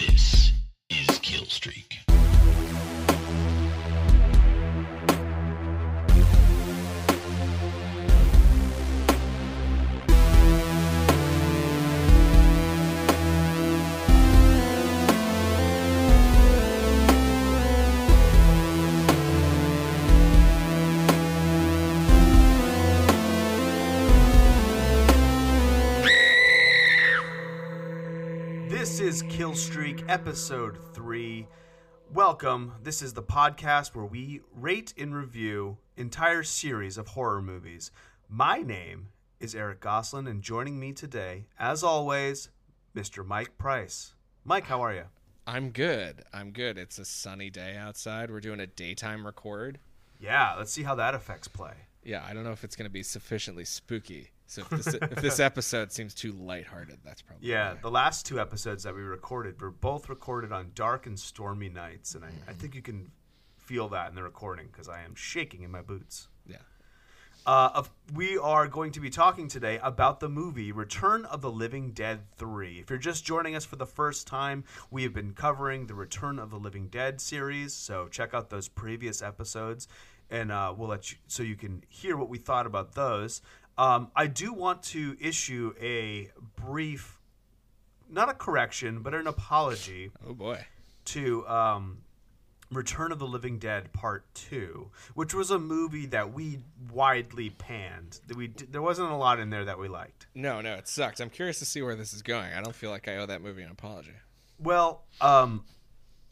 [0.00, 0.29] This
[29.50, 31.44] Kill Streak episode 3.
[32.14, 32.74] Welcome.
[32.84, 37.90] This is the podcast where we rate and review entire series of horror movies.
[38.28, 39.08] My name
[39.40, 42.50] is Eric Goslin and joining me today, as always,
[42.94, 43.26] Mr.
[43.26, 44.14] Mike Price.
[44.44, 45.06] Mike, how are you?
[45.48, 46.22] I'm good.
[46.32, 46.78] I'm good.
[46.78, 48.30] It's a sunny day outside.
[48.30, 49.80] We're doing a daytime record.
[50.20, 51.74] Yeah, let's see how that affects play.
[52.04, 54.30] Yeah, I don't know if it's going to be sufficiently spooky.
[54.50, 57.78] So if this, if this episode seems too lighthearted, that's probably Yeah, why.
[57.82, 62.16] the last two episodes that we recorded were both recorded on dark and stormy nights,
[62.16, 63.12] and I, I think you can
[63.58, 66.26] feel that in the recording because I am shaking in my boots.
[66.48, 66.56] yeah.
[67.46, 71.50] Uh, of, we are going to be talking today about the movie Return of the
[71.50, 72.80] Living Dead 3.
[72.80, 76.38] If you're just joining us for the first time, we have been covering the Return
[76.38, 79.88] of the Living Dead series, so check out those previous episodes,
[80.28, 83.40] and uh, we'll let you so you can hear what we thought about those.
[83.80, 87.18] Um, I do want to issue a brief,
[88.10, 90.66] not a correction, but an apology Oh boy.
[91.06, 91.98] to um,
[92.70, 96.60] Return of the Living Dead Part Two, which was a movie that we
[96.92, 98.20] widely panned.
[98.26, 100.26] That we there wasn't a lot in there that we liked.
[100.34, 101.18] No, no, it sucks.
[101.20, 102.52] I'm curious to see where this is going.
[102.52, 104.12] I don't feel like I owe that movie an apology.
[104.58, 105.64] Well, um,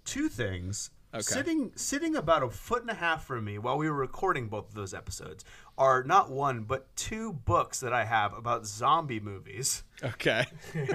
[0.04, 0.90] two things.
[1.14, 1.22] Okay.
[1.22, 4.68] Sitting sitting about a foot and a half from me while we were recording both
[4.68, 5.42] of those episodes
[5.78, 9.84] are not one but two books that I have about zombie movies.
[10.04, 10.44] Okay.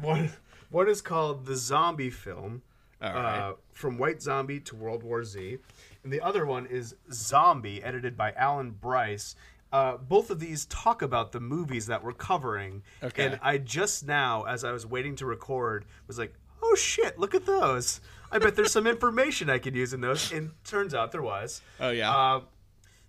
[0.00, 0.32] One
[0.70, 2.62] one is called The Zombie Film,
[3.02, 3.10] right.
[3.14, 5.58] uh, from White Zombie to World War Z,
[6.04, 9.34] and the other one is Zombie, edited by Alan Bryce.
[9.72, 13.26] Uh, both of these talk about the movies that we're covering, Okay.
[13.26, 17.18] and I just now, as I was waiting to record, was like, "Oh shit!
[17.18, 18.00] Look at those!
[18.32, 21.62] I bet there's some information I could use in those." And turns out there was.
[21.80, 22.10] Oh yeah.
[22.14, 22.40] Uh,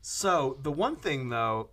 [0.02, 1.70] so the one thing though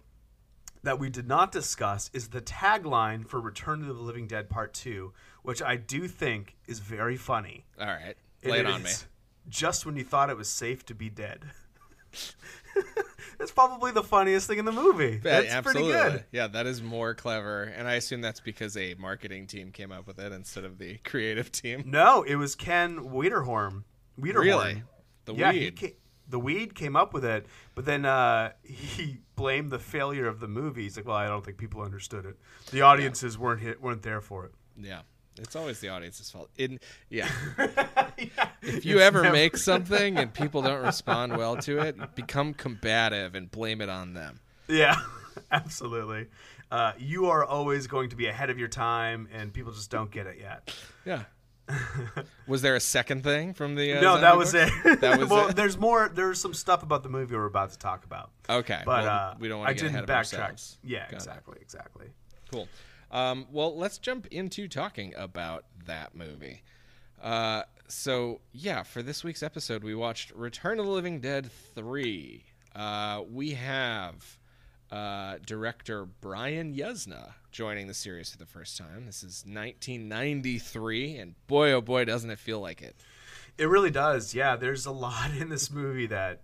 [0.82, 4.74] that we did not discuss is the tagline for Return of the Living Dead Part
[4.74, 5.12] Two,
[5.42, 7.66] which I do think is very funny.
[7.80, 8.16] All right.
[8.44, 8.90] Lay it on me.
[9.48, 11.44] Just when you thought it was safe to be dead.
[13.38, 15.20] That's probably the funniest thing in the movie.
[15.24, 16.24] Yeah, That's pretty good.
[16.32, 20.08] Yeah, that is more clever, and I assume that's because a marketing team came up
[20.08, 21.84] with it instead of the creative team.
[21.86, 23.84] No, it was Ken Wiederhorn.
[24.20, 24.40] Wiederhorn.
[24.40, 24.82] Really?
[25.26, 25.96] The yeah, he weed.
[26.28, 30.48] The weed came up with it, but then uh, he blamed the failure of the
[30.48, 30.82] movie.
[30.82, 32.36] He's like, "Well, I don't think people understood it.
[32.70, 35.00] The audiences weren't hit, weren't there for it." Yeah.
[35.40, 36.50] It's always the audience's fault.
[36.56, 36.80] In
[37.10, 37.28] yeah.
[38.18, 38.48] Yeah.
[38.62, 43.48] If you ever make something and people don't respond well to it, become combative and
[43.48, 44.40] blame it on them.
[44.66, 44.96] Yeah,
[45.52, 46.26] absolutely.
[46.68, 50.10] Uh, you are always going to be ahead of your time, and people just don't
[50.10, 50.74] get it yet.
[51.04, 51.22] Yeah.
[52.46, 53.94] Was there a second thing from the?
[53.94, 54.72] Uh, no, zombie that was books?
[54.84, 55.00] it.
[55.00, 55.56] That was well, it?
[55.56, 56.08] there's more.
[56.08, 58.30] There's some stuff about the movie we're about to talk about.
[58.48, 60.40] Okay, but well, uh, we don't want to get didn't ahead of backtrack.
[60.40, 60.78] ourselves.
[60.82, 61.14] Yeah, Got it.
[61.14, 62.06] exactly, exactly.
[62.50, 62.68] Cool.
[63.10, 66.62] Um, well, let's jump into talking about that movie.
[67.22, 72.44] Uh, so yeah, for this week's episode, we watched Return of the Living Dead three.
[72.74, 74.38] Uh, we have
[74.90, 79.04] uh, director Brian Yuzna joining the series for the first time.
[79.06, 82.96] This is 1993, and boy, oh boy, doesn't it feel like it.
[83.56, 84.34] It really does.
[84.34, 86.40] Yeah, there's a lot in this movie that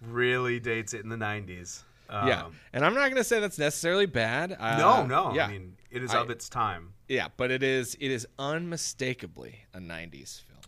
[0.00, 1.82] really dates it in the 90s.
[2.08, 4.56] Um, yeah, and I'm not going to say that's necessarily bad.
[4.58, 5.34] Uh, No, no.
[5.34, 6.92] Yeah, I mean, it is I- of its time.
[7.08, 10.60] yeah, but it is it is unmistakably a 90s film.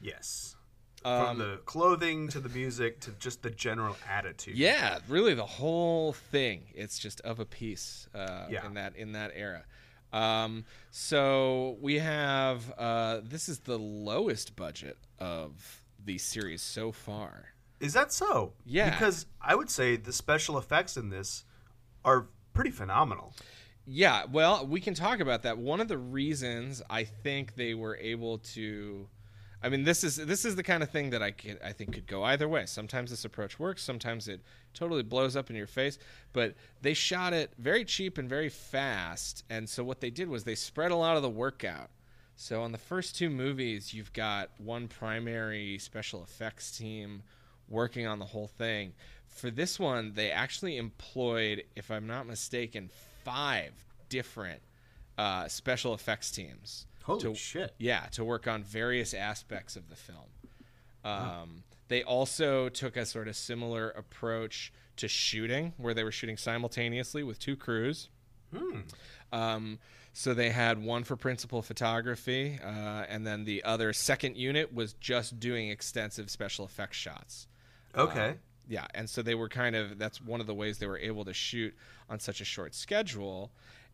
[0.00, 0.56] Yes.
[1.04, 4.56] Um, From the clothing to the music to just the general attitude.
[4.58, 6.64] Yeah, really, the whole thing.
[6.74, 8.66] It's just of a piece uh, Yeah.
[8.66, 9.64] in that in that era.
[10.12, 17.46] Um, so we have uh, this is the lowest budget of the series so far.
[17.78, 18.52] Is that so?
[18.66, 18.90] Yeah.
[18.90, 21.44] Because I would say the special effects in this
[22.04, 23.34] are pretty phenomenal.
[23.86, 25.56] Yeah, well, we can talk about that.
[25.58, 29.08] One of the reasons I think they were able to
[29.62, 31.92] I mean, this is this is the kind of thing that I can, I think
[31.92, 32.64] could go either way.
[32.64, 34.40] Sometimes this approach works, sometimes it
[34.72, 35.98] totally blows up in your face.
[36.32, 40.44] But they shot it very cheap and very fast, and so what they did was
[40.44, 41.90] they spread a lot of the work out.
[42.36, 47.22] So on the first two movies, you've got one primary special effects team
[47.68, 48.94] working on the whole thing.
[49.28, 52.88] For this one, they actually employed, if I'm not mistaken,
[53.24, 53.72] five
[54.08, 54.62] different
[55.18, 57.74] uh, special effects teams Holy to, shit.
[57.78, 60.28] Yeah, to work on various aspects of the film.
[61.04, 66.36] Um, They also took a sort of similar approach to shooting, where they were shooting
[66.36, 68.08] simultaneously with two crews.
[68.56, 68.80] Hmm.
[69.32, 69.78] Um,
[70.12, 74.92] so they had one for principal photography, uh, and then the other second unit was
[74.94, 77.46] just doing extensive special effects shots.
[77.96, 78.34] Okay.
[78.68, 81.24] Yeah, and so they were kind of that's one of the ways they were able
[81.24, 81.74] to shoot
[82.08, 83.50] on such a short schedule.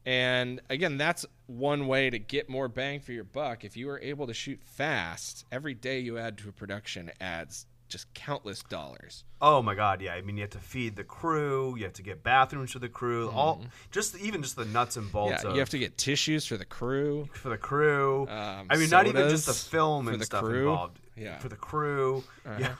[0.07, 3.65] And again, that's one way to get more bang for your buck.
[3.65, 7.67] If you are able to shoot fast, every day you add to a production adds
[7.89, 9.25] just countless dollars.
[9.41, 10.15] Oh my god, yeah.
[10.15, 11.77] I mean, you have to feed the crew.
[11.77, 13.31] You have to get bathrooms for the crew.
[13.31, 15.39] All just even just the nuts and bolts.
[15.39, 15.47] Mm-hmm.
[15.47, 17.29] Yeah, of, you have to get tissues for the crew.
[17.33, 18.29] for the crew.
[18.29, 20.71] Um, I mean, not even just the film and the stuff crew.
[20.71, 21.01] involved.
[21.17, 21.31] Yeah.
[21.31, 21.39] Uh-huh.
[21.39, 22.25] for the crew.
[22.45, 22.75] Yeah,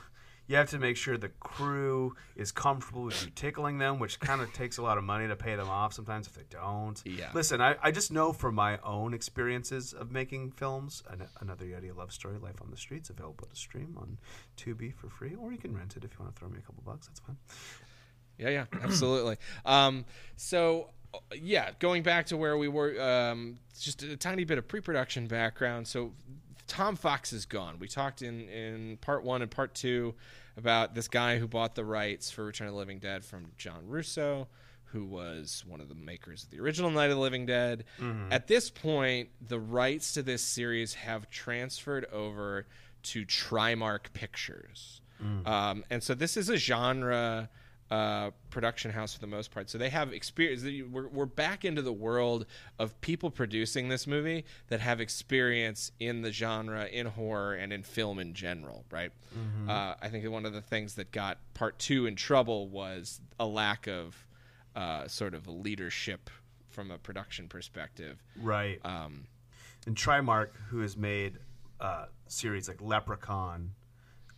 [0.47, 4.41] you have to make sure the crew is comfortable with you tickling them, which kind
[4.41, 7.01] of takes a lot of money to pay them off sometimes if they don't.
[7.05, 7.29] Yeah.
[7.33, 11.95] Listen, I, I just know from my own experiences of making films, an, another Yeti
[11.95, 14.17] love story, Life on the Streets, available to stream on
[14.55, 16.61] Tubi for free, or you can rent it if you want to throw me a
[16.61, 17.07] couple bucks.
[17.07, 17.37] That's fine.
[18.37, 19.37] Yeah, yeah, absolutely.
[19.65, 20.05] Um,
[20.37, 20.91] so,
[21.35, 25.87] yeah, going back to where we were, um, just a tiny bit of pre-production background.
[25.87, 26.13] So,
[26.67, 27.79] Tom Fox is gone.
[27.79, 30.15] We talked in in part one and part two
[30.57, 33.81] about this guy who bought the rights for Return of the Living Dead from John
[33.87, 34.47] Russo,
[34.85, 37.83] who was one of the makers of the original Night of the Living Dead.
[38.31, 42.65] At this point, the rights to this series have transferred over
[43.03, 45.01] to Trimark Pictures.
[45.45, 47.49] Um, and so this is a genre
[47.89, 49.69] uh, production house for the most part.
[49.69, 50.63] So they have experience.
[50.91, 52.45] We're, we're back into the world
[52.79, 57.83] of people producing this movie that have experience in the genre, in horror, and in
[57.83, 59.11] film in general, right?
[59.69, 63.45] Uh, I think one of the things that got part two in trouble was a
[63.45, 64.25] lack of
[64.75, 66.29] uh, sort of leadership
[66.69, 68.21] from a production perspective.
[68.41, 68.79] Right.
[68.85, 69.27] Um,
[69.85, 71.39] and Trimark, who has made
[71.79, 73.71] uh, series like Leprechaun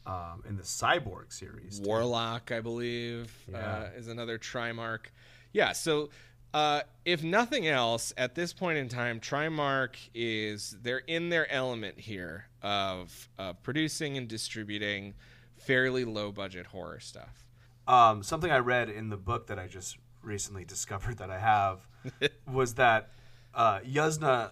[0.10, 1.80] um, and the Cyborg series.
[1.80, 1.88] too.
[1.88, 5.08] Warlock, I believe, uh, is another Trimark.
[5.54, 6.10] Yeah, so
[6.54, 12.00] uh, if nothing else, at this point in time, Trimark is they're in their element
[12.00, 15.14] here of uh, producing and distributing
[15.58, 17.46] fairly low budget horror stuff.
[17.88, 21.88] Um, something I read in the book that I just recently discovered that I have
[22.52, 23.12] was that
[23.54, 24.52] uh, Yuzna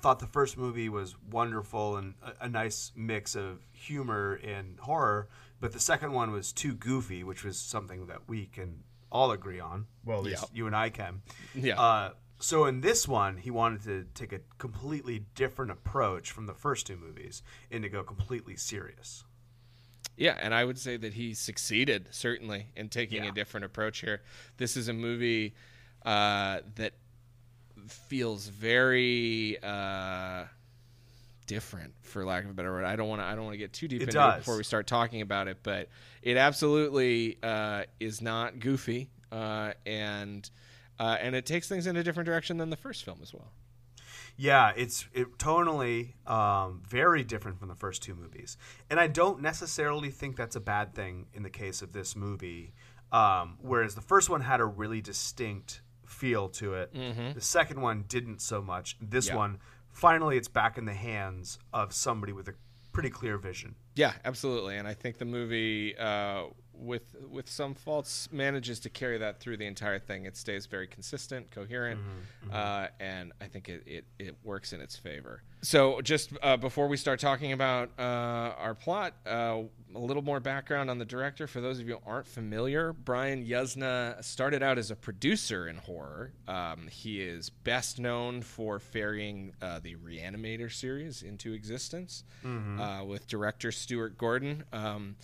[0.00, 3.60] thought the first movie was wonderful and a, a nice mix of
[3.90, 5.28] humor and horror,
[5.60, 9.60] but the second one was too goofy, which was something that we can all agree
[9.60, 9.86] on.
[10.04, 10.48] Well, at least Yeah.
[10.58, 11.22] you and I can.
[11.54, 11.80] Yeah.
[11.80, 16.54] Uh, so in this one, he wanted to take a completely different approach from the
[16.54, 19.24] first two movies and to go completely serious.
[20.18, 23.30] Yeah, and I would say that he succeeded certainly in taking Yeah.
[23.30, 24.22] a different approach here.
[24.56, 25.54] This is a movie
[26.04, 26.94] uh, that
[27.88, 30.44] feels very uh,
[31.46, 32.84] different, for lack of a better word.
[32.84, 33.26] I don't want to.
[33.26, 35.48] I don't want to get too deep It into it before we start talking about
[35.48, 35.88] it, but
[36.22, 40.48] it absolutely uh, is not goofy, uh, and
[40.98, 43.52] uh, and it takes things in a different direction than the first film as well.
[44.38, 48.58] Yeah, it's it tonally um, very different from the first two movies,
[48.90, 52.72] and I don't necessarily think that's a bad thing in the case of this movie.
[53.12, 58.04] Um, whereas the first one had a really distinct feel to it, the second one
[58.08, 58.96] didn't so much.
[59.00, 59.36] This Yeah.
[59.36, 59.58] one,
[59.96, 62.54] finally, it's back in the hands of somebody with a
[62.92, 63.74] pretty clear vision.
[63.94, 66.44] Yeah, absolutely, and I think the movie, uh,
[66.78, 70.24] with with some faults, manages to carry that through the entire thing.
[70.26, 72.00] It stays very consistent, coherent,
[72.52, 75.42] Uh, and I think it, it, it works in its favor.
[75.62, 79.62] So, just uh, before we start talking about uh, our plot, uh,
[79.94, 81.46] a little more background on the director.
[81.46, 85.76] For those of you who aren't familiar, Brian Yuzna started out as a producer in
[85.76, 86.32] horror.
[86.46, 93.26] Um, he is best known for ferrying uh, the Reanimator series into existence uh, with
[93.26, 94.62] director Stuart Gordon.
[94.72, 95.16] Um,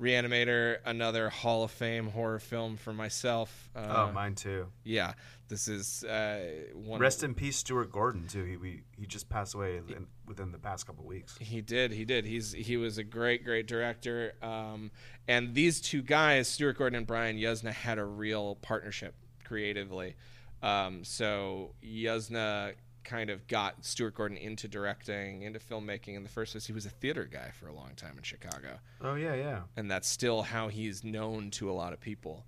[0.00, 3.70] Reanimator, another Hall of Fame horror film for myself.
[3.74, 4.66] Uh, oh, mine too.
[4.84, 5.14] yeah,
[5.48, 6.40] this is uh,
[6.74, 7.00] one.
[7.00, 8.44] Rest in peace, Stuart Gordon too.
[8.44, 11.36] He we, he just passed away in, within the past couple weeks.
[11.40, 11.92] He did.
[11.92, 12.26] He did.
[12.26, 14.34] He's he was a great, great director.
[14.42, 14.90] Um,
[15.26, 20.16] and these two guys, Stuart Gordon and Brian Yuzna, had a real partnership creatively.
[20.62, 22.74] Um, so Yuzna
[23.06, 26.14] kind of got Stuart Gordon into directing, into filmmaking.
[26.16, 28.78] In the first place, he was a theater guy for a long time in Chicago,
[29.00, 29.60] Oh yeah, yeah.
[29.76, 32.44] and that's still how he's known to a lot of people.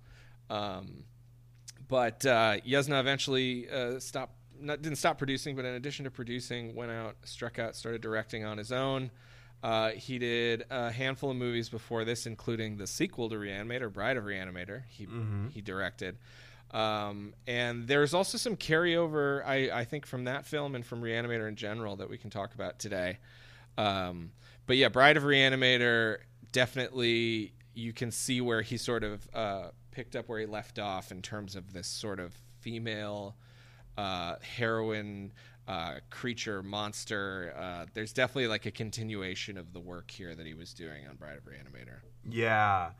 [0.51, 1.05] Um,
[1.87, 4.33] but uh, Yuzna eventually uh, stopped.
[4.61, 8.43] Not, didn't stop producing, but in addition to producing, went out, struck out, started directing
[8.43, 9.09] on his own.
[9.63, 14.17] Uh, he did a handful of movies before this, including the sequel to Reanimator, Bride
[14.17, 14.83] of Reanimator.
[14.89, 15.07] He
[15.53, 16.17] he directed,
[16.71, 21.47] Um, and there's also some carryover, I, I think, from that film and from Reanimator
[21.47, 23.17] in general that we can talk about today.
[23.77, 24.31] Um,
[24.67, 26.19] but yeah, Bride of Reanimator
[26.51, 31.11] definitely you can see where he sort of uh, picked up where he left off
[31.11, 33.35] in terms of this sort of female
[33.97, 35.31] uh, heroine
[35.67, 37.53] uh, creature monster.
[37.57, 41.15] Uh, there's definitely like a continuation of the work here that he was doing on
[41.15, 41.99] Bride of Reanimator.
[42.27, 42.91] Yeah,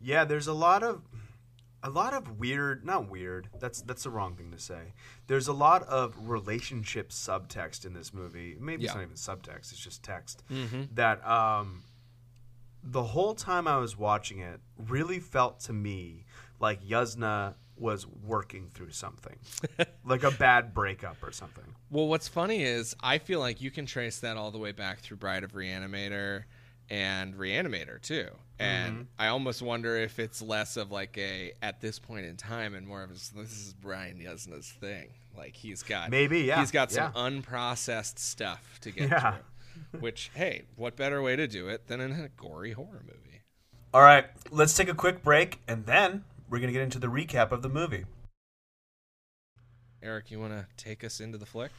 [0.00, 0.24] yeah.
[0.24, 1.02] There's a lot of
[1.84, 3.48] a lot of weird, not weird.
[3.60, 4.94] That's that's the wrong thing to say.
[5.26, 8.56] There's a lot of relationship subtext in this movie.
[8.58, 9.70] Maybe it's not even subtext.
[9.70, 10.42] It's just text
[10.94, 11.82] that um,
[12.82, 16.24] the whole time I was watching it really felt to me
[16.58, 19.36] like Yuzna was working through something,
[20.04, 21.64] like a bad breakup or something.
[21.90, 25.00] Well, what's funny is I feel like you can trace that all the way back
[25.00, 26.44] through Bride of Reanimator
[26.90, 28.28] and Reanimator too.
[28.58, 29.02] And mm-hmm.
[29.18, 32.86] I almost wonder if it's less of like a at this point in time and
[32.86, 35.08] more of a, this is Brian Yuzna's thing.
[35.36, 37.20] Like he's got Maybe, yeah, he's got some yeah.
[37.20, 39.32] unprocessed stuff to get Yeah.
[39.32, 40.00] through.
[40.00, 43.42] Which hey, what better way to do it than in a gory horror movie?
[43.92, 47.06] All right, let's take a quick break, and then we're going to get into the
[47.06, 48.04] recap of the movie.
[50.02, 51.70] Eric, you want to take us into the flick?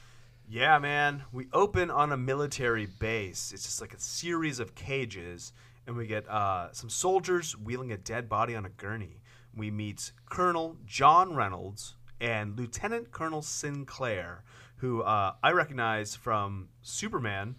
[0.48, 1.24] Yeah, man.
[1.32, 3.52] We open on a military base.
[3.54, 5.54] It's just like a series of cages,
[5.88, 9.22] and we get uh, some soldiers wheeling a dead body on a gurney.
[9.56, 14.44] We meet Colonel John Reynolds and Lieutenant Colonel Sinclair,
[14.78, 17.56] who uh, I recognize from Superman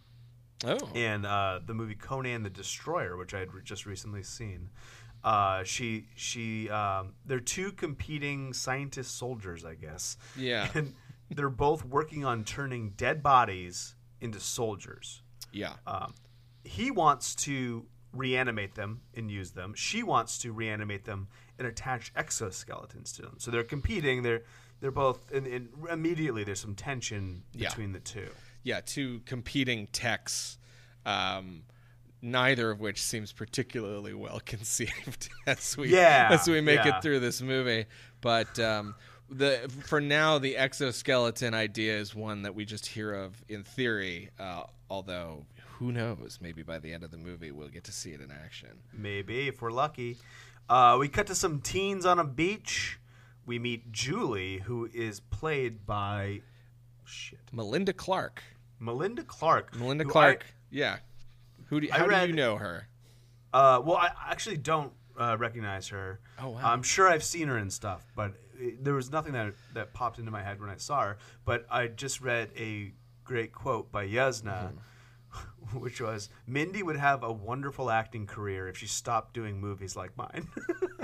[0.64, 4.70] Oh, and uh, the movie Conan the Destroyer, which I had re- just recently seen.
[5.22, 10.16] Uh, she she um, they're two competing scientist soldiers, I guess.
[10.36, 10.68] Yeah.
[10.74, 10.94] and
[11.30, 15.22] they're both working on turning dead bodies into soldiers.
[15.52, 15.74] yeah.
[15.86, 16.14] Um,
[16.64, 19.72] he wants to reanimate them and use them.
[19.76, 21.28] She wants to reanimate them
[21.58, 23.34] and attach exoskeletons to them.
[23.38, 24.22] So they're competing.
[24.22, 24.42] They're
[24.80, 27.68] they're both and, and immediately there's some tension Yeah.
[27.68, 28.28] between the two.
[28.62, 30.58] yeah, two competing techs,
[31.04, 31.62] um,
[32.20, 36.96] neither of which seems particularly well conceived as we Yeah, as we make yeah.
[36.98, 37.86] it through this movie.
[38.20, 38.94] But um,
[39.30, 44.30] the for now, the exoskeleton idea is one that we just hear of in theory.
[44.38, 45.44] Uh, although
[45.78, 46.38] who knows?
[46.40, 48.70] Maybe by the end of the movie, we'll get to see it in action.
[48.92, 50.18] Maybe if we're lucky.
[50.68, 52.98] Uh, we cut to some teens on a beach.
[53.44, 56.40] We meet Julie, who is played by
[57.04, 58.42] shit Melinda Clarke.
[58.80, 59.76] Melinda Clarke.
[59.76, 60.46] Melinda Clarke.
[60.70, 60.98] yeah.
[61.66, 62.88] Who do, I how do you know her?
[63.52, 66.20] Uh, well, I actually don't uh, recognize her.
[66.40, 66.60] Oh, wow.
[66.62, 68.34] I'm sure I've seen her and stuff, but
[68.80, 71.18] there was nothing that that popped into my head when I saw her.
[71.44, 72.92] But I just read a
[73.24, 74.72] great quote by Yuzna.
[74.72, 74.76] Mm-hmm.
[75.78, 80.16] Which was Mindy would have a wonderful acting career if she stopped doing movies like
[80.16, 80.48] mine.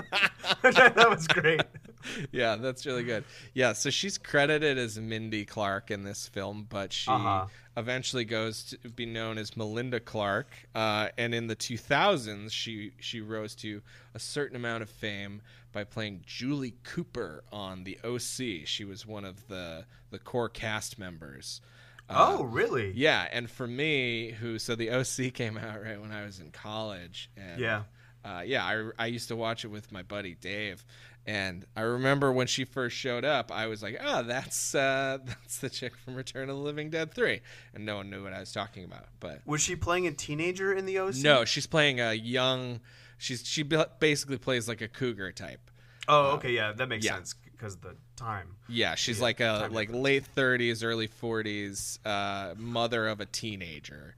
[0.61, 1.61] that was great.
[2.31, 3.23] yeah, that's really good.
[3.53, 7.47] Yeah, so she's credited as Mindy Clarke in this film, but she Uh-huh.
[7.77, 10.51] eventually goes to be known as Melinda Clarke.
[10.75, 13.81] Uh, and in the 2000s, she she rose to
[14.13, 15.41] a certain amount of fame
[15.71, 18.67] by playing Julie Cooper on The OC.
[18.67, 21.61] She was one of the the core cast members.
[22.09, 22.91] Uh, oh, really?
[22.91, 26.51] yeah, and for me, who so the OC came out right when I was in
[26.51, 27.83] college, and Yeah.
[28.25, 30.85] uh, yeah, I, I used to watch it with my buddy Dave,
[31.25, 35.59] and I remember when she first showed up, I was like, oh, that's uh, that's
[35.59, 37.41] the chick from Return of the Living Dead three,
[37.73, 40.73] and no one knew what I was talking about, but Was she playing a teenager
[40.73, 41.15] in the OC?
[41.17, 42.79] no, she's playing a young,
[43.17, 45.71] she's she basically plays like a cougar type.
[46.07, 47.13] Oh, okay, yeah, that makes yeah.
[47.15, 48.55] sense because the time.
[48.67, 50.03] Yeah, she's Yeah, like a like difference.
[50.03, 54.15] late thirties, early forties, uh, mother of a teenager.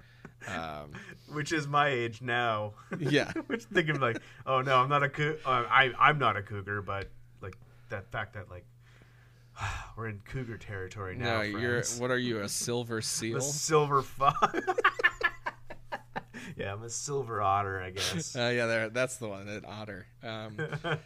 [0.47, 0.91] Um,
[1.33, 2.73] which is my age now.
[2.99, 3.31] Yeah.
[3.47, 6.81] which thinking like, oh no, I'm not a cou- uh, I I'm not a cougar,
[6.81, 7.09] but
[7.41, 7.57] like
[7.89, 8.65] that fact that like
[9.97, 11.37] we're in cougar territory now.
[11.37, 13.37] no, you're what are you a silver seal?
[13.37, 14.59] a silver fox.
[16.57, 18.35] Yeah, I'm a silver otter, I guess.
[18.35, 18.89] Uh, yeah, there.
[18.89, 20.07] That's the one, an otter.
[20.23, 20.57] Um,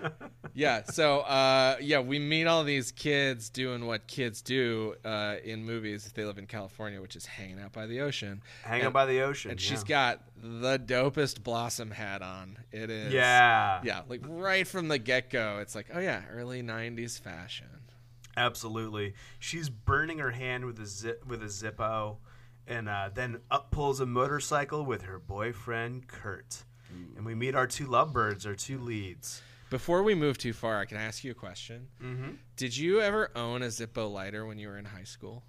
[0.53, 0.83] yeah.
[0.83, 6.05] So, uh, yeah, we meet all these kids doing what kids do uh, in movies
[6.05, 8.41] if they live in California, which is hanging out by the ocean.
[8.63, 9.51] Hanging out by the ocean.
[9.51, 9.69] And yeah.
[9.69, 12.57] she's got the dopest blossom hat on.
[12.71, 13.11] It is.
[13.11, 17.67] yeah, Yeah, like right from the get go, it's like, oh yeah, early '90s fashion.
[18.37, 19.15] Absolutely.
[19.37, 22.17] She's burning her hand with a zip with a Zippo,
[22.69, 26.63] and uh, then up pulls a motorcycle with her boyfriend Kurt.
[27.17, 29.41] And we meet our two lovebirds, our two leads.
[29.69, 31.87] Before we move too far, I can I ask you a question?
[32.01, 32.29] Mm-hmm.
[32.55, 35.43] Did you ever own a Zippo lighter when you were in high school?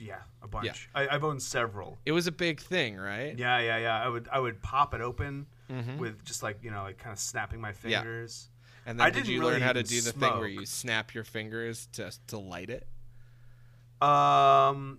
[0.00, 0.88] yeah, a bunch.
[0.94, 1.98] I, I've owned several.
[2.04, 3.38] It was a big thing, right?
[3.38, 4.02] Yeah, yeah, yeah.
[4.04, 5.98] I would I would pop it open Mhm.
[5.98, 7.92] with just like you know like kind of snapping my fingers.
[7.92, 7.98] Yeah.
[8.00, 8.48] fingers.
[8.86, 11.14] And then I did you really learn how to do the thing where you snap
[11.14, 12.86] your fingers to to light it?
[14.00, 14.98] Um,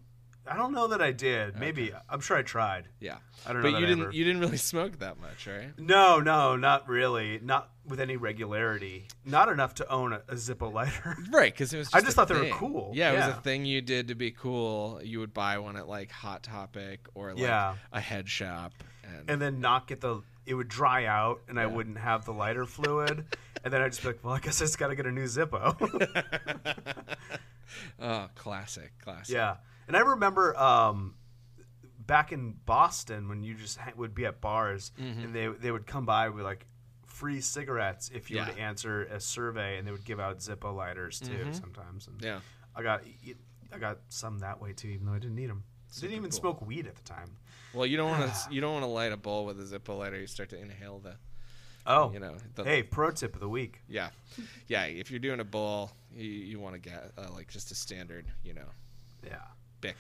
[0.50, 1.58] I don't know that I did.
[1.58, 2.88] Maybe I'm sure I tried.
[3.00, 3.18] Yeah.
[3.46, 3.68] I don't know.
[3.70, 5.78] But that you didn't ever- you didn't really smoke that much, right?
[5.78, 7.40] No, no, not really.
[7.44, 9.08] Not with any regularity.
[9.26, 11.16] Not enough to own a, a Zippo lighter.
[11.32, 11.88] Right, because it was.
[11.88, 12.92] Just I just thought they were cool.
[12.96, 15.00] Yeah, it was a thing you did to be cool.
[15.04, 17.76] You would buy one at like Hot Topic or like Yeah.
[17.92, 18.74] a head shop,
[19.04, 20.22] and, and then not get the.
[20.46, 23.26] It would dry out, and I wouldn't have the lighter fluid.
[23.66, 25.12] and then I'd just be like, "Well, I guess I just got to get a
[25.12, 25.76] new Zippo."
[28.02, 29.36] oh, classic, classic.
[29.36, 29.56] yeah,
[29.88, 31.16] and I remember um,
[32.00, 35.20] back in Boston when you just ha- would be at bars, Mm-hmm.
[35.22, 36.66] and they they would come by with like
[37.06, 38.46] free cigarettes if you Yeah.
[38.46, 42.08] to answer a survey, and they would give out Zippo lighters too sometimes.
[42.08, 42.26] And Mm-hmm.
[42.26, 42.40] Yeah.
[42.76, 43.04] I got
[43.74, 45.64] I got some that way too, even though I didn't need them.
[46.00, 46.40] Didn't even cool.
[46.40, 47.38] smoke weed at the time.
[47.74, 49.98] Well, you don't want to you don't want to light a bowl with a Zippo
[49.98, 50.20] lighter.
[50.20, 51.16] You start to inhale the,
[51.90, 53.82] Oh, you know, the, hey, pro tip of the week.
[53.88, 54.10] yeah,
[54.68, 54.84] yeah.
[54.86, 58.26] If you're doing a bowl, you, you want to get uh, like just a standard,
[58.44, 58.68] you know,
[59.26, 59.38] Yeah.
[59.82, 59.96] Bic.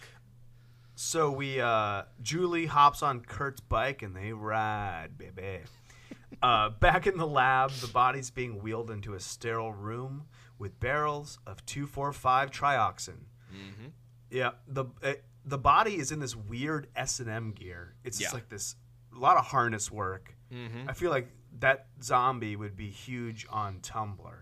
[0.96, 5.60] So we uh Julie hops on Kurt's bike and they ride, baby.
[6.41, 10.24] uh, back in the lab, the body's being wheeled into a sterile room
[10.60, 13.25] with barrels of 2,4,5 trioxin.
[13.53, 13.88] Mm-hmm.
[14.31, 15.13] Yeah, the uh,
[15.46, 17.96] the body is in this weird S and M gear.
[18.03, 18.36] It's just Yeah.
[18.36, 18.75] like this
[19.15, 20.36] a lot of harness work.
[20.53, 20.89] Mm-hmm.
[20.89, 21.29] I feel like
[21.60, 24.36] that zombie would be huge on Tumblr.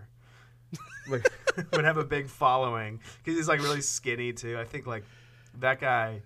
[1.09, 1.27] would,
[1.73, 4.57] would have a big following because he's like really skinny too.
[4.57, 5.03] I think like
[5.59, 6.21] that guy,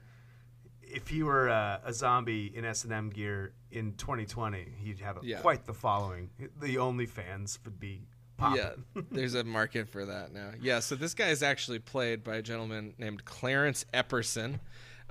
[0.81, 5.17] if he were uh, a zombie in S and M gear in 2020, he'd have
[5.17, 5.39] a, Yeah.
[5.39, 6.29] quite the following.
[6.59, 8.01] The OnlyFans would be
[8.37, 8.61] popping.
[8.95, 10.51] Yeah, there's a market for that now.
[10.61, 14.59] Yeah, so this guy is actually played by a gentleman named Clarence Epperson.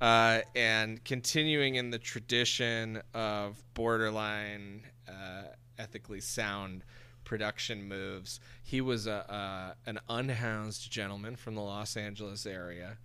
[0.01, 5.43] Uh, and continuing in the tradition of borderline uh,
[5.77, 6.85] ethically sound
[7.25, 12.97] production moves, he was a, a an unhoused gentleman from the Los Angeles area.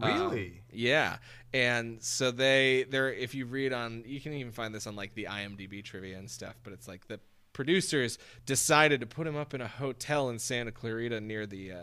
[0.00, 0.60] Um, Really?
[0.72, 1.18] yeah,
[1.52, 5.14] and so they they're if you read on you can even find this on like
[5.14, 7.20] the IMDb trivia and stuff, but it's like the
[7.52, 11.76] producers decided to put him up in a hotel in Santa Clarita near the uh,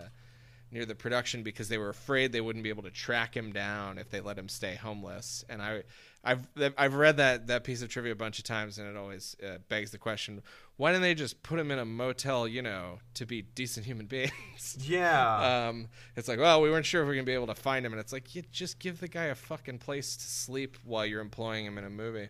[0.71, 3.97] near the production because they were afraid they wouldn't be able to track him down
[3.97, 5.43] if they let him stay homeless.
[5.49, 5.83] And I
[6.23, 9.35] I've I've read that that piece of trivia a bunch of times, and it always
[9.43, 10.43] uh, begs the question:
[10.77, 14.05] Why didn't they just put him in a motel, you know, to be decent human
[14.07, 14.77] beings?
[14.79, 15.69] Yeah.
[15.69, 17.85] um, it's like, well, we weren't sure if we are gonna be able to find
[17.85, 21.05] him, and it's like, you just give the guy a fucking place to sleep while
[21.05, 22.29] you're employing him in a movie.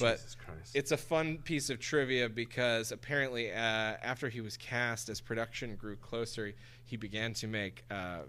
[0.00, 0.76] But Jesus Christ.
[0.76, 5.76] it's a fun piece of trivia because apparently, uh, after he was cast, as production
[5.76, 6.52] grew closer,
[6.84, 8.20] he began to make uh,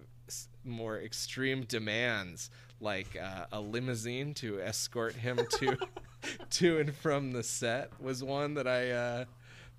[0.63, 5.77] more extreme demands, like uh, a limousine to escort him to
[6.49, 7.91] to and from the set.
[7.99, 9.25] Was one that I uh,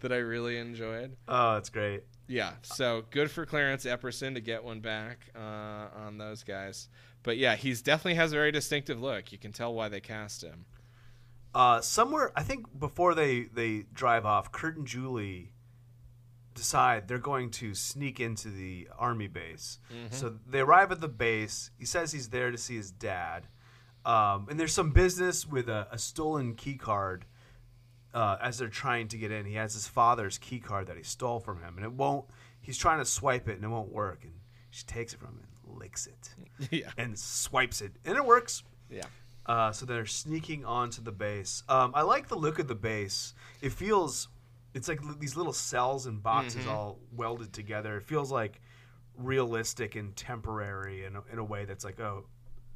[0.01, 1.17] that I really enjoyed.
[1.29, 2.03] oh, that's great.
[2.27, 6.89] Yeah, so good for Clarence Epperson to get one back uh, on those guys.
[7.25, 9.33] But yeah, he's definitely has a very distinctive look.
[9.33, 10.65] You can tell why they cast him.
[11.55, 15.53] Uh, somewhere, I think before they they drive off, Kurt and Julie
[16.55, 19.79] decide they're going to sneak into the army base.
[20.11, 21.71] So they arrive at the base.
[21.79, 23.47] He says he's there to see his dad,
[24.05, 27.25] um, and there's some business with a, a stolen key card.
[28.13, 31.03] Uh, as they're trying to get in, he has his father's key card that he
[31.05, 32.25] stole from him, and it won't.
[32.61, 34.25] He's trying to swipe it, and it won't work.
[34.25, 34.33] And
[34.71, 36.35] she takes it from him, and licks it,
[36.73, 38.65] yeah, and swipes it, and it works.
[38.91, 39.05] yeah,
[39.47, 41.63] Uh, so they're sneaking onto the base.
[41.69, 43.33] Um, I like the look of the base.
[43.63, 44.27] It feels,
[44.75, 47.97] it's like li- these little cells and boxes all welded together.
[47.97, 48.61] It feels like
[49.17, 52.27] realistic and temporary in a, in a way that's like, oh,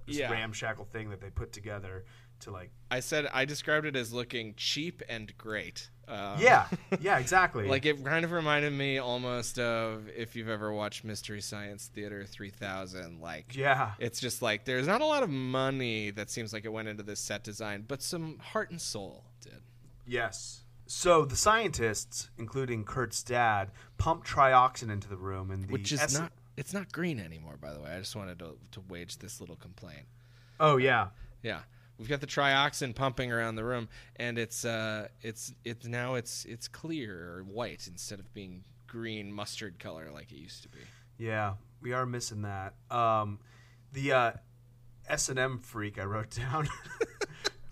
[0.06, 0.30] this Yeah.
[0.30, 2.04] ramshackle thing that they put together
[2.40, 5.88] to like, I said I described it as looking cheap and great.
[6.06, 6.66] Uh, yeah,
[7.00, 7.66] yeah, exactly.
[7.66, 12.26] Like it kind of reminded me almost of if you've ever watched Mystery Science Theater
[12.26, 13.20] 3000.
[13.20, 16.72] Like, yeah, it's just like there's not a lot of money that seems like it
[16.72, 19.62] went into this set design, but some heart and soul did.
[20.06, 20.60] yes.
[20.86, 26.00] So the scientists, including Kurt's dad, pump trioxin into the room, and the Which is
[26.00, 27.90] S- not it's not green anymore, by the way.
[27.90, 30.06] I just wanted to to wage this little complaint.
[30.60, 31.08] Oh yeah,
[31.42, 31.60] Yeah.
[31.96, 36.44] We've got the trioxin pumping around the room, and it's uh, it's it's now it's
[36.44, 40.80] it's clear or white instead of being green mustard color like it used to be.
[41.18, 42.74] Yeah, we are missing that.
[42.90, 43.38] Um,
[43.92, 44.32] the uh,
[45.08, 46.68] S and M freak I wrote down,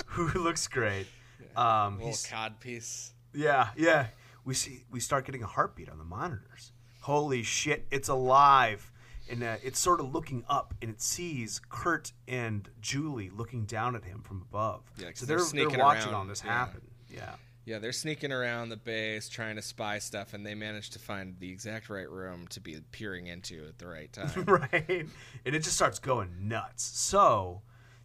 [0.07, 1.07] who looks great.
[1.56, 3.12] Um, little he's, cod piece.
[3.34, 4.06] yeah, yeah.
[4.44, 6.72] We see we start getting a heartbeat on the monitors.
[7.02, 8.90] Holy shit, it's alive!
[9.30, 13.94] And uh, it's sort of looking up, and it sees Kurt and Julie looking down
[13.94, 14.82] at him from above.
[14.98, 16.52] Yeah, so they're they're, sneaking watching around, all this yeah.
[16.52, 16.82] happen.
[17.08, 17.34] Yeah.
[17.64, 21.36] Yeah, they're sneaking around the base trying to spy stuff, and they manage to find
[21.38, 24.44] the exact right room to be peering into at the right time.
[24.44, 25.06] right?
[25.46, 26.82] And it just starts going nuts.
[26.82, 27.62] So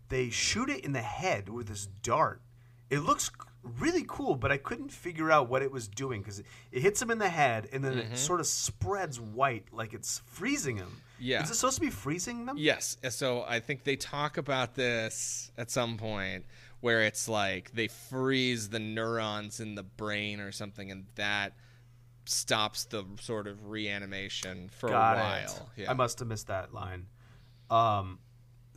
[0.09, 2.41] they shoot it in the head with this dart.
[2.89, 3.31] It looks
[3.79, 7.01] really cool, but I couldn't figure out what it was doing because it, it hits
[7.01, 8.13] him in the head and then Mm-hmm.
[8.13, 11.01] it sort of spreads white like it's freezing him.
[11.19, 11.43] Yeah.
[11.43, 12.55] Is it supposed to be freezing them?
[12.57, 12.95] Yes.
[13.09, 16.45] So I think they talk about this at some point
[16.79, 21.53] where it's like they freeze the neurons in the brain or something, and that
[22.25, 25.23] stops the sort of reanimation for Got a it.
[25.49, 25.69] while.
[25.75, 25.91] Yeah.
[25.91, 27.07] I must have missed that line.
[27.69, 28.19] Um,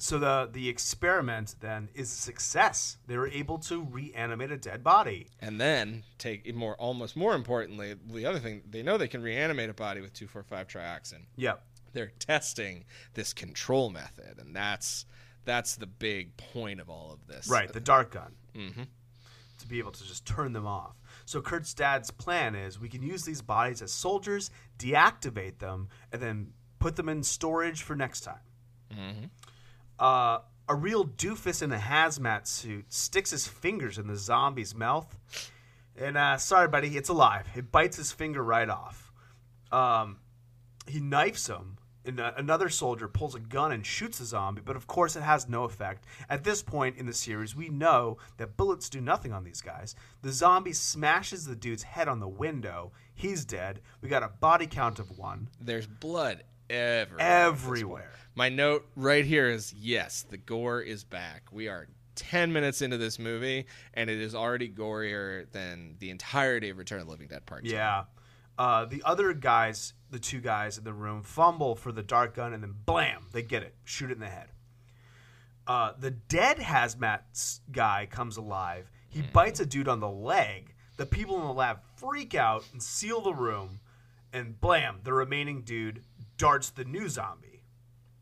[0.00, 2.96] so the the experiment then is a success.
[3.06, 5.28] They were able to reanimate a dead body.
[5.40, 9.70] and then take more, almost more importantly, the other thing they know they can reanimate
[9.70, 11.26] a body with two four five trioxin.
[11.36, 11.62] Yep.
[11.92, 12.84] They're testing
[13.14, 15.06] this control method, and that's
[15.44, 17.48] that's the big point of all of this.
[17.48, 18.34] Right, the dart gun.
[18.54, 18.86] Mhm.
[19.58, 20.96] To be able to just turn them off.
[21.26, 26.22] So Kurt's dad's plan is we can use these bodies as soldiers, deactivate them, and
[26.22, 28.40] then put them in storage for next time.
[30.00, 35.16] Uh, a real doofus in a hazmat suit sticks his fingers in the zombie's mouth.
[35.96, 37.46] And uh, sorry, buddy, it's alive.
[37.54, 39.12] It bites his finger right off.
[39.70, 40.18] Um,
[40.86, 41.76] he knifes him.
[42.06, 45.22] And uh, another soldier pulls a gun and shoots the zombie, but of course it
[45.22, 46.06] has no effect.
[46.30, 49.94] At this point in the series, we know that bullets do nothing on these guys.
[50.22, 52.92] The zombie smashes the dude's head on the window.
[53.14, 53.82] He's dead.
[54.00, 55.48] We got a body count of one.
[55.60, 57.26] There's blood everywhere.
[57.26, 58.12] Everywhere.
[58.34, 61.48] My note right here is yes, the gore is back.
[61.52, 66.70] We are 10 minutes into this movie, and it is already gorier than the entirety
[66.70, 67.70] of Return of the Living Dead Part 2.
[67.70, 68.04] Yeah.
[68.58, 72.52] Uh, the other guys, the two guys in the room, fumble for the dart gun
[72.52, 74.48] and then blam, they get it, shoot it in the head.
[75.66, 78.90] Uh, the dead hazmat guy comes alive.
[79.08, 80.74] He bites a dude on the leg.
[80.96, 83.80] The people in the lab freak out and seal the room.
[84.32, 86.02] And blam, the remaining dude
[86.40, 87.62] darts the new zombie,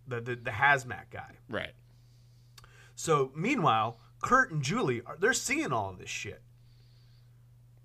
[0.09, 1.37] the, the, the hazmat guy.
[1.49, 1.73] Right.
[2.97, 6.43] So meanwhile, Kurt and Julie are they're seeing all of this shit.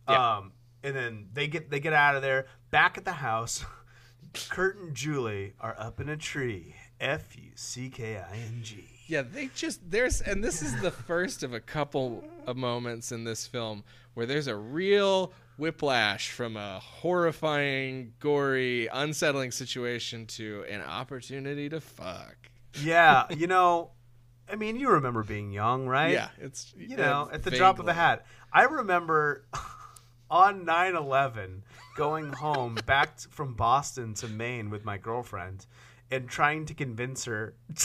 [0.09, 0.37] Yeah.
[0.37, 2.47] Um, and then they get they get out of there.
[2.71, 3.63] Back at the house,
[4.49, 6.75] Kurt and Julie are up in a tree.
[6.99, 8.85] F U C K I N G.
[9.05, 13.23] Yeah, they just there's and this is the first of a couple of moments in
[13.23, 20.81] this film where there's a real whiplash from a horrifying, gory, unsettling situation to an
[20.81, 22.35] opportunity to fuck.
[22.81, 23.91] Yeah, you know,
[24.49, 26.13] I mean, you remember being young, right?
[26.13, 28.25] Yeah, it's you know, uh, at the drop of a hat.
[28.51, 29.45] I remember
[30.29, 31.61] on 9/11
[31.95, 35.65] going home back from Boston to Maine with my girlfriend
[36.11, 37.55] and trying to convince her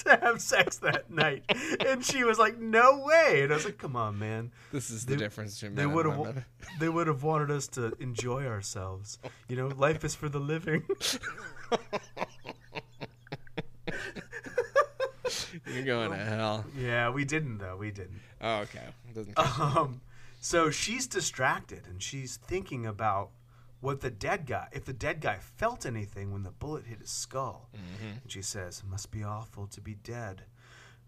[0.04, 1.44] to have sex that night.
[1.86, 5.06] And she was like, "No way." And I was like, "Come on, man." This is
[5.06, 6.44] the difference between They would have
[6.80, 9.18] they would have wanted us to enjoy ourselves.
[9.48, 10.84] You know, life is for the living.
[15.66, 16.64] You're going to hell.
[16.76, 17.76] yeah, we didn't though.
[17.76, 18.20] We didn't.
[18.40, 18.84] Oh, okay.
[19.14, 20.00] Doesn't Um,
[20.40, 23.30] so she's distracted and she's thinking about
[23.80, 27.10] what the dead guy, if the dead guy felt anything when the bullet hit his
[27.10, 27.70] skull.
[27.74, 28.18] Mm-hmm.
[28.22, 30.42] And she says, must be awful to be dead."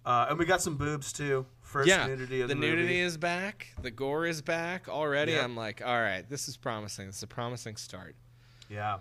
[0.04, 1.46] Uh, and we got some boobs too.
[1.60, 3.00] First yeah, nudity of the the, nudity movie.
[3.00, 3.68] is back.
[3.80, 5.32] The gore is back already.
[5.32, 5.44] Yep.
[5.44, 7.06] I'm like, all right, this is promising.
[7.06, 8.16] This is a promising start.
[8.68, 8.98] Yeah.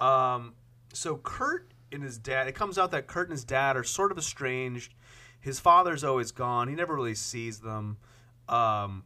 [0.00, 0.54] Um,
[0.92, 4.10] so Kurt and his dad, it comes out that Kurt and his dad are sort
[4.10, 4.94] of estranged.
[5.38, 6.66] His father's always gone.
[6.66, 7.98] He never really sees them.
[8.48, 9.04] Um,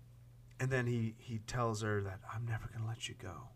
[0.58, 3.48] and then he, he tells her that I'm never going to let you go.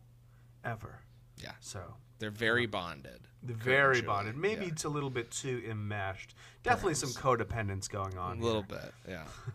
[0.65, 1.01] Ever.
[1.43, 3.21] Yeah, So they're very bonded.
[3.43, 4.37] the Kurt very bonded.
[4.37, 4.73] Maybe Yeah.
[4.73, 6.35] it's a little bit too enmeshed.
[6.63, 8.39] Definitely some codependence going on.
[8.39, 8.79] a little here.
[8.81, 8.95] bit.
[9.09, 9.25] Yeah.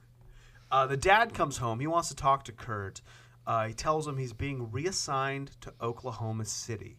[0.71, 1.79] Uh, the dad comes home.
[1.79, 2.99] He wants to talk to Kurt.
[3.45, 6.97] Uh, he tells him he's being reassigned to Oklahoma City.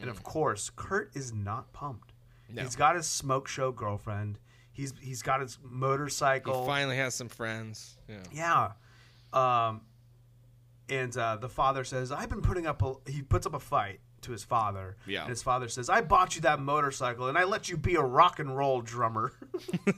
[0.00, 2.12] And of course, Kurt is not pumped.
[2.50, 2.62] No.
[2.62, 4.40] He's got his smoke show girlfriend.
[4.72, 6.62] He's he's got his motorcycle.
[6.62, 7.96] He finally has some friends.
[8.08, 8.72] Yeah.
[9.32, 9.68] yeah.
[9.68, 9.82] Um,
[10.88, 14.00] and uh, the father says, "I've been putting up a." He puts up a fight
[14.22, 14.96] to his father.
[15.06, 15.20] Yeah.
[15.22, 18.02] And his father says, "I bought you that motorcycle, and I let you be a
[18.02, 19.32] rock and roll drummer."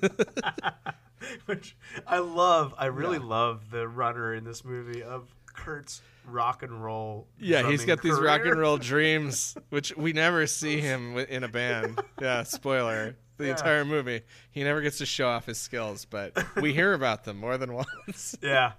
[1.46, 2.75] Which I love.
[2.79, 3.25] I really Yeah.
[3.25, 7.27] love the runner in this movie of Kurt's rock and roll.
[7.38, 11.49] Yeah, he's got these rock and roll dreams, which we never see him in a
[11.49, 12.01] band.
[12.20, 13.16] Yeah, spoiler.
[13.38, 13.51] The Yeah.
[13.51, 17.38] entire movie, he never gets to show off his skills, but we hear about them
[17.38, 18.37] more than once.
[18.42, 18.72] Yeah.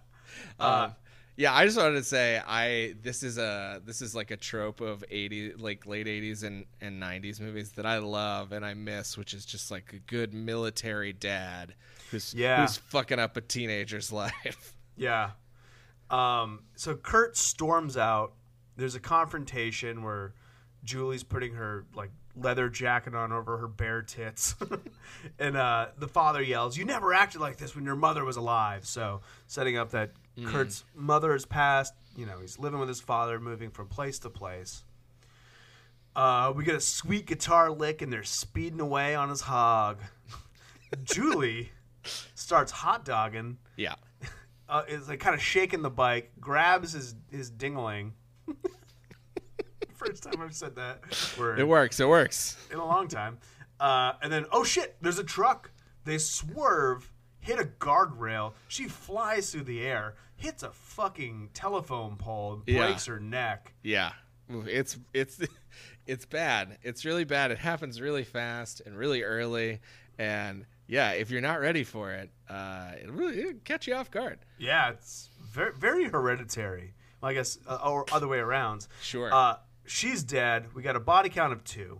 [0.59, 0.95] Uh, Um,
[1.37, 4.81] yeah, I just wanted to say I this is a this is like a trope
[4.81, 9.17] of 80 like late 80s and and 90s movies that I love and I miss,
[9.17, 11.75] which is just like a good military dad
[12.11, 12.61] who's Yeah.
[12.61, 14.75] who's fucking up a teenager's life.
[14.95, 15.31] Yeah.
[16.09, 18.33] Um, so Kurt storms out.
[18.75, 20.33] There's a confrontation where
[20.83, 24.55] Julie's putting her like leather jacket on over her bare tits,
[25.39, 28.85] and uh, the father yells, "You never acted like this when your mother was alive."
[28.87, 30.11] So setting up that
[30.45, 31.93] Kurt's mother has passed.
[32.15, 34.83] You know, he's living with his father, moving from place to place.
[36.15, 39.99] Uh, we get a sweet guitar lick, and they're speeding away on his hog.
[41.03, 41.71] Julie
[42.35, 43.95] starts hot dogging Yeah.
[44.69, 48.13] uh, is like kind of shaking the bike, grabs his his dingling.
[49.93, 51.01] First time I've said that
[51.39, 51.99] word It works.
[51.99, 52.55] It works.
[52.71, 53.39] in a long time.
[53.79, 55.71] Uh, and then, oh shit, there's a truck.
[56.05, 57.11] They swerve,
[57.47, 58.53] hit a guardrail.
[58.67, 62.85] She flies through the air, hits a fucking telephone pole, Yeah.
[62.85, 63.73] breaks her neck.
[63.83, 64.11] Yeah.
[64.49, 65.39] It's it's
[66.05, 66.77] it's bad.
[66.83, 67.51] It's really bad.
[67.51, 69.79] It happens really fast and really early,
[70.17, 74.09] and yeah, if you're not ready for it, uh, it really it'll catch you off
[74.09, 74.39] guard.
[74.57, 76.93] Yeah, it's very very hereditary.
[77.21, 78.87] Well, I guess uh, or other way around.
[79.01, 79.33] Sure.
[79.33, 79.55] Uh,
[79.85, 80.67] she's dead.
[80.73, 81.99] We got a body count of two.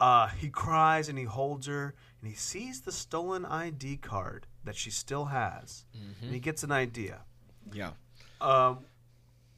[0.00, 4.76] Uh, he cries and he holds her and he sees the stolen ID card that
[4.76, 5.84] she still has,
[6.22, 7.20] and he gets an idea.
[7.72, 7.90] Yeah.
[8.40, 8.80] Um,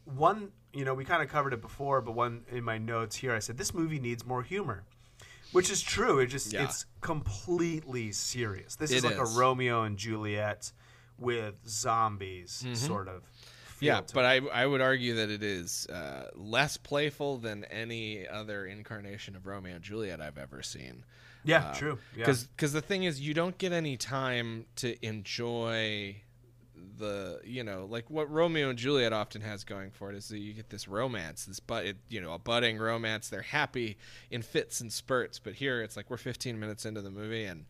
[0.05, 3.35] one, you know, we kind of covered it before, but one in my notes here,
[3.35, 4.85] I said this movie needs more humor,
[5.53, 6.19] which is true.
[6.19, 6.65] It just Yeah.
[6.65, 8.77] it's completely serious.
[8.77, 9.37] This is like is.
[9.37, 10.73] a Romeo and Juliet
[11.19, 13.23] with zombies, sort of.
[13.23, 13.85] Mm-hmm.
[13.85, 14.25] Yeah, but.
[14.27, 19.47] I I would argue that it is uh, less playful than any other incarnation of
[19.47, 21.05] Romeo and Juliet I've ever seen.
[21.45, 21.99] Yeah, true.
[22.17, 22.27] Yeah.
[22.27, 26.17] Because the thing is, you don't get any time to enjoy
[26.99, 30.39] the you know like what Romeo and Juliet often has going for it is that
[30.39, 33.29] you get this romance, this but it, you know a budding romance.
[33.29, 33.97] They're happy
[34.31, 37.65] in fits and spurts, but here it's like we're 15 minutes into the movie and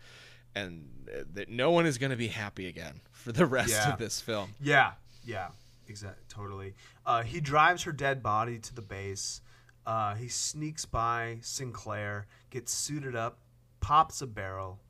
[0.55, 3.93] and uh, that no one is going to be happy again for the rest Yeah.
[3.93, 4.55] of this film.
[4.61, 4.93] Yeah,
[5.25, 5.49] yeah,
[5.87, 6.75] exactly, totally.
[7.07, 9.43] Uh, he drives her dead body to the base.
[9.87, 13.39] Uh, he sneaks by Sinclair, gets suited up,
[13.81, 14.81] pops a barrel,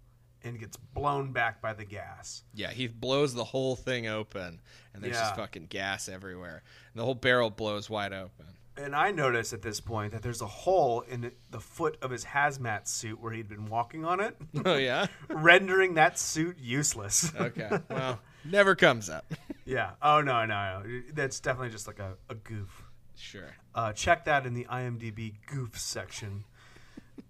[0.43, 2.45] and gets blown back by the gas.
[2.55, 4.61] Yeah, he blows the whole thing open,
[4.95, 8.47] and there's just fucking gas everywhere, and the whole barrel blows wide open.
[8.77, 12.25] And I notice at this point that there's a hole in the foot of his
[12.25, 15.07] hazmat suit where he'd been walking on it, Oh yeah.
[15.29, 17.31] rendering that suit useless.
[17.39, 17.69] Okay.
[17.91, 19.27] Well, never comes up.
[19.67, 19.91] yeah.
[20.01, 21.01] Oh no, no, no.
[21.13, 22.85] That's definitely just like a, a goof.
[23.17, 23.55] Sure.
[23.75, 26.45] Uh, check that in the IMDb goof section.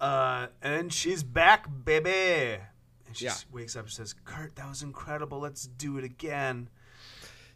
[0.01, 2.61] Uh, and she's back, baby.
[3.07, 3.35] And she Yeah.
[3.53, 5.41] wakes up and says, "Kurt, that was incredible.
[5.41, 6.69] Let's do it again."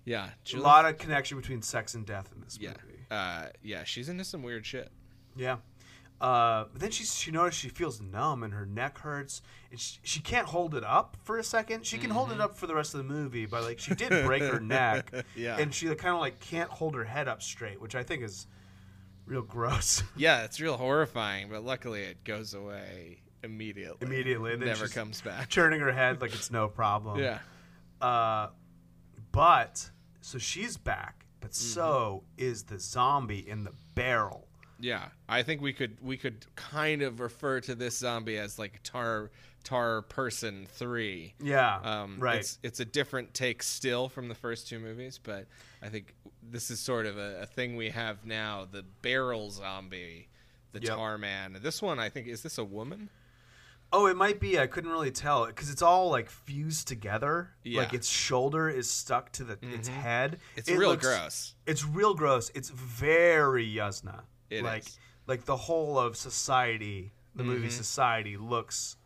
[0.05, 0.31] Yeah.
[0.53, 2.75] A lot of connection between sex and death in this Yeah.
[2.85, 3.07] movie.
[3.11, 3.85] Uh, yeah.
[3.85, 4.91] She's into some weird shit.
[5.37, 5.59] Yeah.
[6.21, 9.99] Uh, but then she she noticed she feels numb and her neck hurts, and she,
[10.03, 11.85] she can't hold it up for a second.
[11.87, 14.25] She can hold it up for the rest of the movie, but like she did
[14.25, 15.57] break her neck, Yeah.
[15.59, 18.47] and she kind of like can't hold her head up straight, which I think is
[19.27, 20.03] real gross.
[20.17, 24.07] Yeah, it's real horrifying, but luckily it goes away immediately.
[24.07, 25.51] Immediately, and Never comes back.
[25.51, 27.19] turning her head like it's no problem.
[27.21, 27.39] Yeah.
[28.01, 28.49] Uh,
[29.33, 31.75] but so she's back, but Mm-hmm.
[31.75, 34.47] so is the zombie in the barrel.
[34.81, 38.81] Yeah, I think we could we could kind of refer to this zombie as like
[38.83, 39.31] Tar
[39.65, 41.35] Tar Person Three.
[41.43, 42.39] Yeah, Um, right.
[42.41, 45.47] It's it's a different take still from the first two movies, but
[45.83, 50.29] I think this is sort of a, a thing we have now: the barrel zombie,
[50.73, 50.97] the Yep.
[50.97, 51.59] Tar Man.
[51.63, 53.09] This one, I think, is this a woman?
[53.93, 54.59] Oh, it might be.
[54.59, 57.51] I couldn't really tell because it's all like fused together.
[57.63, 57.81] Yeah.
[57.83, 60.39] Like its shoulder is stuck to the its head.
[60.57, 61.55] It's It real looks- gross.
[61.67, 62.51] It's real gross.
[62.55, 64.23] It's very Yuzna.
[64.51, 64.99] It like is.
[65.29, 67.71] like the whole of society, the movie Mm-hmm.
[67.71, 68.97] Society looks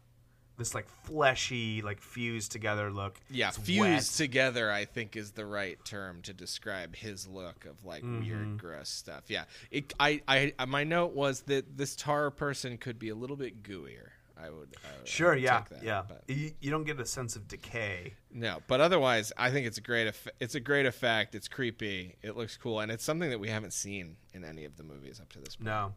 [0.59, 3.19] this like fleshy, like fused together look.
[3.31, 4.03] Yeah, It's fused wet.
[4.29, 8.21] together, I think, is the right term to describe his look of like Mm-hmm.
[8.21, 9.25] weird, gross stuff.
[9.29, 9.93] Yeah, it.
[9.99, 14.09] I, I, my note was that this tar person could be a little bit gooier.
[14.41, 14.77] I would.
[14.85, 16.03] I would Sure, yeah, that, yeah.
[16.07, 18.15] but- You, you don't get a sense of decay.
[18.33, 20.07] no, but otherwise, I think it's a great.
[20.07, 21.35] Eff- it's a great effect.
[21.35, 22.15] It's creepy.
[22.23, 25.19] It looks cool, and it's something that we haven't seen in any of the movies
[25.21, 25.67] up to this point.
[25.67, 25.95] No.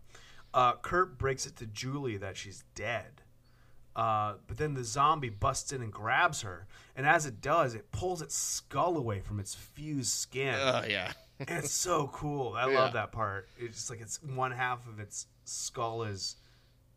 [0.56, 3.20] Uh, Kurt breaks it to Julie that she's dead.
[3.95, 6.65] Uh, but then the zombie busts in and grabs her.
[6.95, 10.56] And as it does, it pulls its skull away from its fused skin.
[10.58, 12.54] Oh yeah, and it's so cool.
[12.56, 12.80] I Yeah.
[12.80, 13.49] love that part.
[13.58, 16.36] It's just like it's one half of its skull is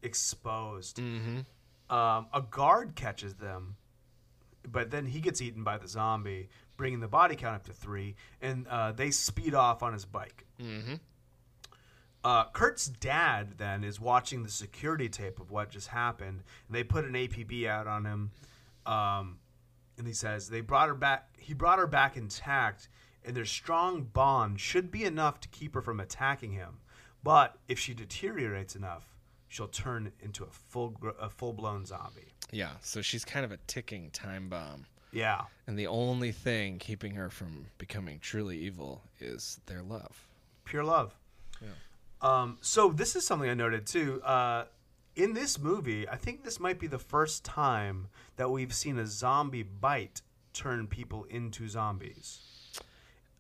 [0.02, 0.98] exposed.
[0.98, 1.40] mm-hmm.
[1.94, 3.76] Um, a guard catches them,
[4.70, 8.14] but then he gets eaten by the zombie, bringing the body count up to three,
[8.40, 10.46] and uh, they speed off on his bike.
[10.61, 10.94] Mm-hmm.
[12.24, 16.82] Uh, Kurt's dad then is watching the security tape of what just happened, and they
[16.82, 18.30] put an APB out on him.
[18.87, 19.38] Um,
[19.98, 21.28] and he says they brought her back.
[21.38, 22.88] He brought her back intact,
[23.24, 26.78] and their strong bond should be enough to keep her from attacking him.
[27.22, 29.14] But if she deteriorates enough,
[29.48, 32.32] she'll turn into a full a full blown zombie.
[32.50, 34.87] Yeah, so she's kind of a ticking time bomb.
[35.12, 40.26] Yeah, And the only thing keeping her from becoming truly evil is their love.
[40.64, 41.14] pure love.
[42.24, 44.20] Um, so this is something I noted too.
[44.22, 44.64] Uh,
[45.14, 49.06] in this movie, I think this might be the first time that we've seen a
[49.06, 52.40] zombie bite turn people into zombies.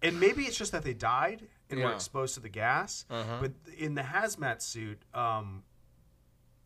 [0.02, 3.06] And maybe it's just that they died and were exposed to the gas.
[3.10, 3.38] Uh-huh.
[3.40, 5.62] But in the hazmat suit, um,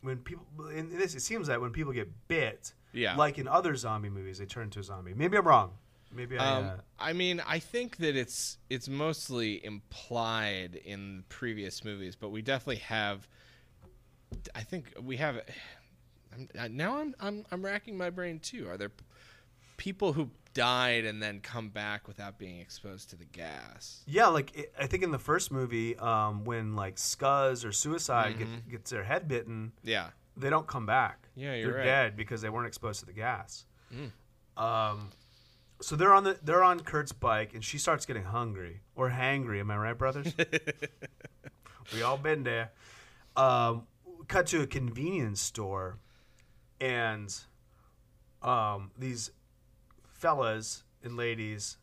[0.01, 3.15] when people in this, it seems that when people get bit, Yeah.
[3.15, 5.13] like in other zombie movies, they turn into a zombie.
[5.13, 5.71] Maybe I'm wrong.
[6.11, 6.55] Maybe I.
[6.57, 6.69] Um, uh,
[6.99, 12.77] I mean, I think that it's it's mostly implied in previous movies, but we definitely
[12.77, 13.27] have.
[14.55, 15.41] I think we have.
[16.57, 18.67] I'm, now I'm I'm I'm racking my brain too.
[18.69, 18.91] Are there
[19.77, 24.01] people who died and then come back without being exposed to the gas?
[24.07, 28.35] Yeah, like it, I think in the first movie, um, when like Scuzz or Suicide
[28.35, 28.53] Mm-hmm.
[28.55, 30.09] get, gets their head bitten, Yeah.
[30.35, 31.27] they don't come back.
[31.35, 31.81] Yeah, you're they're right.
[31.83, 31.85] Mm.
[31.85, 33.65] dead because they weren't exposed to the gas.
[34.57, 35.09] Um,
[35.81, 39.59] so they're on the they're on Kurt's bike, and she starts getting hungry or hangry.
[39.59, 40.33] Am I right, brothers?
[41.93, 42.71] we all been there.
[43.35, 43.83] Um,
[44.27, 45.97] cut to a convenience store,
[46.81, 47.33] and
[48.41, 49.31] um, these
[50.13, 51.77] fellas and ladies,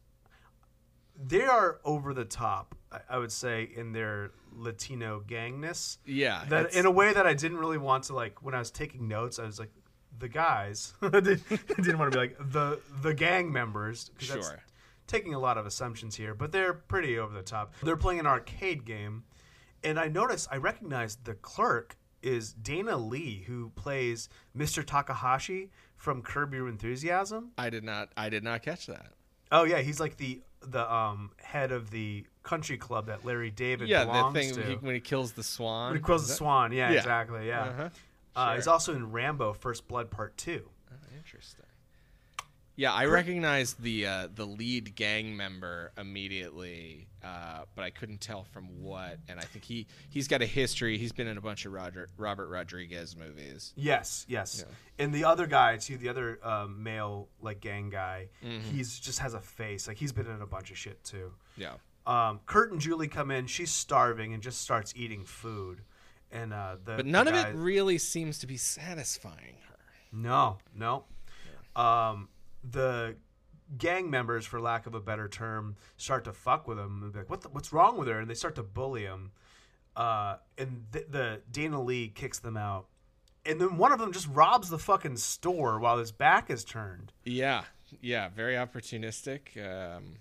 [1.17, 2.75] they are over the top.
[2.93, 5.99] I, I would say in their Latino gangness.
[6.05, 6.45] Yeah.
[6.49, 9.09] That in a way that I didn't really want to like when I was taking
[9.09, 9.39] notes.
[9.39, 9.71] I was like,
[10.19, 10.95] the guys.
[11.03, 14.11] I didn't want to be like the the gang members.
[14.19, 14.61] Sure.
[15.07, 17.75] taking a lot of assumptions here, but they're pretty over the top.
[17.83, 19.25] They're playing an arcade game,
[19.85, 24.85] and I noticed I recognized the clerk is Dana Lee, who plays Mr.
[24.85, 27.53] Takahashi from Curb Your Enthusiasm.
[27.57, 29.13] I did not I did not catch that.
[29.53, 33.89] Oh yeah, he's like the the um, head of the country club that Larry David
[33.89, 34.63] yeah, the belongs thing to.
[34.63, 35.91] he, when he kills the swan.
[35.93, 36.99] When he kills Is the that- swan, yeah, Yeah.
[36.99, 37.63] exactly, yeah.
[37.65, 37.89] Uh-huh.
[38.37, 40.69] Uh, he's also in Rambo: First Blood Part Two.
[40.93, 41.65] Oh, interesting.
[42.79, 48.45] Yeah, I recognized the uh, the lead gang member immediately, uh, but I couldn't tell
[48.45, 49.19] from what.
[49.29, 50.99] And I think he he's got a history.
[50.99, 53.73] He's been in a bunch of Roger, Robert Rodriguez movies.
[53.77, 54.63] Yes, yes.
[54.67, 55.05] Yeah.
[55.05, 58.71] And the other guy too, the other um, male like gang guy, Mm-hmm.
[58.71, 61.33] he's just has a face like he's been in a bunch of shit too.
[61.57, 63.47] Yeah, Um, Kurt and Julie come in.
[63.47, 65.81] She's starving and just starts eating food,
[66.33, 69.77] and uh, the but none the of it really seems to be satisfying her.
[70.13, 71.05] No, no.
[71.75, 72.29] Um,
[72.69, 73.17] the
[73.79, 77.03] gang members, for lack of a better term, start to fuck with him.
[77.03, 78.19] And be like, what the, what's wrong with her?
[78.19, 79.33] And they start to bully him.
[79.95, 82.87] Uh, and th- the Dana Lee kicks them out.
[83.45, 87.13] And then one of them just robs the fucking store while his back is turned.
[87.25, 87.63] Yeah,
[88.01, 89.57] yeah, very opportunistic.
[89.57, 90.17] Um,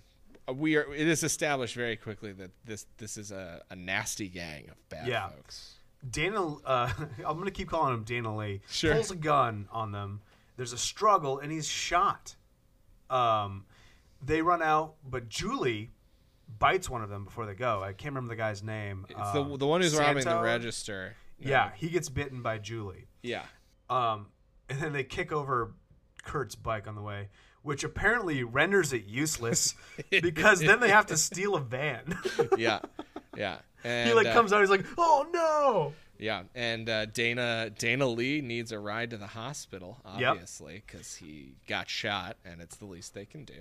[0.56, 0.94] we are.
[0.94, 5.08] It is established very quickly that this this is a, a nasty gang of bad
[5.08, 5.28] Yeah.
[5.28, 5.75] folks.
[6.08, 6.92] Dana, uh,
[7.26, 8.60] I'm gonna keep calling him Dana Lee.
[8.70, 8.94] Sure.
[8.94, 10.20] Pulls a gun on them.
[10.56, 12.36] There's a struggle, and he's shot.
[13.10, 13.66] Um,
[14.22, 15.90] they run out, but Julie
[16.58, 17.82] bites one of them before they go.
[17.82, 19.06] I can't remember the guy's name.
[19.08, 20.42] It's Um, the the one who's robbing the Santo?
[20.42, 21.16] register.
[21.38, 23.06] Yeah, he gets bitten by Julie.
[23.22, 23.42] Yeah.
[23.90, 24.28] Um,
[24.68, 25.74] and then they kick over
[26.24, 27.28] Kurt's bike on the way,
[27.62, 29.74] which apparently renders it useless
[30.10, 32.18] because then they have to steal a van.
[32.56, 32.80] yeah,
[33.36, 33.58] yeah.
[33.86, 38.06] And, he like uh, comes out, he's like, "Oh no!" yeah, and uh, Dana Dana
[38.06, 42.86] Lee needs a ride to the hospital, obviously, because he got shot, and it's the
[42.86, 43.54] least they can do.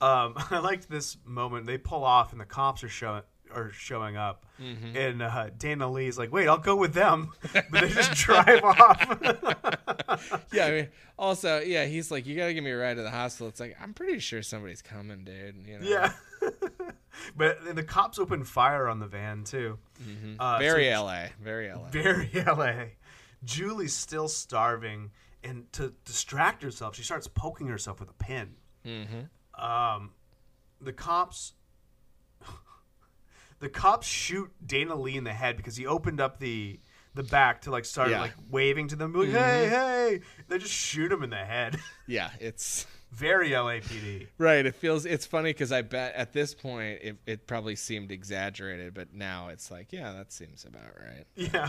[0.00, 1.66] Um, I liked this moment.
[1.66, 3.22] They pull off, and the cops are showing
[3.54, 4.96] are showing up, Mm-hmm.
[4.96, 9.18] and uh, Dana Lee's like, "Wait, I'll go with them," but they just drive off.
[10.52, 13.10] Yeah, I mean, also, yeah, he's like, you gotta give me a ride to the
[13.10, 13.48] hospital.
[13.48, 15.66] It's like, I'm pretty sure somebody's coming, dude.
[15.66, 15.88] You know?
[15.88, 16.12] yeah,
[17.36, 19.78] but the cops open fire on the van too.
[20.38, 21.88] Uh, so very LA, very LA.
[21.90, 22.84] very LA.
[23.44, 25.10] Julie's still starving,
[25.42, 28.54] and to distract herself, she starts poking herself with a pin.
[28.86, 29.64] Mm-hmm.
[29.64, 30.12] Um,
[30.80, 31.54] the cops,
[33.60, 36.80] the cops shoot Dana Lee in the head because he opened up the
[37.14, 38.20] the back to like start Yeah.
[38.22, 40.20] like waving to them, like, hey, hey.
[40.48, 41.78] They just shoot him in the head.
[42.06, 44.26] Yeah, it's very LAPD.
[44.38, 44.64] right.
[44.64, 48.94] It feels it's funny because I bet at this point it, it probably seemed exaggerated,
[48.94, 51.26] but now it's like, yeah, that seems about right.
[51.36, 51.68] Yeah.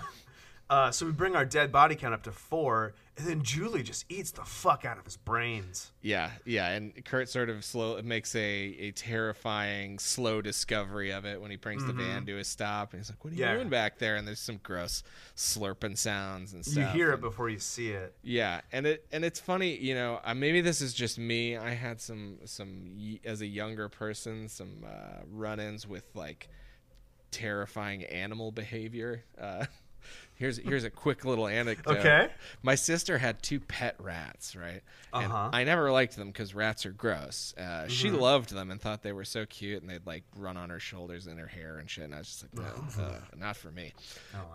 [0.70, 4.06] Uh, so we bring our dead body count up to four, and then Julie just
[4.10, 5.92] eats the fuck out of his brains.
[6.02, 8.40] Yeah, yeah, and Kurt sort of slow makes a,
[8.80, 13.02] a terrifying slow discovery of it when he brings the van to a stop, and
[13.02, 13.52] he's like, "What are you Mm-hmm.
[13.52, 13.56] Yeah.
[13.58, 15.04] doing back there?" And there's some gross
[15.36, 16.78] slurping sounds and stuff.
[16.96, 18.16] You hear it and- before you see it.
[18.24, 20.22] Yeah, and it and it's funny, you know.
[20.24, 21.56] Uh, maybe this is just me.
[21.58, 26.48] I had some some as a younger person some uh, run-ins with like
[27.32, 29.24] terrifying animal behavior.
[29.40, 29.66] Uh,
[30.44, 31.98] here's here's a quick little anecdote.
[31.98, 32.28] Okay.
[32.62, 34.82] my sister had two pet rats, right?
[35.14, 35.50] And Uh-huh.
[35.54, 37.54] I never liked them because rats are gross.
[37.58, 40.70] Uh, She loved them and thought they were so cute, and they'd like run on
[40.70, 42.04] her shoulders and her hair and shit.
[42.06, 42.66] And I was just like,
[42.98, 43.94] no, uh, not for me.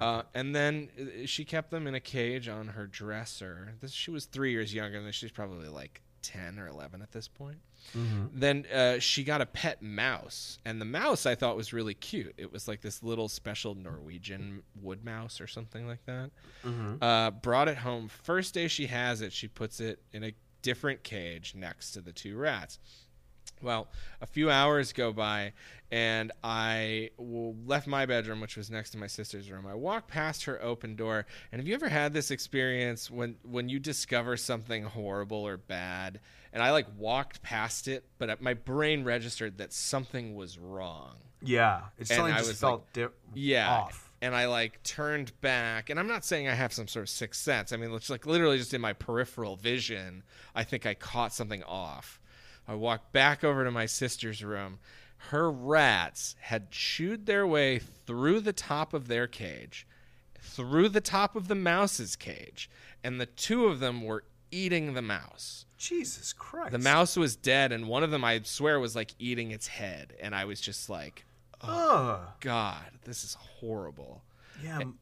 [0.00, 3.74] Uh, and then uh, she kept them in a cage on her dresser.
[3.80, 7.28] This she was three years younger than she's probably like ten or eleven at this
[7.28, 7.58] point.
[8.34, 12.34] Then uh, she got a pet mouse, and the mouse I thought was really cute.
[12.36, 16.30] It was like this little special Norwegian wood mouse or something like that.
[17.02, 18.08] Uh, brought it home.
[18.08, 22.12] First day she has it, she puts it in a different cage next to the
[22.12, 22.78] two rats.
[23.62, 23.88] Well,
[24.20, 25.52] a few hours go by,
[25.90, 29.66] and I left my bedroom, which was next to my sister's room.
[29.66, 33.68] I walk past her open door, and have you ever had this experience when when
[33.68, 36.20] you discover something horrible or bad?
[36.52, 41.16] And I like walked past it, but uh, my brain registered that something was wrong.
[41.42, 43.70] Yeah, it And suddenly I just was felt di- Yeah.
[43.70, 44.04] off.
[44.20, 47.40] And I like turned back, and I'm not saying I have some sort of sixth
[47.40, 47.70] sense.
[47.72, 50.24] I mean, it's like literally just in my peripheral vision,
[50.56, 52.18] I think I caught something off.
[52.68, 54.78] I walked back over to my sister's room.
[55.30, 59.86] Her rats had chewed their way through the top of their cage,
[60.40, 62.70] through the top of the mouse's cage,
[63.02, 65.64] and the two of them were eating the mouse.
[65.76, 66.72] Jesus Christ.
[66.72, 70.14] The mouse was dead, and one of them, I swear, was like eating its head.
[70.20, 71.24] And I was just like,
[71.62, 72.28] oh, Ugh.
[72.40, 74.22] God, this is horrible.
[74.62, 74.80] Yeah.
[74.80, 74.98] m-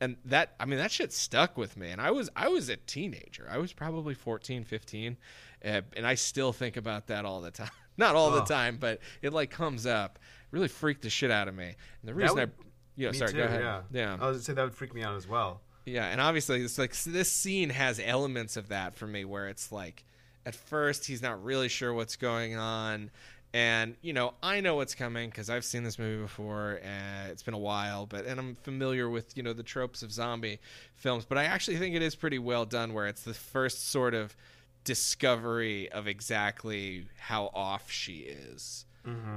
[0.00, 2.76] And that I mean that shit stuck with me and I was I was a
[2.76, 3.46] teenager.
[3.50, 5.16] I was probably 14, 15
[5.64, 7.70] uh, and I still think about that all the time.
[7.96, 8.46] Not all the Oh.
[8.46, 10.18] time, but it like comes up.
[10.50, 11.64] really freaked the shit out of me.
[11.64, 12.62] And the reason would- I
[12.96, 13.60] you know, sorry, too, go ahead.
[13.62, 13.82] Yeah.
[13.92, 14.12] yeah.
[14.20, 15.62] I was gonna say that would freak me out as well.
[15.86, 19.72] Yeah, and obviously it's like this scene has elements of that for me where it's
[19.72, 20.04] like
[20.44, 23.10] at first he's not really sure what's going on
[23.54, 27.42] and you know I know what's coming cuz I've seen this movie before and it's
[27.42, 30.58] been a while but and I'm familiar with you know the tropes of zombie
[30.96, 34.14] films but I actually think it is pretty well done where it's the first sort
[34.14, 34.36] of
[34.84, 38.86] discovery of exactly how off she is.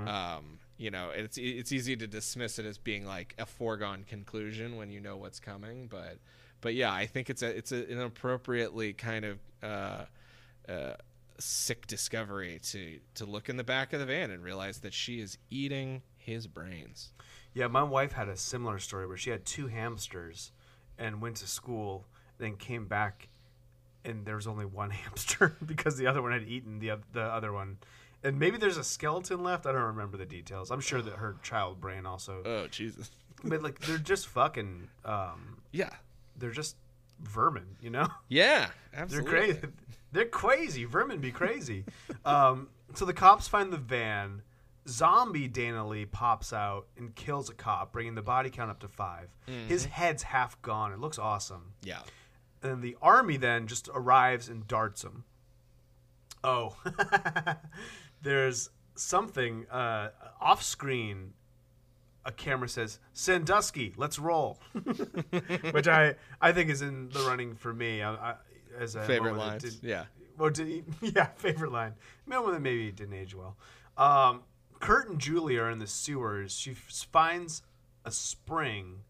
[0.08, 4.78] Um, you know, it's it's easy to dismiss it as being like a foregone conclusion
[4.78, 6.18] when you know what's coming, but
[6.62, 10.06] but yeah, I think it's a it's a, an appropriately kind of uh,
[10.68, 10.93] uh,
[11.39, 15.20] sick discovery to to look in the back of the van and realize that she
[15.20, 17.12] is eating his brains.
[17.54, 20.52] Yeah, my wife had a similar story where she had two hamsters
[20.98, 22.06] and went to school,
[22.38, 23.30] then came back,
[24.06, 27.51] and there was only one hamster because the other one had eaten the the other
[27.51, 27.78] one.
[28.24, 29.68] And maybe there's a skeleton left.
[29.68, 30.72] I don't remember the details.
[30.72, 32.41] I'm sure that her child brain also.
[32.43, 33.12] Oh Jesus!
[33.43, 34.88] But like, they're just fucking.
[35.03, 35.91] Um, Yeah,
[36.36, 36.76] they're just
[37.20, 38.08] vermin, you know.
[38.30, 38.70] yeah,
[39.08, 39.60] They're crazy.
[40.12, 40.86] They're crazy.
[40.86, 41.86] Vermin be crazy.
[42.26, 44.41] um, so the cops find the van.
[44.88, 48.88] Zombie Dana Lee pops out and kills a cop, bringing the body count up to
[48.88, 49.30] 5
[49.68, 50.93] His head's half gone.
[50.93, 51.74] It looks awesome.
[51.84, 52.01] Yeah,
[52.66, 55.26] then the army then just arrives and darts him.
[56.43, 56.76] Oh,
[58.22, 60.09] there's something uh,
[60.39, 61.34] off screen.
[62.28, 64.59] A camera says Sandusky, let's roll,
[65.72, 68.36] which I I think is in the running for me I, I,
[68.80, 69.59] as a favorite line.
[69.84, 70.05] Yeah,
[70.39, 71.93] or did, yeah, favorite line.
[72.26, 73.57] Moment that maybe didn't age well.
[73.97, 74.41] Um,
[74.80, 76.55] Kurt and Julie are in the sewers.
[76.55, 77.61] She f- finds
[78.03, 79.01] a spring,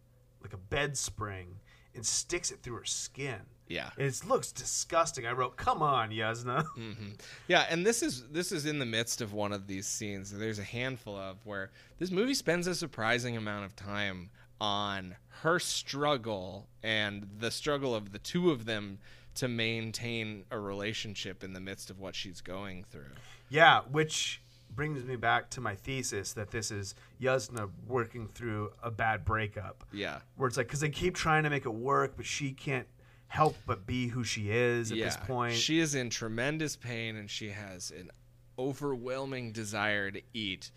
[0.42, 1.60] like a bed spring,
[1.96, 3.40] and sticks it through her skin.
[3.68, 3.90] yeah.
[3.98, 5.26] It looks disgusting.
[5.26, 7.14] I wrote, "Come on, Yuzna." Mm-hmm.
[7.48, 10.32] Yeah, and this is this is in the midst of one of these scenes.
[10.32, 14.30] There's a handful of where this movie spends a surprising amount of time
[14.62, 19.00] on her struggle and the struggle of the two of them
[19.36, 23.12] to maintain a relationship in the midst of what she's going through.
[23.50, 24.42] yeah, which
[24.76, 29.84] brings me back to my thesis that this is Yuzna working through a bad breakup.
[29.92, 30.20] Yeah.
[30.36, 32.88] where it's like because they keep trying to make it work, but she can't
[33.28, 35.06] help but be who she is at yeah.
[35.06, 35.56] this point.
[35.56, 38.12] She is in tremendous pain and she has an
[38.58, 40.72] overwhelming desire to eat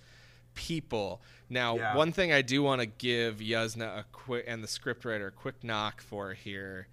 [0.54, 1.20] people.
[1.48, 1.94] Now, Yeah.
[1.96, 5.62] one thing I do want to give Yuzna a quick and the scriptwriter a quick
[5.62, 6.88] knock for here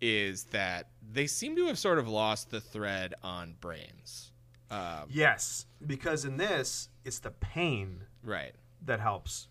[0.00, 4.32] is that they seem to have sort of lost the thread on brains.
[4.70, 8.54] Um, yes, because in this, it's the pain right.
[8.86, 9.48] that helps.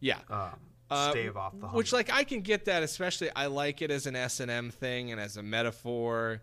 [0.00, 0.18] Yeah.
[0.28, 0.50] Um,
[0.90, 4.06] Uh, stave off the which like i can get that especially i like it as
[4.08, 6.42] an s&m thing and as a metaphor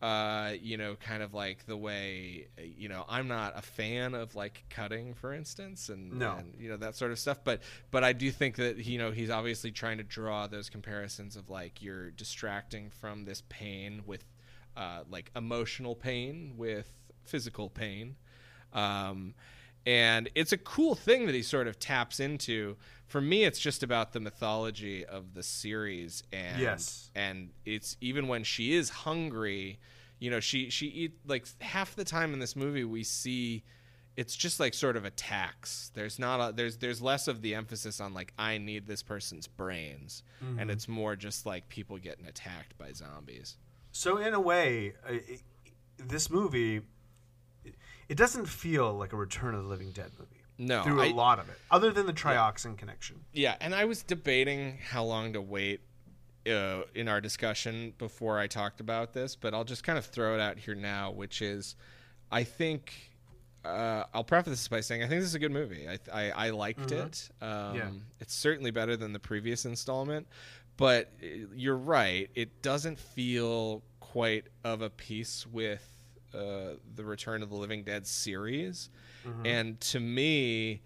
[0.00, 2.46] uh, you know kind of like the way
[2.76, 6.36] you know i'm not a fan of like cutting for instance and, No.
[6.36, 7.60] and you know that sort of stuff but
[7.90, 11.50] but i do think that you know he's obviously trying to draw those comparisons of
[11.50, 14.22] like you're distracting from this pain with
[14.76, 16.88] uh, like emotional pain with
[17.28, 18.16] physical pain
[18.72, 19.34] um,
[19.86, 22.76] and it's a cool thing that he sort of taps into.
[23.06, 27.10] For me, it's just about the mythology of the series, and Yes.
[27.14, 29.78] and it's even when she is hungry,
[30.18, 33.64] you know, she she eat like half the time in this movie we see.
[34.16, 35.90] It's just like sort of attacks.
[35.94, 39.46] There's not a, there's there's less of the emphasis on like I need this person's
[39.46, 40.22] brains,
[40.58, 43.56] and it's more just like people getting attacked by zombies.
[43.92, 45.14] So in a way, uh,
[45.96, 46.82] this movie,
[48.08, 50.42] it, doesn't feel like a Return of the Living Dead movie.
[50.60, 53.20] No, through a lot of it, other than the trioxin connection.
[53.32, 55.80] Yeah, and I was debating how long to wait
[56.48, 60.34] uh, in our discussion before I talked about this, but I'll just kind of throw
[60.34, 61.76] it out here now, which is,
[62.30, 62.92] I think.
[63.64, 65.86] Uh, I'll preface this by saying I think this is a good movie.
[65.88, 67.28] I I, I liked it.
[67.42, 67.90] Um, Yeah.
[68.20, 70.26] It's certainly better than the previous installment,
[70.76, 72.30] but uh, you're right.
[72.34, 75.84] It doesn't feel quite of a piece with
[76.34, 78.90] uh, the Return of the Living Dead series,
[79.44, 80.80] and to me,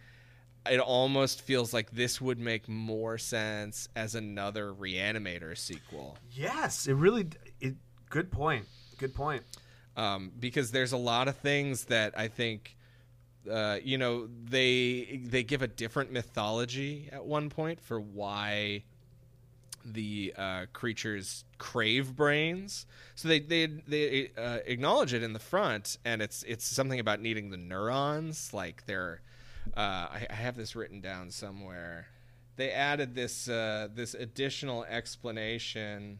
[0.69, 6.19] it almost feels like this would make more sense as another Reanimator sequel.
[6.33, 7.29] Yes, it really.
[7.61, 7.75] It
[8.11, 8.67] good point.
[8.99, 9.43] Good point.
[9.97, 12.77] um, because there's a lot of things that I think,
[13.51, 18.85] uh, you know, they they give a different mythology at one point for why
[19.85, 22.87] the uh, creatures crave brains.
[23.15, 27.21] So they they they uh, acknowledge it in the front, and it's it's something about
[27.21, 28.53] needing the neurons.
[28.53, 29.21] Like they're,
[29.77, 32.07] uh, I, I have this written down somewhere.
[32.57, 36.19] They added this uh, this additional explanation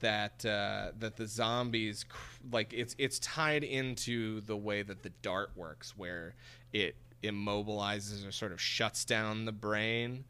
[0.00, 5.10] that uh, that the zombies cr- like it's it's tied into the way that the
[5.22, 6.34] dart works, where
[6.72, 10.24] it immobilizes or sort of shuts down the brain,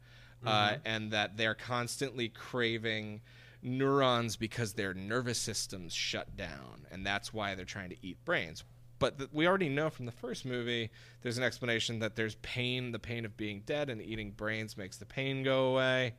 [0.45, 3.21] uh, and that they're constantly craving
[3.61, 8.63] neurons because their nervous systems shut down, and that's why they're trying to eat brains.
[8.99, 12.91] But th- we already know from the first movie, there's an explanation that there's pain,
[12.91, 16.15] the pain of being dead, and eating brains makes the pain go away.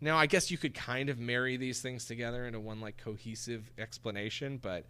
[0.00, 3.70] Now, I guess you could kind of marry these things together into one like cohesive
[3.78, 4.86] explanation, but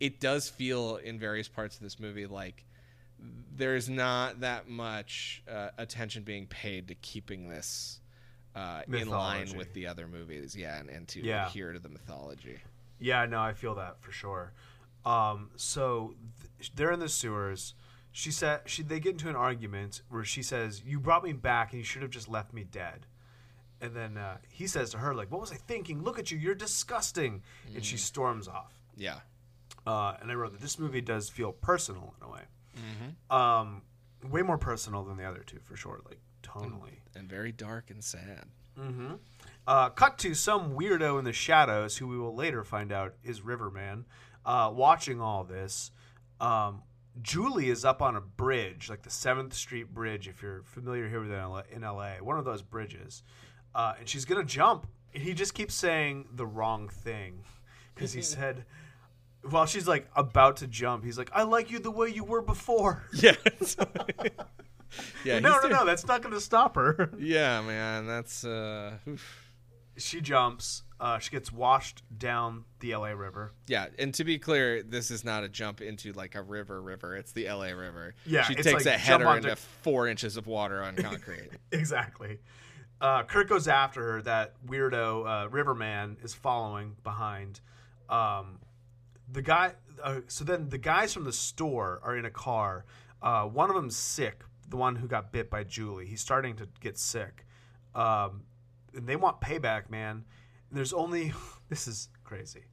[0.00, 2.65] it does feel in various parts of this movie like
[3.56, 8.00] there's not that much uh, attention being paid to keeping this
[8.54, 11.46] uh, in line with the other movies, yeah, and, and to Yeah.
[11.46, 12.58] adhere to the mythology.
[12.98, 14.52] Yeah, no, I feel that for sure.
[15.04, 16.14] Um, so
[16.58, 17.74] th- they're in the sewers.
[18.12, 21.72] She said she they get into an argument where she says, "You brought me back,
[21.72, 23.06] and you should have just left me dead."
[23.80, 26.02] And then uh, he says to her, "Like, what was I thinking?
[26.02, 27.42] Look at you, you're disgusting."
[27.74, 28.72] And she storms off.
[28.96, 29.20] Yeah,
[29.86, 32.40] Uh, and I wrote that this movie does feel personal in a way,
[33.30, 33.82] um,
[34.28, 37.00] way more personal than the other two for sure, like tonally.
[37.14, 38.46] and very dark and sad.
[38.78, 39.14] Mm-hmm.
[39.66, 43.40] Uh, cut to some weirdo in the shadows, who we will later find out is
[43.42, 44.04] Riverman,
[44.44, 45.90] uh, watching all this.
[46.40, 46.82] Um,
[47.22, 51.20] Julie is up on a bridge, like the Seventh Street Bridge, if you're familiar here
[51.20, 53.22] with LA, in LA, one of those bridges,
[53.74, 54.86] uh, and she's gonna jump.
[55.14, 57.44] And he just keeps saying the wrong thing
[57.94, 58.64] because he said.
[59.50, 62.42] While she's like about to jump, he's like, "I like you the way you were
[62.42, 63.34] before." Yeah,
[65.24, 67.10] yeah, no, no, no, that's not going to stop her.
[67.18, 69.52] Yeah, man, that's uh, oof.
[69.96, 70.82] she jumps.
[70.98, 73.52] Uh, she gets washed down the LA River.
[73.66, 77.16] Yeah, and to be clear, this is not a jump into like a river river.
[77.16, 78.14] It's the LA River.
[78.24, 81.50] Yeah, she takes like a header onto- into four inches of water on concrete.
[81.72, 82.38] exactly.
[83.00, 84.22] Uh, Kurt goes after her.
[84.22, 87.60] That weirdo uh, Riverman is following behind.
[88.08, 88.58] Um,
[89.30, 89.74] the guy.
[90.02, 92.84] Uh, so then the guys from the store are in a car.
[93.22, 94.42] Uh, one of them's sick.
[94.68, 96.06] The one who got bit by Julie.
[96.06, 97.46] He's starting to get sick.
[97.94, 98.42] Um,
[98.94, 100.24] and they want payback, man.
[100.70, 101.32] And there's only.
[101.68, 102.66] This is crazy.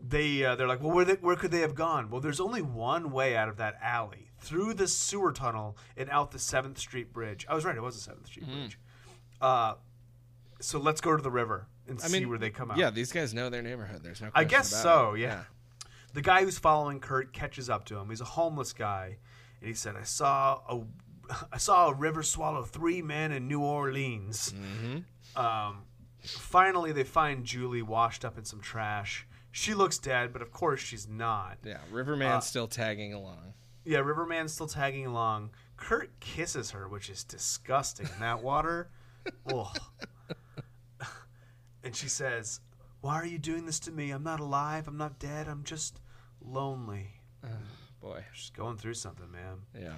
[0.00, 2.08] They uh, they're like, well, where they, where could they have gone?
[2.08, 6.30] Well, there's only one way out of that alley through the sewer tunnel and out
[6.30, 7.44] the Seventh Street Bridge.
[7.46, 8.78] I was right; it was the Seventh Street Bridge.
[9.38, 9.74] Uh,
[10.60, 12.78] so let's go to the river and I see mean, where they come out.
[12.78, 14.02] Yeah, these guys know their neighborhood.
[14.02, 14.30] There's no.
[14.34, 15.14] I guess so.
[15.14, 15.20] it.
[15.20, 15.42] Yeah.
[16.12, 18.08] The guy who's following Kurt catches up to him.
[18.08, 19.18] He's a homeless guy,
[19.60, 20.80] and he said, "I saw a,
[21.52, 25.38] I saw a river swallow three men in New Orleans." Mm-hmm.
[25.40, 25.82] Um,
[26.22, 29.26] finally, they find Julie washed up in some trash.
[29.52, 31.58] She looks dead, but of course she's not.
[31.64, 33.54] Yeah, Riverman's Uh, still tagging along.
[33.84, 35.50] Yeah, Riverman's still tagging along.
[35.76, 38.90] Kurt kisses her, which is disgusting in that water.
[39.52, 39.78] Ugh.
[41.84, 42.60] and she says,
[43.06, 44.10] "Why are you doing this to me?
[44.10, 44.88] I'm not alive.
[44.88, 45.48] I'm not dead.
[45.48, 46.00] I'm just
[46.40, 47.20] lonely.
[48.00, 48.24] Boy.
[48.34, 49.94] Just going through something, man." Yeah.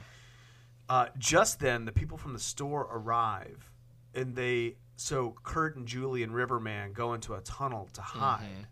[0.88, 3.70] Uh, just then, the people from the store arrive,
[4.14, 8.66] and they so Kurt and Julie and Riverman go into a tunnel to hide.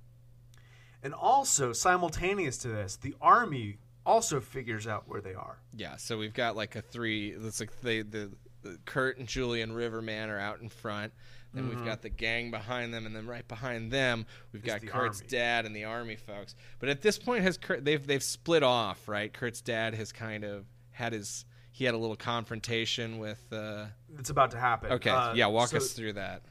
[1.03, 5.59] And also, simultaneous to this, the army also figures out where they are.
[5.75, 7.31] Yeah, so we've got like a three.
[7.31, 8.33] It's like they the,
[8.63, 11.13] the Kurt and Julie and Riverman are out in front.
[11.57, 14.87] Then we've got the gang behind them, and then right behind them we've got the
[14.89, 15.29] Kurt's army.
[15.31, 16.55] dad and the army folks.
[16.79, 19.33] But at this point, has Kurt they've they've split off, right?
[19.33, 23.43] Kurt's dad has kind of had his he had a little confrontation with.
[23.53, 23.87] Uh,
[24.19, 24.93] It's about to happen.
[24.93, 26.43] okay, Uh, yeah, walk so us through that.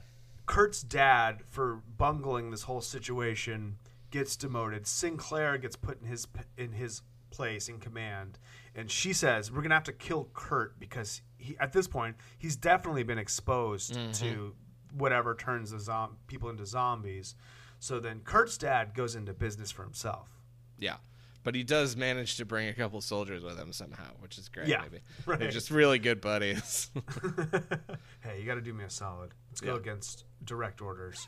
[0.45, 3.77] Kurt's dad, for bungling this whole situation,
[4.11, 4.85] gets demoted.
[4.87, 6.27] Sinclair gets put in his
[6.57, 7.01] in his
[7.31, 8.39] place in command,
[8.75, 12.55] and she says, "We're gonna have to kill Kurt because he, at this point he's
[12.55, 14.55] definitely been exposed to
[14.97, 17.35] whatever turns the zom- people into zombies."
[17.79, 20.29] So then Kurt's dad goes into business for himself.
[20.79, 20.95] Yeah.
[21.43, 24.67] But he does manage to bring a couple soldiers with him somehow, which is great.
[24.67, 25.03] Yeah, maybe.
[25.27, 25.37] right.
[25.37, 26.89] They're just really good buddies.
[28.21, 29.31] hey, you got to do me a solid.
[29.51, 29.79] Let's go Yeah.
[29.79, 31.27] against direct orders.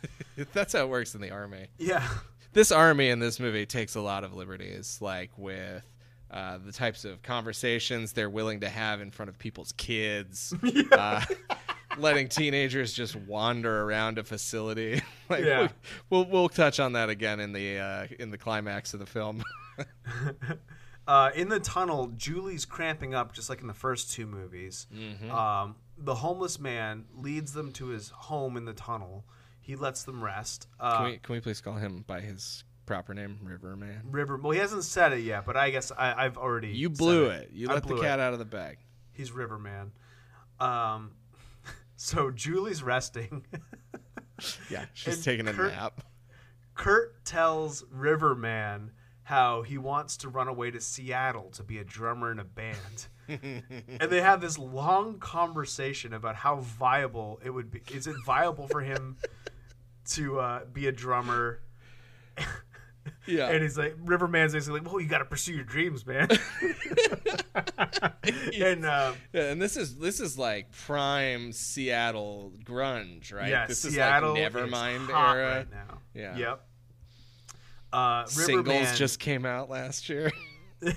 [0.53, 1.67] That's how it works in the army.
[1.77, 2.07] yeah.
[2.53, 5.83] this army in this movie takes a lot of liberties, like with
[6.31, 10.51] uh, the types of conversations they're willing to have in front of people's kids,
[10.93, 11.23] uh,
[11.99, 15.01] letting teenagers just wander around a facility.
[15.29, 15.69] like, Yeah.
[16.09, 19.43] we'll we'll touch on that again in the uh, in the climax of the film.
[21.07, 24.87] Uh, in the tunnel, Julie's cramping up just like in the first two movies.
[24.93, 25.31] Mm-hmm.
[25.31, 29.23] Um, the homeless man leads them to his home in the tunnel.
[29.61, 30.67] He lets them rest.
[30.79, 34.01] Uh, can we can we please call him by his proper name, Riverman?
[34.11, 34.35] River.
[34.35, 36.69] Well, he hasn't said it yet, but I guess I, I've already.
[36.69, 37.51] You blew it.
[37.53, 38.23] You I let the cat it.
[38.23, 38.77] out of the bag.
[39.13, 39.93] He's Riverman.
[40.59, 41.11] Um,
[41.97, 43.45] so Julie's resting.
[44.69, 46.01] Yeah, she's And taking a Kurt- nap.
[46.75, 48.91] Kurt tells Riverman
[49.23, 53.07] how he wants to run away to Seattle to be a drummer in a band.
[53.27, 57.81] and they have this long conversation about how viable it would be.
[57.91, 59.17] Is it viable for him
[60.11, 61.61] to uh, be a drummer?
[63.25, 63.49] Yeah.
[63.49, 66.27] And he's like, Riverman's basically like, well, you got to pursue your dreams, man.
[68.55, 73.49] and uh, Yeah, and this is this is like prime Seattle grunge, right?
[73.49, 75.55] yeah, this Seattle is like is Nevermind era.
[75.57, 75.99] right now.
[76.13, 76.35] Yeah.
[76.37, 76.61] Yep.
[77.93, 80.31] Uh, Singles Riverman- just came out last year.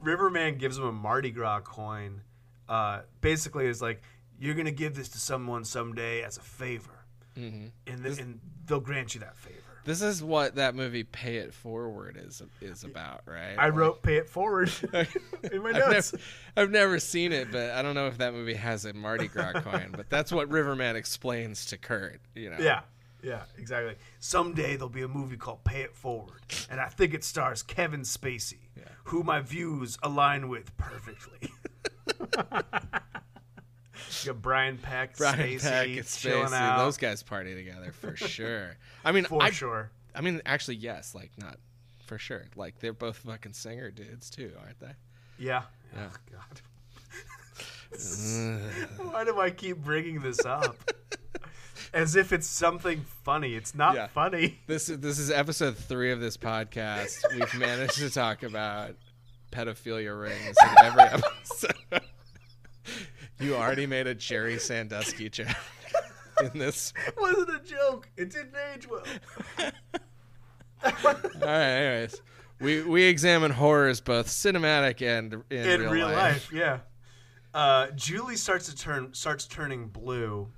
[0.00, 2.20] Riverman gives him a Mardi Gras coin.
[2.68, 4.02] Uh, basically, it's like
[4.38, 7.04] you're gonna give this to someone someday as a favor,
[7.36, 9.56] and, th- and they'll grant you that favor.
[9.86, 13.54] This is what that movie "Pay It Forward" is is about, right?
[13.58, 16.12] I Like, wrote "Pay It Forward" in my I've notes.
[16.12, 16.22] never,
[16.56, 19.52] I've never seen it, but I don't know if that movie has a Mardi Gras
[19.62, 19.94] coin.
[19.96, 22.20] But that's what Riverman explains to Kurt.
[22.34, 22.58] You know.
[22.60, 22.80] Yeah,
[23.22, 23.94] yeah, exactly.
[24.20, 28.02] Someday there'll be a movie called "Pay It Forward," and I think it stars Kevin
[28.02, 28.68] Spacey,
[29.04, 31.50] who my views align with perfectly.
[34.22, 37.92] you got Brian Peck, Brian Spacey, Peck and chilling Spacey, out those guys party together
[37.92, 38.76] for sure.
[39.04, 39.90] I mean, for I, sure.
[40.14, 41.58] I mean, actually, yes, like not
[42.06, 42.44] for sure.
[42.56, 44.92] Like they're both fucking singer dudes too, aren't they?
[45.38, 45.62] Yeah.
[45.94, 46.08] Yeah.
[46.10, 46.60] Oh, God.
[49.12, 50.76] Why do I keep bringing this up?
[51.94, 53.54] As if it's something funny.
[53.54, 54.08] It's not Yeah.
[54.08, 54.58] funny.
[54.66, 57.16] This is this is episode three of this podcast.
[57.32, 58.96] We've managed to talk about
[59.52, 62.02] pedophilia rings in every episode.
[63.38, 65.48] You already made a Jerry Sandusky joke
[66.52, 66.92] in this.
[67.06, 68.08] It wasn't a joke.
[68.16, 69.02] It didn't age well.
[70.84, 70.92] All
[71.40, 72.20] right, anyways,
[72.60, 76.16] we we examine horrors both cinematic and in, In real, real, life.
[76.16, 76.52] life.
[76.52, 76.78] yeah.
[77.54, 80.48] Uh, Julie starts to turn starts turning blue,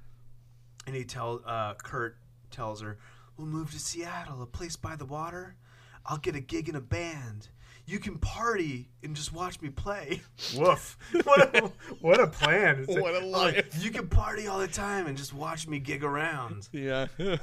[0.86, 2.16] and he tell uh, Kurt
[2.50, 2.98] tells her,
[3.36, 5.56] "We'll move to Seattle, a place by the water.
[6.04, 7.48] I'll get a gig in a band.
[7.88, 10.20] You can party and just watch me play."
[10.56, 10.98] Woof!
[11.24, 11.70] What a
[12.00, 12.84] what a plan!
[12.86, 13.82] It's What a life.
[13.82, 16.68] you can party all the time and just watch me gig around.
[16.72, 17.06] Yeah,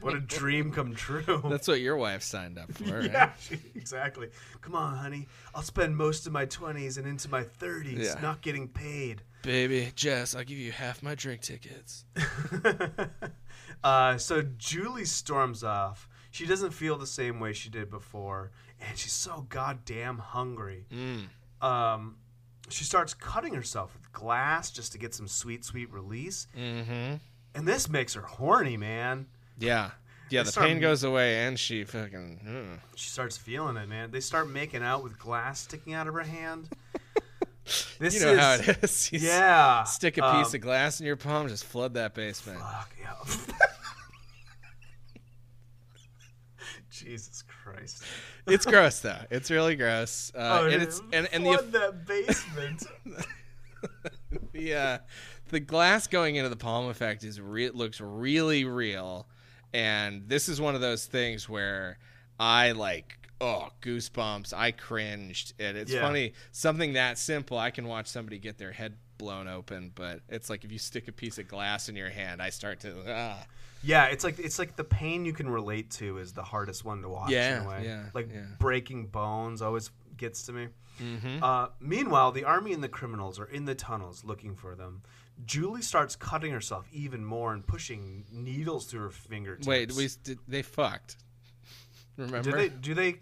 [0.00, 1.42] What a dream come true.
[1.50, 3.10] that's what your wife signed up for, right?
[3.10, 3.30] Yeah,
[3.74, 4.28] exactly.
[4.60, 5.26] Come on, honey.
[5.54, 8.20] I'll spend most of my 20s and into my 30s Yeah.
[8.22, 9.22] not getting paid.
[9.42, 12.04] Baby, Jess, I'll give you half my drink tickets.
[13.84, 16.08] Uh, so Julie storms off.
[16.36, 20.84] She doesn't feel the same way she did before, and she's so goddamn hungry.
[20.92, 21.66] Mm.
[21.66, 22.16] Um,
[22.68, 26.46] she starts cutting herself with glass just to get some sweet, sweet release.
[26.54, 27.14] Mm-hmm.
[27.54, 29.28] And this makes her horny, man.
[29.58, 29.92] Yeah.
[30.28, 32.40] Yeah, They the start- pain goes away and she fucking.
[32.46, 32.78] mm.
[32.96, 34.10] She starts feeling it, man.
[34.10, 36.68] They start making out with glass sticking out of her hand.
[37.98, 39.10] This you know is how it is.
[39.12, 39.82] You yeah.
[39.84, 42.60] Stick a um, piece of glass in your palm, just flood that basement.
[42.60, 43.56] Fuck yeah.
[47.06, 48.02] Jesus Christ.
[48.46, 49.18] It's gross though.
[49.30, 50.32] It's really gross.
[50.34, 52.82] Uh, Oh, and it's and, and the that basement.
[54.52, 54.98] the uh,
[55.50, 59.26] the glass going into the palm effect is re- looks really real,
[59.72, 61.98] and this is one of those things where
[62.40, 64.52] I like oh goosebumps.
[64.52, 66.00] I cringed, and it's Yeah.
[66.02, 67.56] funny something that simple.
[67.58, 71.06] I can watch somebody get their head blown open, but it's like if you stick
[71.08, 73.44] a piece of glass in your hand, I start to ah.
[73.86, 77.02] Yeah, it's like it's like the pain you can relate to is the hardest one
[77.02, 77.28] to watch.
[77.30, 77.82] in Yeah, a way.
[77.84, 78.42] yeah, Like yeah.
[78.58, 80.68] breaking bones always gets to me.
[81.00, 81.42] Mm-hmm.
[81.42, 85.02] Uh, meanwhile, the army and the criminals are in the tunnels looking for them.
[85.44, 89.66] Julie starts cutting herself even more and pushing needles through her fingertips.
[89.66, 91.16] Wait, we did, they fucked.
[92.16, 92.50] Remember?
[92.50, 92.68] do they?
[92.70, 93.16] Do they?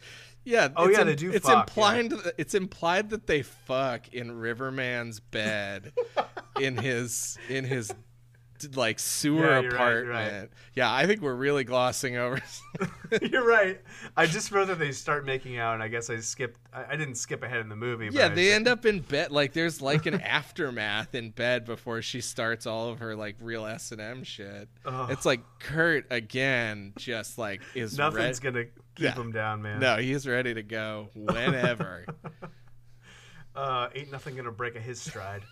[0.44, 0.68] Yeah.
[0.76, 2.12] Oh, yeah, they do It's fuck, implied.
[2.38, 5.92] It's implied that they fuck in Riverman's bed,
[6.60, 7.92] in his in his
[8.74, 10.08] like sewer Yeah, you're right, apartment.
[10.40, 10.48] right.
[10.74, 12.40] Yeah, I think we're really glossing over.
[13.22, 13.80] You're right.
[14.16, 16.58] I just wrote that they start making out, and I guess I skipped.
[16.72, 18.08] I, didn't skip ahead in the movie.
[18.10, 19.30] yeah, they end up in bed.
[19.30, 23.64] Like there's like an aftermath in bed before she starts all of her like real
[23.66, 24.68] S and M shit.
[24.84, 25.10] Ugh.
[25.12, 29.14] It's like Kurt again, just like is Nothing's red- gonna keep Yeah.
[29.14, 29.78] him down, man.
[29.78, 32.06] No, he's ready to go whenever.
[33.54, 35.42] Uh, ain't nothing gonna break a his stride.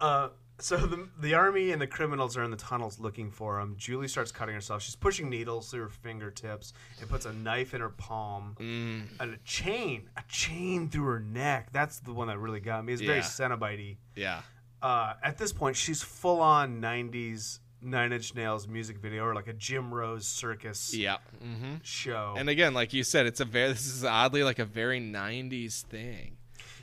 [0.00, 3.74] uh, so the the army and the criminals are in the tunnels looking for him.
[3.76, 4.82] Julie starts cutting herself.
[4.82, 9.08] She's pushing needles through her fingertips and puts a knife in her palm Mm.
[9.20, 11.68] and a chain, a chain through her neck.
[11.72, 12.92] That's the one that really got me.
[12.92, 13.24] It's very Yeah.
[13.24, 13.96] Cenobite.
[14.14, 14.42] Yeah.
[14.82, 19.48] Uh, at this point, she's full on '90s Nine Inch Nails music video or like
[19.48, 21.18] a Jim Rose circus Yeah.
[21.40, 22.34] hmm show.
[22.36, 25.82] And again, like you said, it's a very this is oddly like a very '90s
[25.82, 26.35] thing.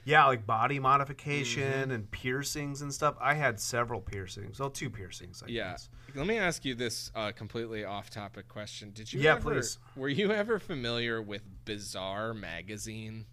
[0.06, 1.92] Yeah, like body modification Mm-hmm.
[1.92, 3.16] and piercings and stuff.
[3.22, 4.60] I had several piercings.
[4.60, 5.72] Well, two piercings, I Yeah.
[5.72, 5.90] guess.
[6.16, 8.92] Let me ask you this uh, completely off-topic question.
[8.94, 9.22] Did you?
[9.22, 9.80] Yeah, ever, please.
[9.96, 13.26] Were you ever familiar with Bizarre magazine?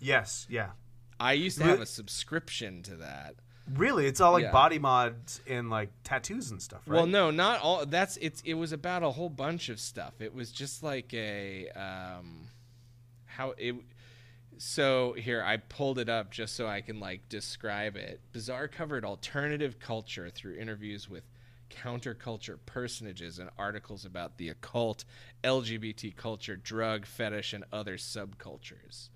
[0.00, 0.70] Yes, yeah.
[1.20, 3.36] I used to have a subscription to that.
[3.74, 4.50] Really, it's all like Yeah.
[4.52, 6.96] body mods and like tattoos and stuff, right?
[6.96, 7.86] Well, no, not all.
[7.86, 8.42] That's it's.
[8.44, 10.20] It was about a whole bunch of stuff.
[10.20, 12.48] It was just like a um,
[13.26, 13.74] how it.
[14.58, 18.20] So here I pulled it up just so I can like describe it.
[18.32, 21.24] Bizarre covered alternative culture through interviews with
[21.70, 25.04] counterculture personages and articles about the occult,
[25.42, 29.08] LGBT culture, drug fetish, and other subcultures.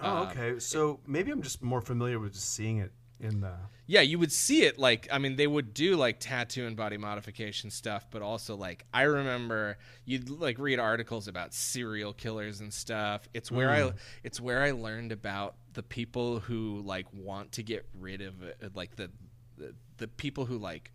[0.00, 0.58] Oh, um, okay.
[0.58, 3.52] So maybe I'm just more familiar with just seeing it in the.
[3.86, 6.98] Yeah, you would see it like I mean they would do like tattoo and body
[6.98, 12.72] modification stuff, but also like I remember you'd like read articles about serial killers and
[12.72, 13.28] stuff.
[13.32, 13.94] It's where I mm.
[14.22, 18.74] it's where I learned about the people who like want to get rid of it,
[18.74, 19.10] like the,
[19.56, 20.92] the the people who like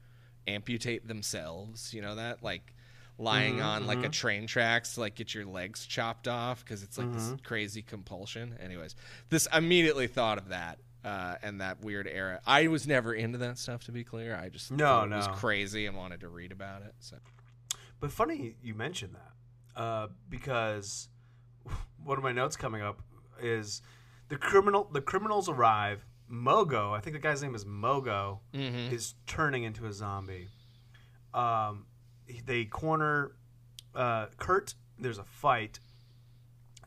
[0.47, 2.76] amputate themselves, you know that like
[3.17, 4.11] lying mm-hmm, on like a mm-hmm.
[4.11, 7.36] train tracks to like get your legs chopped off because it's like this mm-hmm.
[7.43, 8.55] crazy compulsion.
[8.61, 8.95] Anyways,
[9.30, 12.39] this immediately thought of that uh, and that weird era.
[12.45, 14.36] I was never into that stuff, to be clear.
[14.36, 15.34] I just No, thought it was no.
[15.34, 16.93] crazy and wanted to read about it.
[16.99, 17.18] So
[17.99, 21.10] But funny you mentioned that uh, because
[22.04, 23.01] one of my notes coming up
[23.41, 23.82] is
[24.30, 24.89] the criminal.
[24.91, 26.06] The criminals arrive.
[26.32, 28.93] Mogo, I think the guy's name is Mogo, Mm-hmm.
[28.95, 30.47] is turning into a zombie.
[31.34, 31.86] Um,
[32.45, 33.34] they corner
[33.93, 34.74] uh, Kurt.
[34.97, 35.80] There's a fight.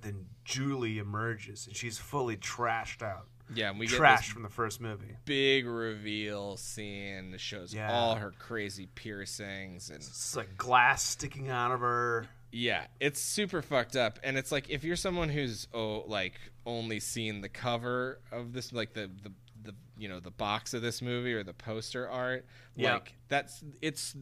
[0.03, 3.27] Then Julie emerges and she's fully trashed out.
[3.55, 5.17] Yeah, and we get this from the first movie.
[5.25, 7.93] big reveal scene that shows Yeah.
[7.93, 12.29] all her crazy piercings and It's like glass sticking out of her.
[12.53, 16.35] Yeah, it's super fucked up, and it's like if you're someone who's oh like
[16.65, 19.33] only seen the cover of this, like the the
[19.63, 22.95] the you know the box of this movie or the poster art, Yeah.
[22.95, 24.15] like that's it's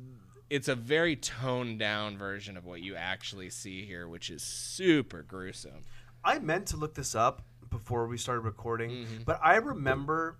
[0.50, 5.22] it's a very toned down version of what you actually see here, which is super
[5.22, 5.82] gruesome.
[6.24, 7.42] I meant to look this up
[7.74, 9.22] before we started recording, Mm-hmm.
[9.24, 10.36] but I remember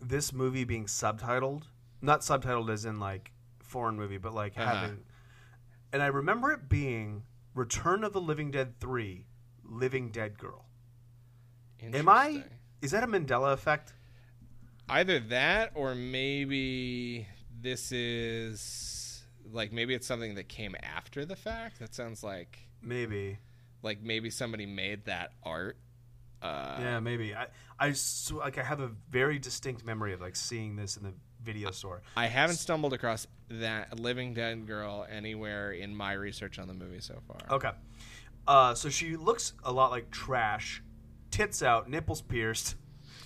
[0.00, 1.62] this movie being subtitled,
[2.02, 4.74] not subtitled as in like foreign movie, but like Uh-huh.
[4.74, 4.98] having,
[5.92, 7.22] and I remember it being
[7.54, 9.24] Return of the Living Dead Three,
[9.64, 10.66] Living Dead Girl.
[11.82, 12.44] Am I?
[12.82, 13.92] Is that a Mandela effect?
[14.88, 17.26] either that or maybe
[17.60, 21.80] this is like maybe it's something that came after the fact.
[21.80, 23.38] That sounds like Maybe.
[23.82, 25.76] like maybe somebody made that art.
[26.42, 27.34] Uh, yeah, maybe.
[27.34, 27.46] I,
[27.78, 31.14] I s- like I have a very distinct memory of like seeing this in the
[31.42, 32.02] video store.
[32.16, 37.00] I haven't stumbled across that Living Dead girl anywhere in my research on the movie
[37.00, 37.38] so far.
[37.56, 37.70] Okay.
[38.46, 40.82] Uh, so she looks a lot like trash,
[41.30, 42.76] tits out, nipples pierced.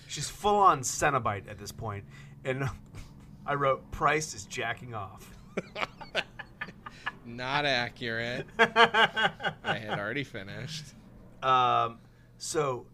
[0.06, 2.04] she's full on Cenobite at this point,
[2.44, 2.68] and
[3.46, 5.30] I wrote Price is jacking off.
[7.26, 8.46] Not accurate.
[8.58, 10.84] I had already finished.
[11.42, 11.98] Um,
[12.38, 12.86] so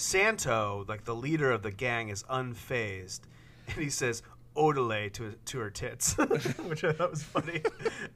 [0.00, 3.20] Santo, like the leader of the gang, is unfazed,
[3.68, 4.22] and he says
[4.56, 6.16] "odele" to to her tits,
[6.68, 7.62] which I thought was funny.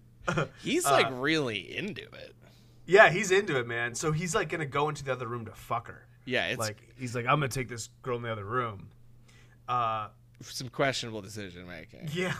[0.62, 2.34] He's like really into it.
[2.86, 3.94] yeah, he's into it, man.
[3.94, 6.06] So he's like gonna go into the other room to fuck her.
[6.24, 8.88] Yeah, it's like he's like, I'm gonna take this girl in the other room.
[9.68, 10.08] Uh,
[10.40, 12.08] some questionable decision making.
[12.14, 12.34] yeah.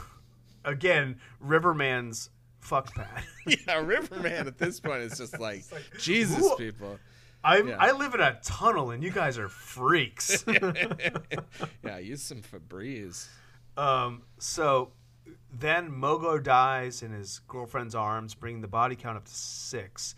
[0.64, 2.30] Again, Riverman's
[2.61, 3.22] fuck pad.
[3.47, 5.62] yeah, Riverman at this point is just like,
[5.99, 6.99] Jesus, who- people.
[7.45, 7.76] I Yeah.
[7.78, 10.45] I live in a tunnel, and you guys are freaks.
[11.84, 13.28] Yeah, use some Febreze.
[13.76, 14.92] Um, so
[15.53, 20.14] then Mogo dies in his girlfriend's arms, bringing the body count up to six.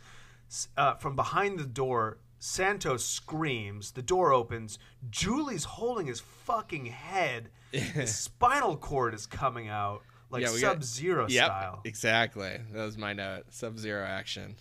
[0.77, 3.93] Uh, from behind the door, Santos screams.
[3.93, 4.79] The door opens.
[5.11, 7.51] Julie's holding his fucking head.
[7.73, 11.81] his spinal cord is coming out like Yeah, Sub Zero Yep, style.
[11.85, 12.61] exactly.
[12.73, 13.45] That was my note.
[13.51, 14.57] Sub Zero action.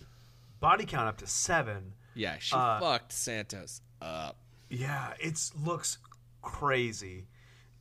[0.58, 1.92] Body count up to seven.
[2.16, 4.36] Yeah, she Uh, fucked Santos up.
[4.70, 5.98] Yeah, it looks
[6.42, 7.26] crazy.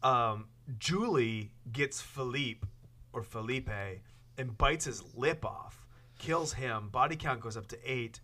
[0.03, 2.67] Um, Julie gets Philippe
[3.13, 3.69] or Felipe
[4.38, 5.86] and bites his lip off,
[6.19, 6.89] kills him.
[6.89, 8.19] Body count goes up to eight.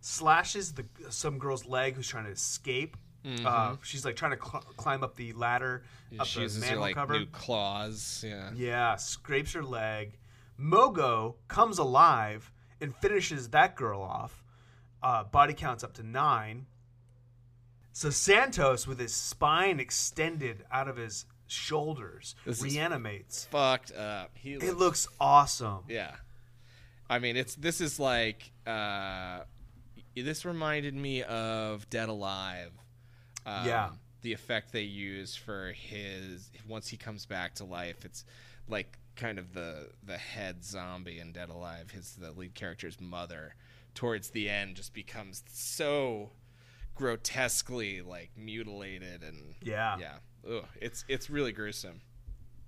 [0.00, 2.96] Slashes the some girl's leg who's trying to escape.
[3.44, 5.82] Uh, she's like trying to cl- climb up the ladder
[6.20, 7.18] up She the uses her like cover.
[7.18, 8.22] new claws.
[8.24, 8.52] Yeah.
[8.54, 10.16] Yeah, scrapes her leg.
[10.60, 14.44] Mogo comes alive and finishes that girl off.
[15.06, 16.66] Uh, body counts up to nine.
[17.92, 23.44] So Santos, with his spine extended out of his shoulders, This reanimates.
[23.44, 24.32] Fucked up.
[24.34, 25.84] He It looks awesome.
[25.88, 26.10] Yeah.
[27.08, 29.42] I mean, it's this is like uh,
[30.16, 32.72] this reminded me of Dead Alive.
[33.46, 33.90] Um, Yeah.
[34.22, 38.24] The effect they use for his once he comes back to life, it's
[38.68, 41.92] like kind of the the head zombie in Dead Alive.
[41.92, 43.54] His the lead character's mother
[43.96, 46.30] towards the end just becomes so
[46.94, 49.96] grotesquely like mutilated and Yeah.
[49.98, 50.14] yeah.
[50.48, 52.00] Ugh, it's it's really gruesome.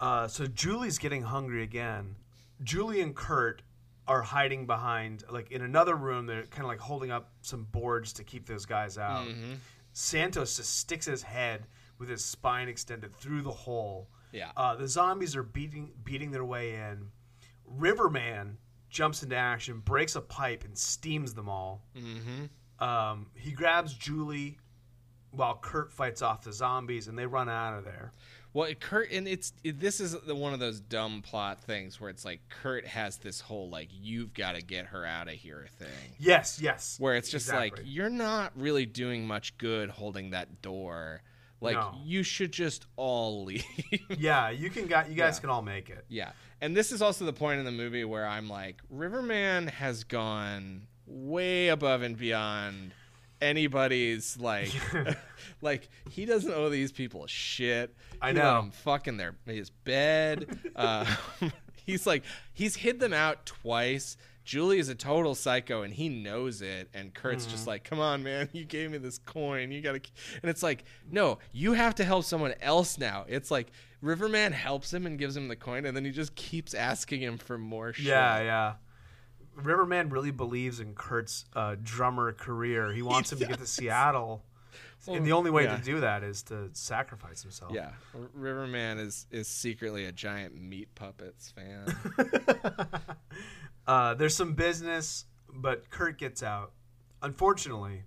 [0.00, 2.16] Uh, so Julie's getting hungry again.
[2.62, 3.62] Julie and Kurt
[4.08, 6.26] are hiding behind, like in another room.
[6.26, 9.26] They're kind of like holding up some boards to keep those guys out.
[9.26, 9.54] Mm-hmm.
[9.92, 11.66] Santos just sticks his head
[11.98, 14.08] with his spine extended through the hole.
[14.32, 14.50] Yeah.
[14.56, 17.10] Uh, the zombies are beating beating their way in.
[17.64, 18.58] Riverman
[18.88, 21.82] jumps into action, breaks a pipe, and steams them all.
[21.96, 22.84] Mm-hmm.
[22.84, 24.58] Um, he grabs Julie
[25.32, 28.12] while Kurt fights off the zombies, and they run out of there.
[28.54, 32.08] Well, Kurt, and it's it, this is the, one of those dumb plot things where
[32.08, 35.66] it's like Kurt has this whole like you've got to get her out of here
[35.78, 36.96] thing, Yes, yes.
[36.98, 41.22] where it's just like you're not really doing much good holding that door.
[41.60, 41.94] Like No.
[42.04, 43.64] you should just all leave.
[44.16, 45.40] yeah, you can got you guys Yeah.
[45.40, 46.04] can all make it.
[46.08, 50.04] yeah, and this is also the point in the movie where I'm like, Riverman has
[50.04, 52.92] gone way above and beyond
[53.40, 54.70] anybody's like
[55.62, 58.58] like he doesn't owe these people shit I He know.
[58.58, 61.06] 'em fuck in their his bed uh,
[61.86, 64.16] he's like he's hid them out twice
[64.48, 67.68] Julie is a total psycho and he knows it and Kurt's just Mm-hmm.
[67.68, 70.00] like come on man you gave me this coin you gotta
[70.42, 73.70] and it's like no you have to help someone else now it's like
[74.00, 77.36] Riverman helps him and gives him the coin and then he just keeps asking him
[77.36, 78.72] for more shit Yeah, yeah.
[79.54, 82.90] Riverman really believes in Kurt's uh, drummer career.
[82.92, 84.44] He wants him to get to Seattle,
[85.08, 85.76] and the only way yeah.
[85.76, 87.72] to do that is to sacrifice himself.
[87.74, 87.90] Yeah,
[88.34, 91.86] Riverman is is secretly a giant meat puppets fan.
[93.88, 96.72] Uh, there's some business, but Kurt gets out.
[97.22, 98.02] Unfortunately,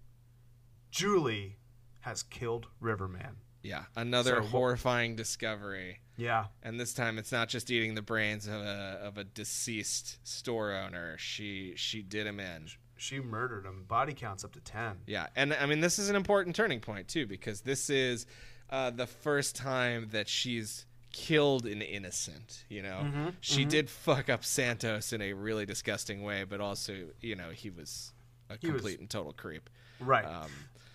[0.92, 1.58] Julie
[2.02, 3.38] has killed Riverman.
[3.64, 8.48] yeah, another So horrifying discovery, Yeah, and this time it's not just eating the brains
[8.48, 11.18] of a of a deceased store owner.
[11.18, 12.68] She she did him in.
[12.98, 13.86] she murdered him.
[13.88, 15.00] Body counts up to ten.
[15.08, 18.26] Yeah, and I mean this is an important turning point too because this is
[18.70, 22.66] uh, the first time that she's killed an innocent.
[22.70, 27.08] You know, Mm-hmm, she did fuck up Santos in a really disgusting way, but also
[27.22, 28.14] you know he was
[28.50, 29.70] a He was- complete and total creep.
[30.00, 30.26] Right.
[30.26, 30.50] Um,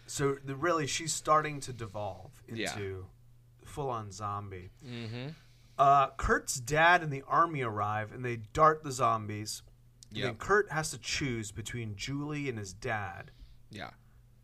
[0.08, 2.96] so the, really, she's starting to devolve into Yeah.
[3.64, 4.70] full-on zombie.
[4.84, 5.34] mhm.
[5.78, 9.62] Uh, Kurt's dad and the army arrive, and they dart the zombies.
[10.14, 13.30] And then Kurt has to choose between Julie and his dad.
[13.70, 13.90] Yeah.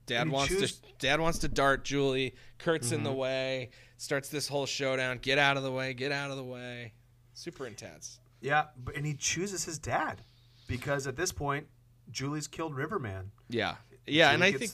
[0.07, 2.35] Dad wants choose- to Dad wants to dart Julie.
[2.59, 3.05] Kurt's in Mm-hmm.
[3.05, 3.70] the way.
[4.03, 5.18] Starts this whole showdown.
[5.22, 5.94] Get out of the way.
[5.94, 6.92] Get out of the way.
[7.34, 8.18] Super intense.
[8.40, 10.22] Yeah, but, and he chooses his dad
[10.66, 11.68] because at this point,
[12.11, 13.30] Julie's killed Riverman.
[13.48, 13.76] Yeah.
[14.05, 14.72] Yeah, and I think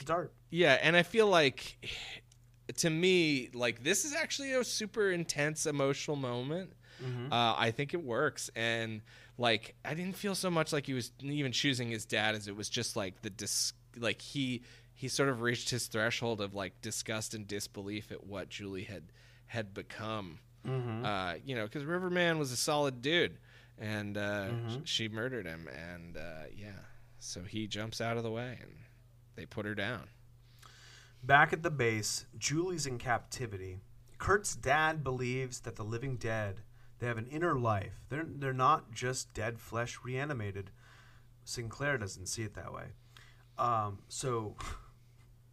[0.49, 1.77] yeah, and I feel like
[2.79, 6.73] to me, like this is actually a super intense emotional moment.
[7.31, 9.03] Uh, I think it works, and
[9.37, 12.57] like I didn't feel so much like he was even choosing his dad as it
[12.57, 14.63] was just like the dis like he
[14.99, 19.05] he sort of reached his threshold of like disgust and disbelief at what Julie had
[19.47, 20.41] had become.
[21.05, 23.39] Uh, you know, because Riverman was a solid dude,
[23.79, 26.81] and uh, sh- she murdered him, and uh, yeah,
[27.21, 28.73] so he jumps out of the way, and
[29.37, 30.09] they put her down.
[31.23, 33.79] Back at the base, Julie's in captivity.
[34.19, 36.63] Kurt's dad believes that the living dead,
[36.99, 37.93] they have an inner life.
[38.09, 40.73] They're they're not just dead flesh reanimated.
[41.45, 42.87] Sinclair doesn't see it that way.
[43.57, 44.57] Um, so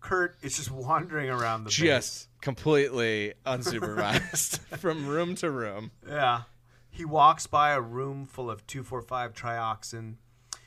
[0.05, 1.77] Kurt is just wandering around the base.
[1.77, 5.89] just completely unsupervised from room to room.
[6.07, 6.43] Yeah.
[6.91, 10.17] He walks by a room full of 245 trioxin.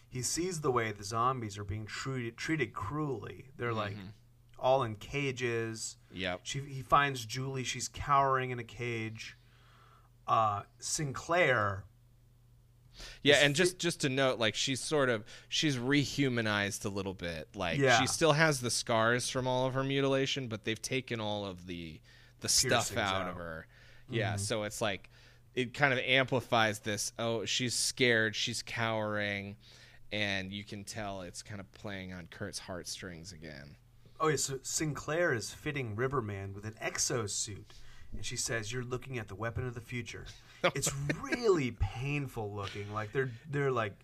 [0.09, 3.45] He sees the way the zombies are being treated, treated cruelly.
[3.57, 3.95] They're like
[4.59, 5.97] all in cages.
[6.13, 6.41] Yep.
[6.43, 7.63] She, he finds Julie.
[7.63, 9.37] She's cowering in a cage.
[10.27, 11.85] Uh, Sinclair.
[13.23, 17.49] Yeah, and just just to note, like she's sort of she's rehumanized a little bit.
[17.55, 17.99] Like Yeah.
[18.01, 21.67] she still has the scars from all of her mutilation, but they've taken all of
[21.67, 22.01] the
[22.41, 23.29] the stuff out, out.
[23.31, 23.67] of her.
[24.07, 24.15] Mm-hmm.
[24.15, 25.11] Yeah, so it's like
[25.55, 27.13] it kind of amplifies this.
[27.19, 29.57] Oh, she's scared, she's cowering,
[30.13, 33.77] and you can tell it's kind of playing on Kurt's heartstrings again.
[34.21, 34.37] Oh, yeah.
[34.37, 37.71] So Sinclair is fitting Riverman with an exosuit.
[38.13, 40.27] And she says, You're looking at the weapon of the future.
[40.75, 40.93] It's
[41.23, 42.93] really painful looking.
[42.93, 43.95] Like they're they're like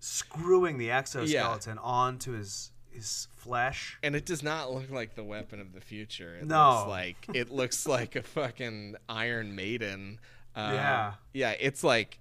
[0.00, 3.98] screwing the exoskeleton onto his his flesh.
[4.02, 6.36] And it does not look like the weapon of the future.
[6.36, 6.70] It No.
[6.78, 10.18] looks like it looks like a fucking Iron Maiden.
[10.54, 11.14] Um, Yeah.
[11.34, 11.50] yeah.
[11.60, 12.18] It's like,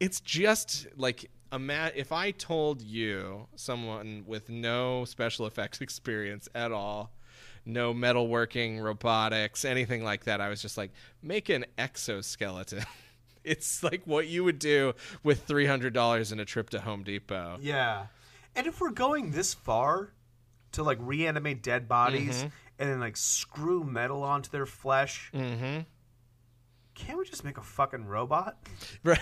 [0.00, 6.48] it's just like a ima- if I told you someone with no special effects experience
[6.54, 7.12] at all,
[7.68, 10.90] no metalworking, robotics, anything like that, I was just like,
[11.22, 12.84] make an exoskeleton.
[13.44, 17.02] it's like what you would do with three hundred dollars in a trip to Home
[17.04, 17.58] Depot.
[17.60, 18.06] Yeah.
[18.56, 20.12] And if we're going this far
[20.72, 22.42] to like reanimate dead bodies
[22.78, 25.80] and then like screw metal onto their flesh, Mm-hmm.
[26.94, 28.56] can't we just make a fucking robot
[29.04, 29.18] Right.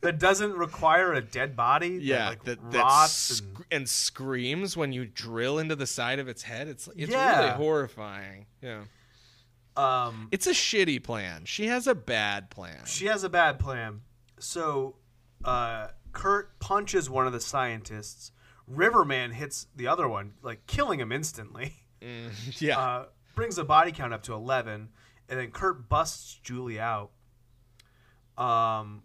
[0.00, 1.98] That doesn't require a dead body?
[2.02, 3.88] Yeah, that, like that, that sc- and and...
[3.88, 6.68] screams when you drill into the side of its head.
[6.68, 7.38] It's it's Yeah.
[7.40, 8.46] really horrifying.
[8.62, 8.82] Yeah,
[9.76, 11.44] um it's a shitty plan.
[11.44, 12.84] She has a bad plan.
[12.86, 14.00] She has a bad plan.
[14.38, 14.96] So,
[15.44, 18.32] uh, Kurt punches one of the scientists.
[18.66, 21.74] Riverman hits the other one, like killing him instantly.
[22.58, 24.88] yeah, Uh, brings the body count up to 11,
[25.28, 27.10] and then Kurt busts Julie out.
[28.38, 29.02] Um,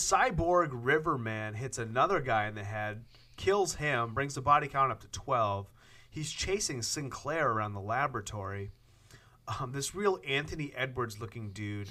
[0.00, 3.04] Cyborg Riverman hits another guy in the head,
[3.38, 5.70] kills him, brings the body count up to 12.
[6.10, 8.72] He's chasing Sinclair around the laboratory.
[9.58, 11.88] Um, this real Anthony Edwards looking dude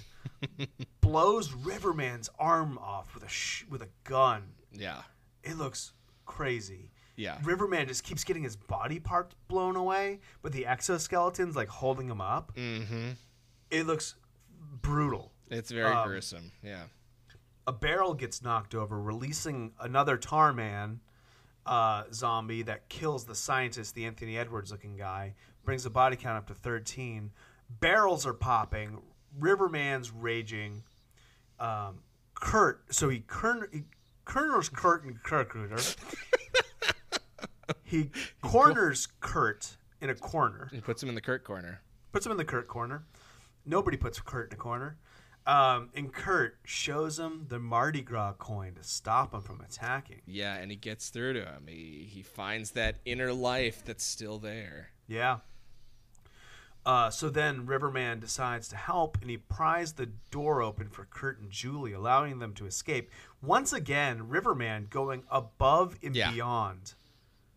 [1.01, 4.43] blows Riverman's arm off with a sh- with a gun.
[4.71, 5.01] yeah,
[5.43, 5.93] It looks
[6.27, 6.91] crazy.
[7.15, 7.39] yeah.
[7.43, 12.21] Riverman just keeps getting his body parts blown away, but the exoskeleton's like holding him
[12.21, 12.53] up.
[12.55, 13.11] Mm-hmm.
[13.71, 14.13] It looks
[14.83, 15.31] brutal.
[15.49, 16.51] It's very Um, gruesome.
[16.61, 16.83] Yeah,
[17.67, 20.99] A barrel gets knocked over, releasing another Tarman
[21.65, 26.37] uh, zombie that kills the scientist, the Anthony Edwards looking guy, brings the body count
[26.37, 27.31] up to 13.
[27.79, 28.99] Barrels are popping.
[29.39, 30.83] Riverman's raging.
[31.59, 31.99] Um,
[32.35, 33.83] Kurt, so he, kern, he
[34.25, 35.95] corners Kurt and Kirkruder.
[37.83, 38.11] he
[38.41, 40.69] corners Kurt in a corner.
[40.71, 41.81] he puts him in the Kurt corner.
[42.11, 43.05] puts him in the Kurt corner.
[43.65, 44.97] Nobody puts Kurt in a corner.
[45.47, 50.21] Um, and Kurt shows him the Mardi Gras coin to stop him from attacking.
[50.25, 51.65] Yeah, and he gets through to him.
[51.67, 54.89] He he finds that inner life that's still there.
[55.07, 55.37] Yeah.
[56.85, 61.39] Uh, so then Riverman decides to help, and he pries the door open for Kurt
[61.39, 63.09] and Julie, allowing them to escape.
[63.41, 66.31] Once again, Riverman going above and Yeah.
[66.31, 66.93] beyond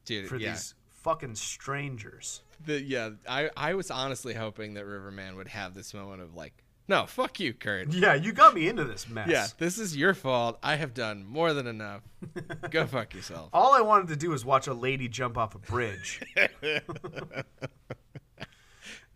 [0.06, 0.52] Dude, for yeah.
[0.52, 2.40] these fucking strangers.
[2.64, 6.64] The, yeah, I, I was honestly hoping that Riverman would have this moment of like,
[6.88, 7.92] no, fuck you, Kurt.
[7.92, 9.28] Yeah, you got me into this mess.
[9.28, 10.58] Yeah, this is your fault.
[10.62, 12.02] I have done more than enough.
[12.70, 13.50] Go fuck yourself.
[13.52, 16.20] All I wanted to do was watch a lady jump off a bridge.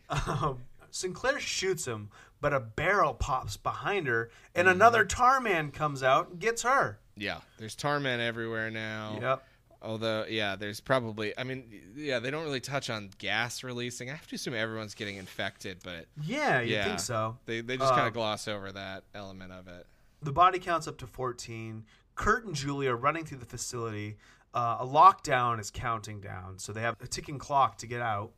[0.08, 0.58] um,
[0.90, 2.10] Sinclair shoots him,
[2.40, 4.76] but a barrel pops behind her, and Mm-hmm.
[4.76, 6.98] another Tarman comes out and gets her.
[7.16, 9.18] Yeah, there's tar Tarman everywhere now.
[9.20, 9.44] Yep.
[9.82, 11.36] Although, yeah, there's probably.
[11.36, 11.64] I mean,
[11.96, 14.10] yeah, they don't really touch on gas releasing.
[14.10, 17.36] I have to assume everyone's getting infected, but Yeah, you yeah, think so.
[17.46, 19.86] They they just kind Uh, of gloss over that element of it.
[20.22, 21.84] The body count's up to 14.
[22.14, 24.18] Kurt and Julie are running through the facility.
[24.54, 28.32] Uh, a lockdown is counting down, so they have a ticking clock to get out.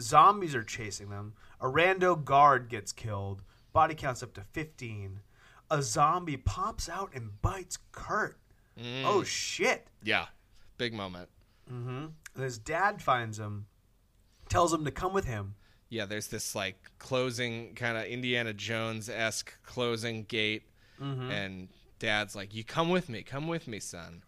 [0.00, 1.34] Zombies are chasing them.
[1.60, 3.42] A rando guard gets killed.
[3.72, 5.20] Body counts up to 15.
[5.70, 8.36] A zombie pops out and bites Kurt.
[9.04, 9.86] Oh, shit.
[10.02, 10.26] Yeah,
[10.78, 11.28] big moment.
[11.68, 13.66] And his dad finds him,
[14.48, 15.54] tells him to come with him.
[15.88, 20.64] Yeah, there's this like closing kind of Indiana Jones esque closing gate,
[21.00, 21.68] and
[21.98, 24.22] Dad's like, "You come with me, come with me, son,"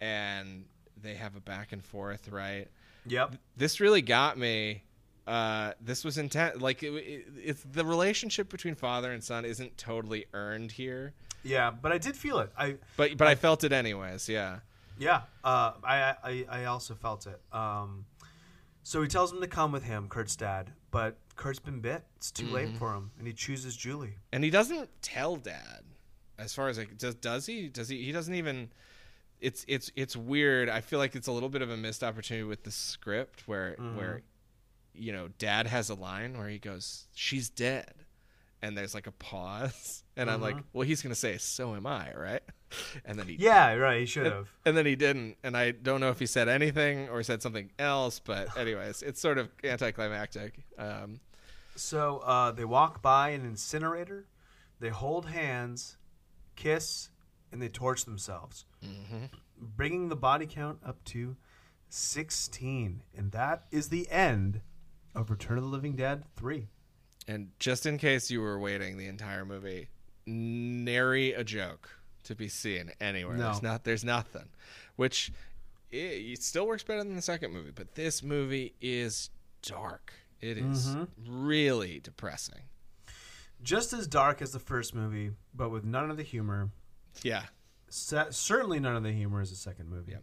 [0.00, 0.64] and
[1.00, 2.68] they have a back and forth, right?
[3.06, 3.36] Yep.
[3.56, 4.82] This really got me.
[5.26, 6.60] Uh, this was intense.
[6.60, 11.70] Like it, it, it's the relationship between father and son isn't totally earned here, Yeah,
[11.70, 12.50] but I did feel it.
[12.56, 14.28] I but but I felt it anyways.
[14.28, 14.60] Yeah.
[15.00, 17.40] Yeah, uh, I, I I also felt it.
[17.52, 18.04] Um,
[18.82, 22.04] so he tells him to come with him, Kurt's dad, but Kurt's been bit.
[22.16, 24.14] It's too late for him, and he chooses Julie.
[24.32, 25.84] and he doesn't tell dad
[26.38, 27.68] as far as like does does he?
[27.68, 28.70] Does he he doesn't even
[29.40, 30.68] it's it's it's weird.
[30.68, 33.76] I feel like it's a little bit of a missed opportunity with the script where
[33.96, 34.22] where
[34.94, 37.94] you know dad has a line where he goes she's dead.
[38.62, 40.02] And there's like a pause.
[40.16, 42.42] And i'm like well he's gonna say so am i right
[43.04, 44.00] and then he Yeah, right.
[44.00, 44.48] He should have.
[44.64, 47.70] and then he didn't and i don't know if he said anything or said something
[47.78, 51.20] else but anyways it's sort of anticlimactic um
[51.76, 54.26] So uh, they walk by an incinerator.
[54.80, 55.96] They hold hands,
[56.56, 57.10] kiss,
[57.52, 58.66] and they torch themselves,
[59.58, 61.36] bringing the body count up to
[61.88, 63.02] sixteen.
[63.16, 64.60] And that is the end
[65.14, 66.68] of Return of the Living Dead three.
[67.28, 69.88] And just in case you were waiting the entire movie,
[70.26, 71.90] nary a joke
[72.24, 73.36] to be seen anywhere.
[73.36, 73.44] No.
[73.44, 73.84] There's not.
[73.84, 74.48] There's nothing.
[74.96, 75.32] Which
[75.90, 79.30] it, it still works better than the second movie, but this movie is
[79.62, 80.12] dark.
[80.40, 81.44] It is Mm-hmm.
[81.44, 82.62] really depressing.
[83.62, 86.70] Just as dark as the first movie, but with none of the humor.
[87.22, 87.42] Yeah.
[87.90, 90.16] Se- certainly none of the humor as the second movie.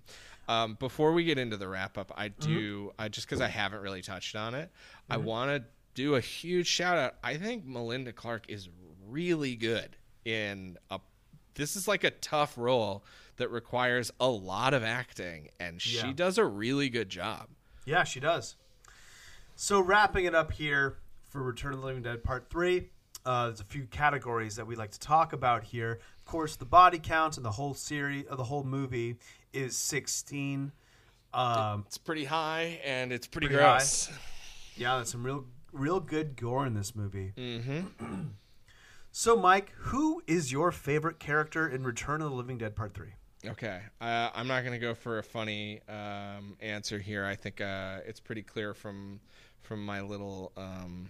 [0.47, 3.81] Um, before we get into the wrap up, I do I just because I haven't
[3.81, 4.71] really touched on it,
[5.09, 7.15] I want to do a huge shout out.
[7.23, 8.69] I think Melinda Clarke is
[9.07, 10.99] really good in a.
[11.57, 13.03] This is like a tough role
[13.37, 16.13] that requires a lot of acting, and she Yeah.
[16.13, 17.49] does a really good job.
[17.85, 18.55] Yeah, she does.
[19.55, 20.97] So wrapping it up here
[21.29, 22.89] for Return of the Living Dead Part Three,
[23.25, 25.99] uh, there's a few categories that we like to talk about here.
[26.19, 29.17] Of course, the body count and the whole series, of the whole movie,
[29.53, 30.71] is 16.
[31.33, 33.77] Um, It's pretty high and it's pretty, Pretty high.
[33.79, 34.09] gross.
[34.77, 37.33] yeah, there's some real, real good gore in this movie.
[37.35, 38.27] Mm-hmm.
[39.17, 43.15] so, Mike, who is your favorite character in Return of the Living Dead Part Three?
[43.43, 47.25] Okay, uh, I'm not going to go for a funny um, answer here.
[47.25, 49.19] I think uh, it's pretty clear from
[49.63, 51.09] from my little um,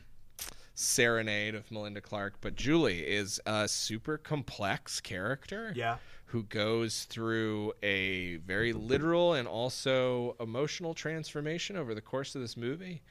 [0.73, 2.35] serenade of Melinda Clarke.
[2.39, 5.73] But Julie is a super complex character.
[5.75, 5.97] Yeah.
[6.27, 12.55] Who goes through a very literal and also emotional transformation over the course of this
[12.55, 13.01] movie.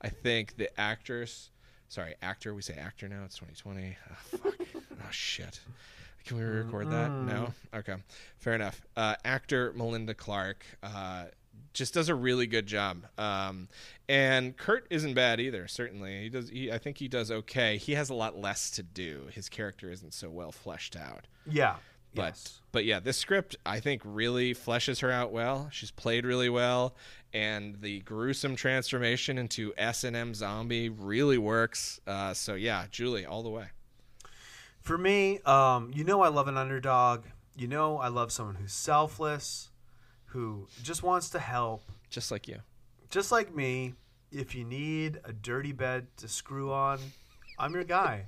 [0.00, 1.50] I think the actress,
[1.88, 3.96] sorry, actor, we say actor now, it's 2020.
[4.10, 4.54] Oh, fuck.
[4.74, 5.60] oh, shit.
[6.24, 7.10] Can we record that?
[7.10, 7.54] No?
[7.72, 7.94] Okay.
[8.38, 8.84] Fair enough.
[8.96, 11.26] Uh, actor Melinda Clarke uh,
[11.72, 13.06] just does a really good job.
[13.16, 13.68] Um,
[14.08, 16.22] and Kurt isn't bad either, certainly.
[16.22, 17.76] He does he, I think he does okay.
[17.76, 19.28] He has a lot less to do.
[19.32, 21.26] His character isn't so well fleshed out.
[21.48, 21.76] Yeah.
[22.14, 22.60] But yes.
[22.72, 25.68] but yeah, this script I think really fleshes her out well.
[25.70, 26.96] She's played really well,
[27.36, 32.00] and the gruesome transformation into S and M zombie really works.
[32.06, 33.66] Uh, so yeah, Julie, all the way.
[34.80, 37.24] For me, um, you know, I love an underdog.
[37.54, 39.68] You know, I love someone who's selfless,
[40.26, 41.82] who just wants to help.
[42.08, 42.60] Just like you.
[43.10, 43.92] Just like me,
[44.32, 46.98] if you need a dirty bed to screw on,
[47.58, 48.24] I'm your guy.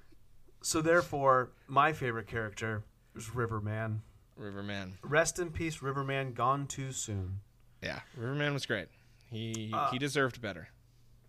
[0.60, 2.82] so, therefore, my favorite character
[3.14, 4.02] is Riverman.
[4.36, 4.94] Riverman.
[5.02, 7.40] Rest in peace, Riverman, gone too soon.
[7.82, 8.88] Yeah, Riverman was great.
[9.30, 10.68] He Uh, he deserved better.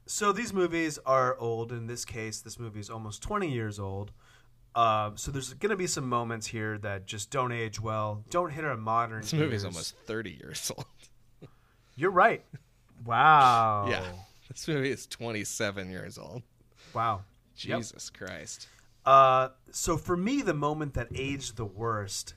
[0.05, 1.71] So, these movies are old.
[1.71, 4.11] In this case, this movie is almost 20 years old.
[4.73, 8.51] Uh, so there's going to be some moments here that just don't age well, don't
[8.51, 9.21] hit our modern.
[9.21, 9.65] This movie's ears.
[9.65, 10.85] almost thirty years old.
[11.97, 12.43] You're right.
[13.05, 13.85] Wow.
[13.89, 14.03] Yeah,
[14.47, 16.43] this movie is twenty-seven years old.
[16.93, 17.23] Wow.
[17.57, 17.79] Yep.
[17.79, 18.67] Jesus Christ.
[19.05, 22.35] Uh, so for me, the moment that aged the worst,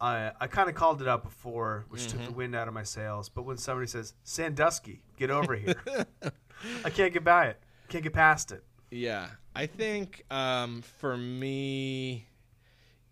[0.00, 2.82] I I kind of called it out before, which took the wind out of my
[2.82, 3.28] sails.
[3.28, 5.74] But when somebody says Sandusky, get over here,
[6.84, 7.60] I can't get by it.
[7.88, 8.64] Can't get past it.
[8.90, 12.26] Yeah, I think um, for me,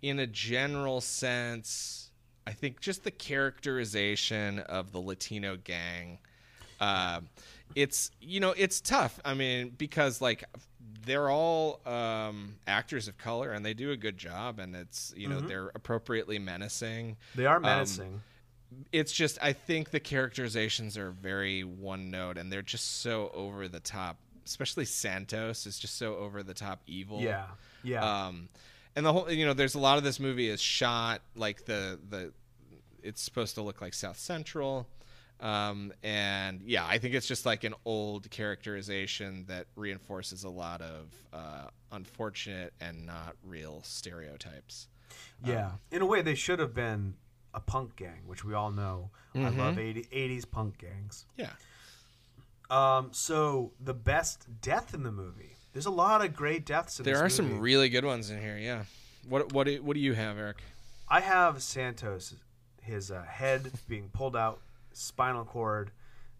[0.02, 2.10] in a general sense,
[2.46, 6.18] I think just the characterization of the Latino gang.
[6.80, 7.20] Uh,
[7.74, 9.20] it's you know it's tough.
[9.24, 10.44] I mean because like
[11.04, 15.28] they're all um, actors of color and they do a good job and it's you
[15.28, 17.16] know they're appropriately menacing.
[17.34, 18.20] They are menacing.
[18.92, 23.68] it's just I think the characterizations are very one note and they're just so over
[23.68, 24.18] the top.
[24.44, 27.20] Especially Santos is just so over the top evil.
[27.20, 27.44] Yeah,
[27.82, 28.26] yeah.
[28.26, 28.48] Um,
[28.96, 31.98] and the whole you know there's a lot of this movie is shot like the
[32.08, 32.32] the
[33.02, 34.86] it's supposed to look like South Central.
[35.40, 40.80] Um, and yeah, I think it's just like an old characterization that reinforces a lot
[40.80, 44.88] of uh, unfortunate and not real stereotypes.
[45.44, 45.70] yeah.
[45.92, 47.14] In a way, they should have been
[47.54, 49.10] a punk gang, which we all know.
[49.34, 49.58] I Mm-hmm.
[49.60, 51.26] love 80, 80s punk gangs.
[51.36, 51.50] Yeah.
[52.70, 55.56] Um, so the best death in the movie.
[55.72, 57.54] There's a lot of great deaths in There this are movie.
[57.54, 58.58] some really good ones in here.
[58.58, 58.84] Yeah.
[59.28, 60.62] What what do, what do you have, Eric?
[61.08, 62.34] I have Santos,
[62.82, 64.60] his uh, head being pulled out,
[64.98, 65.92] spinal cord.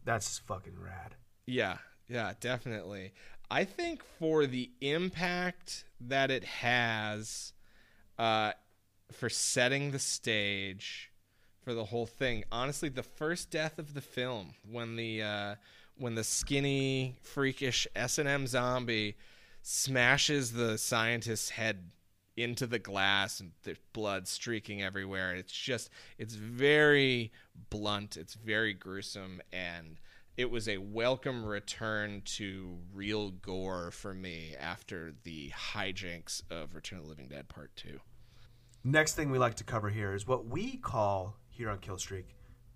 [0.05, 1.14] That's fucking rad.
[1.47, 1.78] Yeah,
[2.09, 3.12] yeah, definitely.
[3.51, 7.52] I think for the impact that it has
[8.18, 8.52] uh,
[9.12, 11.10] for setting the stage
[11.62, 15.55] for the whole thing, honestly, the first death of the film when the uh,
[15.97, 19.16] when the skinny, freakish S and M zombie
[19.62, 21.90] smashes the scientist's head
[22.39, 25.35] into the glass and there's blood streaking everywhere.
[25.35, 27.32] It's just it's very
[27.70, 29.98] blunt, it's very gruesome and
[30.36, 37.01] it was a welcome return to real gore for me after the hijinks of Return
[37.01, 37.98] of the Living Dead Part 2.
[38.85, 42.24] Next thing we like to cover here is what we call here on Killstreak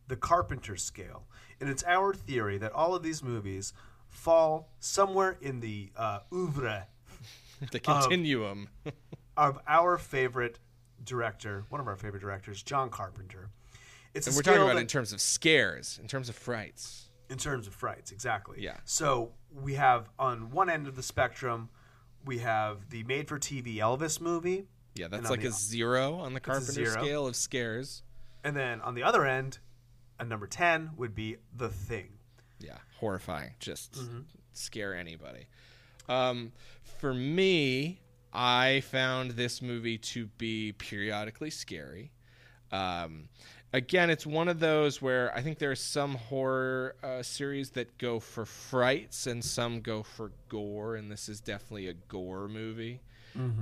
[0.08, 1.28] the Carpenter scale.
[1.60, 3.72] And it's our theory that all of these movies
[4.08, 6.88] fall somewhere in the uh, oeuvre
[7.70, 8.68] The continuum.
[8.84, 8.92] of
[9.36, 10.58] our favorite
[11.04, 13.50] director, one of our favorite directors, John Carpenter.
[14.14, 17.08] It's and we're talking about that- in terms of scares, in terms of frights.
[17.30, 18.60] in terms of frights, exactly.
[18.62, 18.76] Yeah.
[18.84, 21.70] So we have on one end of the spectrum,
[22.26, 26.90] we have the made-for-TV Elvis movie, Yeah, that's like the- a zero on the Carpenter
[26.90, 28.02] scale of scares.
[28.44, 29.60] and then on the other end,
[30.18, 32.18] a number ten would be The Thing.
[32.58, 33.54] Yeah, horrifying.
[33.60, 34.20] Just Mm-hmm.
[34.52, 35.46] scare anybody.
[36.10, 36.52] Um,
[37.00, 38.02] for me,
[38.32, 42.12] I found this movie to be periodically scary.
[42.70, 43.28] Um,
[43.72, 47.98] again, it's one of those where I think there are some horror uh, series that
[47.98, 53.00] go for frights and some go for gore, and this is definitely a gore movie.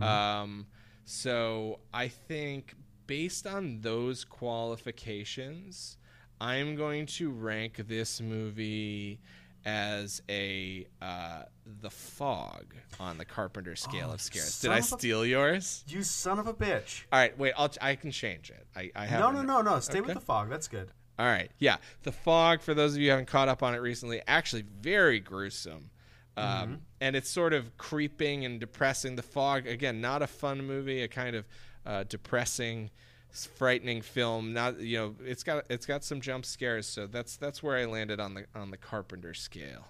[0.02, 0.66] Um,
[1.05, 2.74] so I think
[3.06, 5.97] based on those qualifications,
[6.40, 9.20] I'm going to rank this movie
[9.65, 11.43] as a uh,
[11.81, 14.61] the fog on the Carpenter scale of scares.
[14.61, 15.85] Did I of a- steal yours?
[15.89, 17.03] You son of a bitch!
[17.12, 17.53] All right, wait.
[17.57, 18.66] I'll I can change it.
[18.74, 19.81] I, I have No, no, no, no.
[19.81, 20.49] Stay with the fog.
[20.49, 20.91] That's good.
[21.19, 21.77] All right, yeah.
[22.03, 22.62] The fog.
[22.62, 25.91] For those of you who haven't caught up on it recently, actually very gruesome.
[26.37, 29.16] Um, And it's sort of creeping and depressing.
[29.16, 31.03] The fog again, not a fun movie.
[31.03, 31.47] A kind of
[31.85, 32.91] uh, depressing,
[33.32, 34.52] frightening film.
[34.52, 36.86] Not you know, it's got it's got some jump scares.
[36.86, 39.86] So that's that's where I landed on the on the Carpenter scale.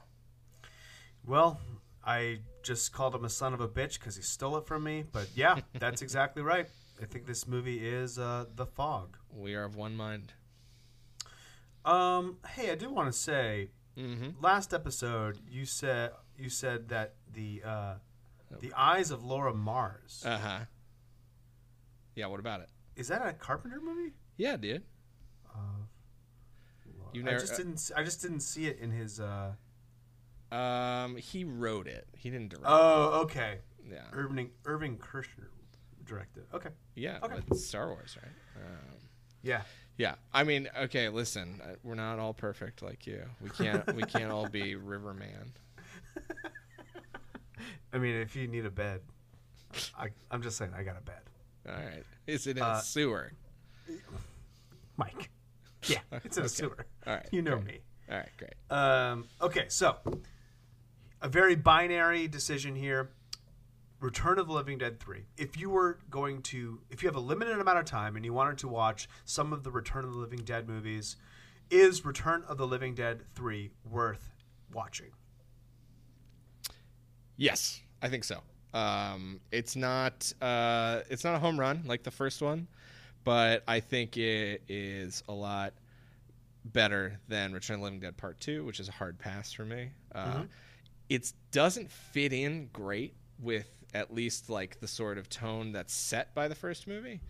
[1.27, 1.61] Well,
[2.05, 5.05] I just called him a son of a bitch because he stole it from me.
[5.11, 6.67] But yeah, that's exactly right.
[7.03, 9.17] I think this movie is uh, The Fog.
[9.35, 10.33] We are of one mind.
[11.85, 13.69] Um, hey, I do want to say,
[13.99, 14.41] Mm-hmm.
[14.43, 17.95] last episode you said you said that the uh,
[18.61, 20.59] the eyes of Laura Mars Uh huh.
[22.15, 22.27] Yeah.
[22.27, 22.69] What about it?
[23.01, 24.13] Is that a Carpenter movie?
[24.37, 24.83] Yeah, dude.
[27.13, 27.73] You never, I just didn't.
[27.75, 29.19] s- I just didn't see it in his.
[29.19, 29.55] Uh...
[30.53, 32.07] um, he wrote it.
[32.17, 32.67] He didn't direct.
[32.69, 33.59] Oh, okay.
[33.91, 34.05] Yeah.
[34.13, 35.49] Irving Irving Kershner
[36.05, 36.45] directed.
[36.55, 36.69] Okay.
[36.95, 37.41] Yeah, Okay.
[37.57, 38.65] Star Wars, right?
[38.65, 38.99] Um,
[39.43, 39.63] Yeah.
[39.97, 43.23] yeah, I mean, okay, listen, uh, we're not all perfect like you.
[43.41, 45.53] We can't, we can't all be Riverman.
[47.93, 49.01] I mean, if you need a bed,
[49.99, 51.23] I, I'm just saying I got a bed.
[51.69, 53.33] All right, is it in Uh, a sewer?
[54.97, 55.31] Mike.
[55.87, 56.87] Yeah, it's in a sewer.
[57.07, 57.67] All right, You know great.
[57.67, 57.81] me.
[58.11, 58.55] All right, great.
[58.71, 59.97] Um, okay, so
[61.23, 63.11] a very binary decision here.
[64.01, 65.27] Return of the Living Dead 3.
[65.37, 68.33] If you were going to, if you have a limited amount of time and you
[68.33, 71.17] wanted to watch some of the Return of the Living Dead movies,
[71.71, 74.31] is Return of the Living Dead 3 worth
[74.73, 75.11] watching?
[77.37, 78.41] Yes, I think so.
[78.75, 82.69] Um, it's not, uh, it's not a home run like the first one,
[83.25, 85.75] but I think it is a lot
[86.65, 89.65] better than Return of the Living Dead Part Two, which is a hard pass for
[89.65, 89.91] me.
[90.15, 90.45] Uh,
[91.09, 96.33] It doesn't fit in great with at least like the sort of tone that's set
[96.35, 97.21] by the first movie.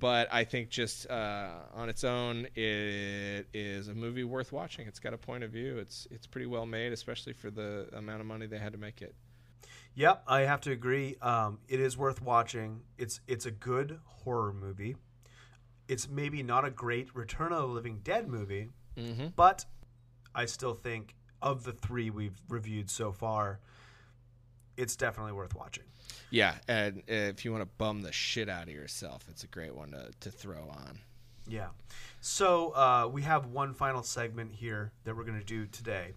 [0.00, 4.88] But I think just uh, on its own, it is a movie worth watching.
[4.88, 5.78] It's got a point of view.
[5.78, 9.00] It's it's pretty well made, especially for the amount of money they had to make
[9.00, 9.14] it.
[10.00, 11.16] Yep, I have to agree.
[11.20, 12.80] Um, it is worth watching.
[12.96, 14.96] It's it's a good horror movie.
[15.88, 19.26] it's maybe not a great Return of the Living Dead movie, Mm-hmm.
[19.36, 19.66] but
[20.34, 23.60] I still think of the three we've reviewed so far,
[24.78, 25.84] it's definitely worth watching.
[26.30, 29.74] Yeah, and if you want to bum the shit out of yourself, it's a great
[29.74, 30.98] one to, to throw on.
[31.46, 31.68] Yeah.
[32.22, 36.12] So uh, we have one final segment here that we're going to do today.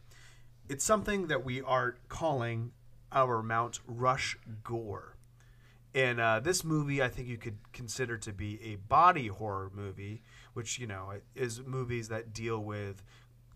[0.70, 2.72] It's something that we are calling
[3.14, 5.16] our Mount Rush Gore.
[5.96, 10.24] And uh, this movie, I think you could consider to be a body horror movie,
[10.54, 13.04] which, you know, is movies that deal with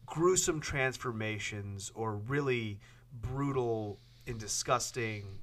[0.06, 2.80] gruesome transformations or really
[3.12, 5.40] brutal and disgusting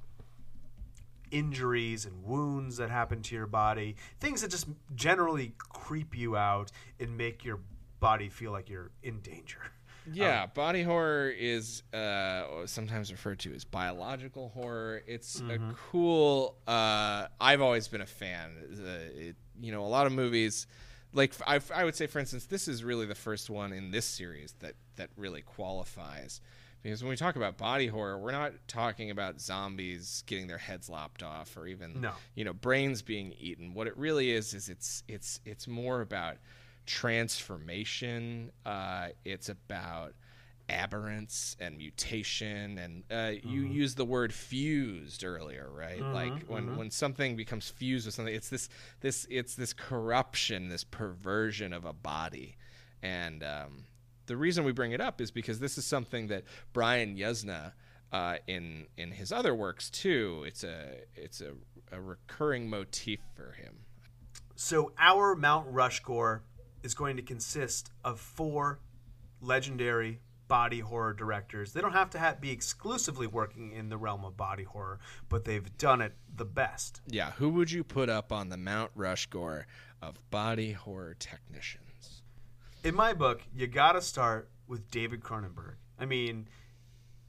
[1.31, 6.71] injuries and wounds that happen to your body, things that just generally creep you out
[6.99, 7.59] and make your
[7.99, 9.59] body feel like you're in danger.
[10.11, 15.01] Yeah, body horror is uh, sometimes referred to as biological horror.
[15.07, 15.59] It's a
[15.91, 16.57] cool.
[16.67, 18.51] Uh, I've always been a fan.
[18.71, 18.87] Uh,
[19.19, 20.67] it, you know, a lot of movies,
[21.13, 24.05] like I, I would say, for instance, this is really the first one in this
[24.05, 26.41] series that that really qualifies.
[26.83, 30.87] Because when we talk about body horror, we're not talking about zombies getting their heads
[30.87, 32.11] lopped off or even No.
[32.35, 33.73] you know brains being eaten.
[33.73, 36.37] What it really is is it's it's it's more about
[36.85, 38.51] transformation.
[38.65, 40.13] Uh, it's about
[40.67, 46.01] aberrance and mutation, and uh, you used the word fused earlier, right?
[46.01, 48.69] like when when something becomes fused with something, it's this
[49.01, 52.57] this it's this corruption, this perversion of a body,
[53.03, 53.85] and um,
[54.25, 56.43] the reason we bring it up is because this is something that
[56.73, 57.73] Brian Yuzna.
[58.11, 61.51] Uh, in in his other works too, it's a it's a,
[61.91, 63.79] a recurring motif for him.
[64.55, 66.43] So our Mount Rushmore
[66.85, 68.79] is going to consist of four
[69.41, 71.73] legendary body horror directors.
[71.73, 75.43] They don't have to ha be exclusively working in the realm of body horror, but
[75.43, 77.01] they've done it the best.
[77.07, 79.65] Yeah, who would you put up on the Mount Rushmore
[80.01, 82.21] of body horror technicians?
[82.83, 85.75] In my book, you got to start with David Cronenberg.
[85.99, 86.47] I mean,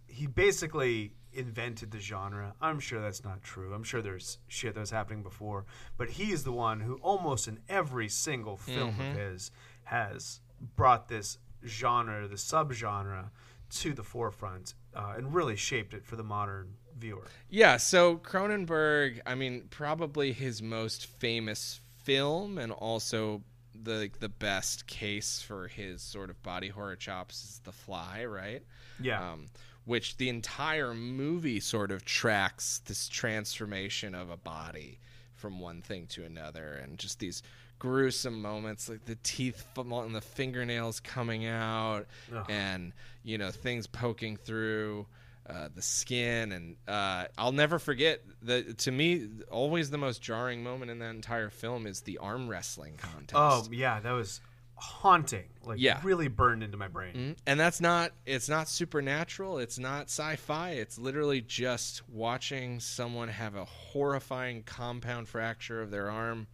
[0.06, 2.54] he basically invented the genre.
[2.60, 3.74] I'm sure that's not true.
[3.74, 5.64] I'm sure there's shit that was happening before,
[5.96, 9.50] but he is the one who almost in every single film of his
[9.84, 10.40] has
[10.76, 13.30] brought this genre, the subgenre,
[13.68, 17.26] to the forefront uh, and really shaped it for the modern viewer.
[17.50, 23.42] Yeah, so Cronenberg, I mean, probably his most famous film and also
[23.82, 28.62] the the best case for his sort of body horror chops is The Fly, right?
[29.00, 29.32] Yeah.
[29.32, 29.46] um,
[29.86, 34.98] which the entire movie sort of tracks this transformation of a body
[35.34, 37.42] from one thing to another, and just these
[37.78, 42.06] gruesome moments, like the teeth and the fingernails coming out,
[42.48, 42.92] and
[43.22, 45.06] you know things poking through.
[45.48, 50.64] Uh, the skin and uh, I'll never forget the to me always the most jarring
[50.64, 53.32] moment in that entire film is the arm wrestling contest.
[53.36, 54.40] Oh, yeah, that was
[54.76, 55.46] haunting.
[55.64, 56.00] Like, Yeah.
[56.04, 57.14] really burned into my brain.
[57.14, 57.36] Mhm.
[57.46, 63.54] And that's not it's not supernatural, it's not sci-fi, it's literally just watching someone have
[63.54, 66.46] a horrifying compound fracture of their arm.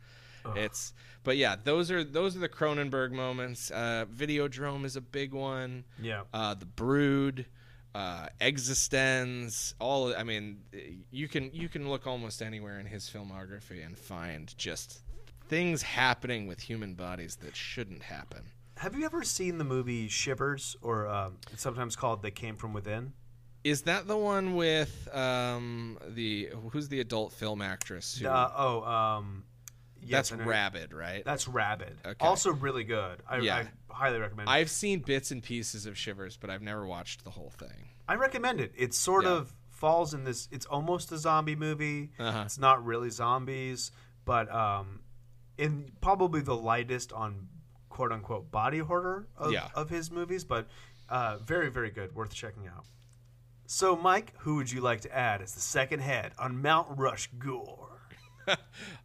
[0.57, 0.93] It's
[1.25, 3.71] but yeah, those are those are the Cronenberg moments.
[3.71, 5.85] Uh Videodrome is a big one.
[6.01, 6.23] Yeah.
[6.33, 7.47] Uh The Brood,
[7.95, 10.63] uh eXistenZ, all I mean
[11.11, 15.03] you can you can look almost anywhere in his filmography and find just
[15.53, 18.41] things happening with human bodies that shouldn't happen.
[18.79, 22.73] Have you ever seen the movie Shivers, or um, it's sometimes called "They Came from
[22.73, 23.13] Within"?
[23.63, 28.17] Is that the one with um the who's the adult film actress?
[28.19, 29.45] Who, Uh, oh, um,
[30.01, 31.23] yes, that's Rabid, right?
[31.23, 31.99] That's Rabid.
[32.05, 32.27] Okay.
[32.27, 33.23] Also, really good.
[33.29, 33.57] I, Yeah.
[33.91, 34.49] I highly recommend.
[34.49, 34.53] it.
[34.53, 37.91] I've seen bits and pieces of Shivers, but I've never watched the whole thing.
[38.09, 38.73] I recommend it.
[38.75, 39.33] It sort Yeah.
[39.33, 40.49] of falls in this.
[40.51, 42.11] It's almost a zombie movie.
[42.19, 42.43] Uh-huh.
[42.47, 43.93] It's not really zombies,
[44.25, 45.02] but um,
[45.59, 47.49] in probably the lightest on
[47.89, 49.69] quote unquote body horror of, Yeah.
[49.75, 50.67] of his movies, but
[51.09, 52.87] uh, very very good, worth checking out.
[53.67, 57.29] So, Mike, who would you like to add as the second head on Mount Rush
[57.39, 57.89] Gore?
[58.49, 58.57] All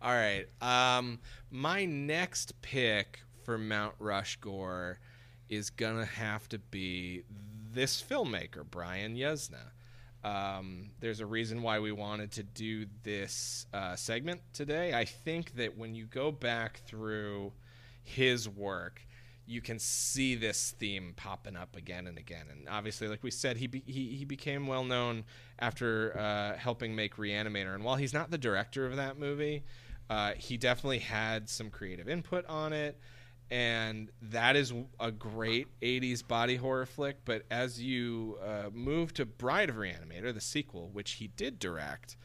[0.01, 0.47] right.
[0.61, 1.19] Um,
[1.51, 4.99] my next pick for Mount Rush Gore
[5.47, 7.23] is gonna have to be
[7.71, 9.71] this filmmaker, Brian Yuzna.
[10.23, 14.93] Um, there's a reason why we wanted to do this uh, segment today.
[14.93, 17.53] I think that when you go back through
[18.03, 19.01] his work,
[19.45, 22.47] you can see this theme popping up again and again.
[22.51, 25.23] And obviously, like we said, he be- he, he became well known
[25.59, 27.73] after uh, helping make Re-Animator.
[27.73, 29.63] And while he's not the director of that movie,
[30.09, 32.99] uh, he definitely had some creative input on it.
[33.49, 37.17] And that is a great 80s body horror flick.
[37.23, 42.17] But as you uh, move to Bride of Re-Animator, the sequel, which he did direct,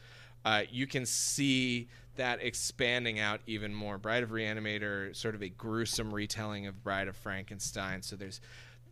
[0.43, 3.97] uh, you can see that expanding out even more.
[3.97, 8.01] Bride of Re-Animator, sort of a gruesome retelling of Bride of Frankenstein.
[8.01, 8.41] So there's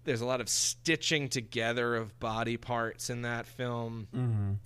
[0.03, 4.07] there's a lot of stitching together of body parts in that film.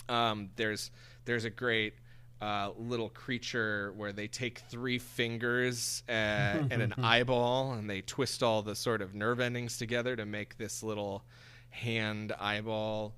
[0.07, 0.91] Um, there's
[1.25, 1.95] there's a great
[2.41, 6.11] uh, little creature where they take three fingers uh,
[6.69, 10.57] and an eyeball and they twist all the sort of nerve endings together to make
[10.57, 11.23] this little
[11.69, 13.15] hand eyeball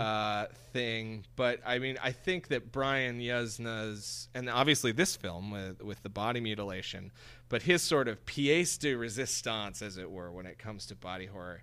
[0.00, 1.24] uh, thing.
[1.36, 6.08] But I mean, I think that Brian Yuzna's and obviously this film with with the
[6.08, 7.12] body mutilation,
[7.48, 11.26] but his sort of pièce de resistance, as it were, when it comes to body
[11.26, 11.62] horror,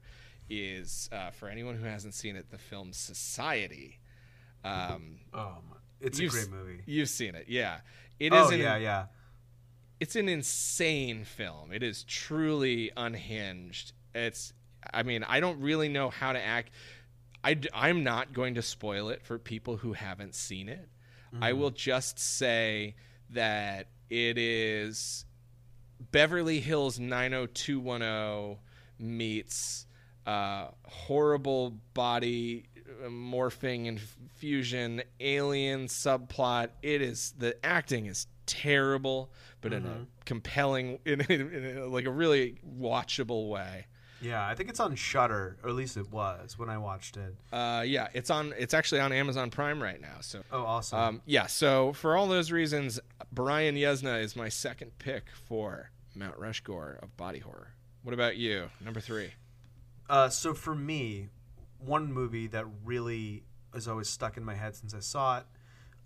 [0.50, 4.00] is uh, for anyone who hasn't seen it, the film Society.
[4.64, 5.77] Um, Oh, my.
[6.02, 6.82] It's a you've great movie.
[6.86, 7.80] You've seen it, yeah.
[8.19, 9.06] It is Oh an, yeah, yeah.
[9.99, 11.72] it's an insane film.
[11.72, 13.94] It is truly unhinged.
[14.15, 14.53] It's
[14.94, 16.72] I mean, I don't really know how to act
[17.44, 20.90] I I'm not going to spoil it for people who haven't seen it.
[21.40, 22.95] I will just say
[23.30, 25.26] that it is
[26.11, 28.57] Beverly Hills 90210
[28.99, 29.86] meets
[30.26, 32.66] uh, horrible body
[33.10, 34.00] morphing and
[34.36, 36.70] fusion alien subplot.
[36.82, 39.32] It is the acting is terrible,
[39.62, 43.86] but in a compelling, in, in, in a, like a really watchable way.
[44.20, 47.36] Yeah, I think it's on Shudder, or at least it was when I watched it.
[47.54, 48.54] Uh, yeah, it's on.
[48.58, 50.18] It's actually on Amazon Prime right now.
[50.22, 51.00] So Oh, awesome.
[51.00, 53.00] Um, yeah, so for all those reasons,
[53.32, 57.74] Brian Yuzna is my second pick for Mount Rushmore of body horror.
[58.02, 58.70] What about you?
[58.84, 59.34] Number three.
[60.10, 61.28] Uh, so for me,
[61.80, 63.44] one movie that really
[63.74, 65.45] has always stuck in my head since I saw it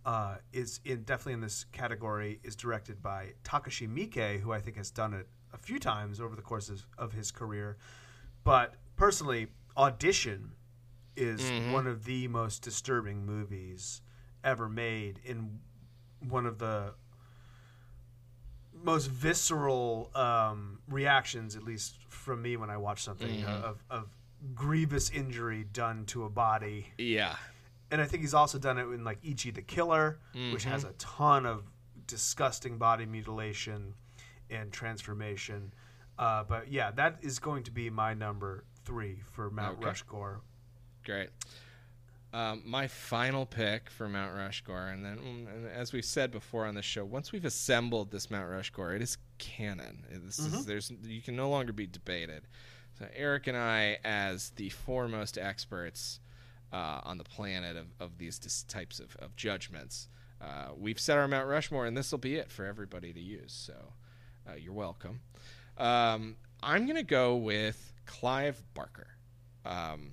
[0.05, 4.77] uh, is in definitely in this category is directed by Takashi Miike, who I think
[4.77, 7.77] has done it a few times over the course of, of his career.
[8.43, 10.51] But personally, Audition
[11.15, 11.41] is
[11.71, 14.01] one of the most disturbing movies
[14.43, 15.59] ever made in
[16.27, 16.93] one of the
[18.83, 24.09] most visceral um, reactions, at least from me when I watch something uh, of, of
[24.55, 26.87] grievous injury done to a body.
[26.97, 27.35] Yeah.
[27.91, 30.19] And I think he's also done it in like Ichi the Killer,
[30.51, 31.63] which has a ton of
[32.07, 33.93] disgusting body mutilation
[34.49, 35.73] and transformation.
[36.17, 39.87] Uh, but yeah, that is going to be my number three for Mount Okay.
[39.87, 40.41] Rushmore.
[41.03, 41.29] Great.
[42.33, 46.65] Um, my final pick for Mount Rushmore, and then mm, and as we've said before
[46.65, 50.05] on the show, once we've assembled this Mount Rushmore, it is canon.
[50.09, 52.43] This is, there's you can no longer be debated.
[53.01, 56.19] So Eric and I, as the foremost experts
[56.71, 60.07] uh, on the planet of, of these dis- types of, of judgments,
[60.39, 63.53] uh, we've set our Mount Rushmore, and this will be it for everybody to use.
[63.53, 63.73] So
[64.47, 65.21] uh, you're welcome.
[65.79, 69.07] Um, I'm gonna go with Clive Barker.
[69.65, 70.11] Um,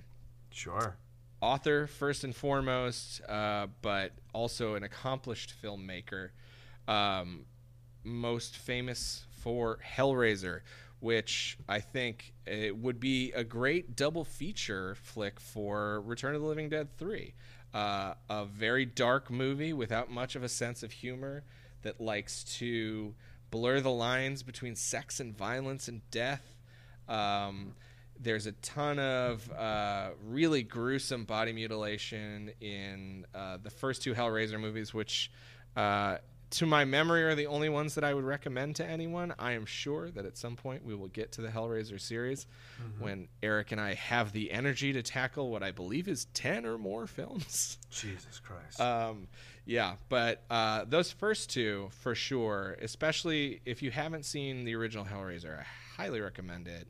[0.49, 0.97] Sure.
[1.41, 6.29] author first and foremost, uh, but also an accomplished filmmaker.
[6.87, 7.45] Um,
[8.03, 10.61] most famous for Hellraiser,
[10.99, 16.47] which I think it would be a great double feature flick for Return of the
[16.47, 17.33] Living Dead 3.
[17.73, 21.43] Uh, a very dark movie without much of a sense of humor
[21.83, 23.13] that likes to
[23.51, 26.55] blur the lines between sex and violence and death.
[27.07, 27.73] Um,
[28.19, 34.59] there's a ton of uh, really gruesome body mutilation in uh, the first two Hellraiser
[34.59, 35.31] movies, which,
[35.75, 36.17] uh,
[36.51, 39.33] to my memory, are the only ones that I would recommend to anyone.
[39.37, 42.47] I am sure that at some point we will get to the Hellraiser series
[42.99, 46.77] when Eric and I have the energy to tackle what I believe is 10 or
[46.77, 47.77] more films.
[47.91, 48.79] Jesus Christ.
[48.79, 49.27] Um,
[49.65, 55.05] yeah, but uh, those first two for sure, especially if you haven't seen the original
[55.05, 55.65] Hellraiser, I
[56.01, 56.87] highly recommend it.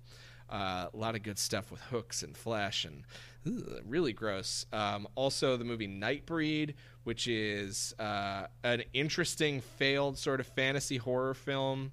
[0.49, 3.03] Uh, a lot of good stuff with hooks and flesh and
[3.45, 4.65] ugh, really gross.
[4.73, 6.73] Um, also, the movie Nightbreed,
[7.03, 11.91] which is uh, an interesting failed sort of fantasy horror film,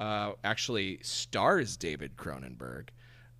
[0.00, 2.88] uh, actually stars David Cronenberg.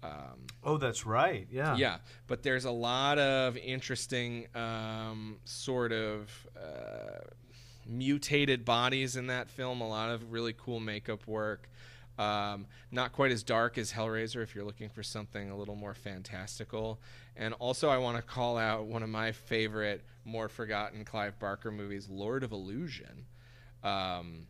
[0.02, 1.46] Um, oh, that's right.
[1.50, 1.76] Yeah.
[1.76, 7.20] yeah, but there's a lot of interesting um, sort of uh,
[7.86, 9.80] mutated bodies in that film.
[9.80, 11.68] A lot of really cool makeup work.
[12.18, 15.94] Um, not quite as dark as Hellraiser if you're looking for something a little more
[15.94, 17.00] fantastical.
[17.36, 21.70] And also, I want to call out one of my favorite, more forgotten Clive Barker
[21.70, 23.26] movies, Lord of Illusion,
[23.82, 24.46] um,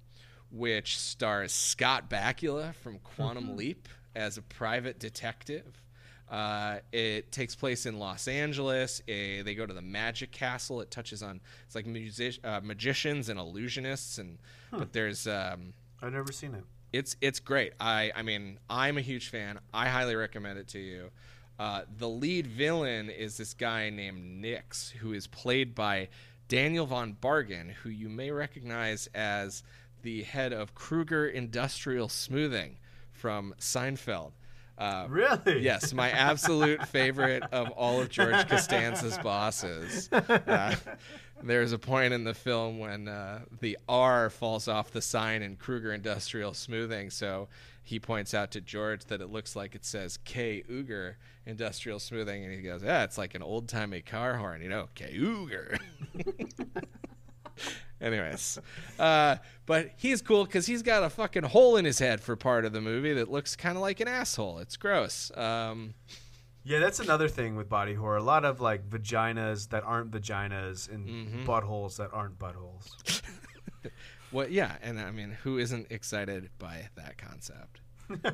[0.51, 5.83] which stars Scott Bakula from Quantum Leap as a private detective.
[6.29, 9.03] Uh, it takes place in Los Angeles.
[9.07, 10.81] They go to the Magic Castle.
[10.81, 14.39] It touches on it's like music, uh, magicians and illusionists, and
[14.71, 16.65] but there's um, I've never seen it.
[16.93, 17.73] It's it's great.
[17.81, 19.59] I I mean I'm a huge fan.
[19.73, 21.11] I highly recommend it to you.
[21.59, 26.09] Uh, the lead villain is this guy named Nix, who is played by
[26.49, 29.63] Daniel von Bargen, who you may recognize as
[30.03, 32.79] the head of Kruger Industrial Smoothing
[33.13, 34.33] from Seinfeld.
[34.77, 35.61] Uh, Really?
[35.61, 40.09] Yes, my absolute favorite of all of George Costanza's bosses.
[40.13, 40.75] Uh,
[41.43, 45.57] there's a point in the film when uh, the R falls off the sign in
[45.57, 47.49] Kruger Industrial Smoothing, so
[47.83, 51.15] he points out to George that it looks like it says K Uger
[51.47, 54.89] Industrial Smoothing, and he goes, "Yeah, it's like an old timey car horn, you know,
[54.95, 55.79] K Uger."
[58.01, 58.59] Anyways,
[58.99, 59.37] uh,
[59.67, 62.73] but he's cool because he's got a fucking hole in his head for part of
[62.73, 64.59] the movie that looks kind of like an asshole.
[64.59, 65.31] It's gross.
[65.37, 65.95] Um,
[66.65, 68.17] Yeah, that's another thing with body horror.
[68.19, 71.45] A lot of like vaginas that aren't vaginas and Mm-hmm.
[71.51, 73.23] buttholes that aren't buttholes.
[74.31, 74.51] what?
[74.51, 77.81] Yeah, and I mean, who isn't excited by that concept?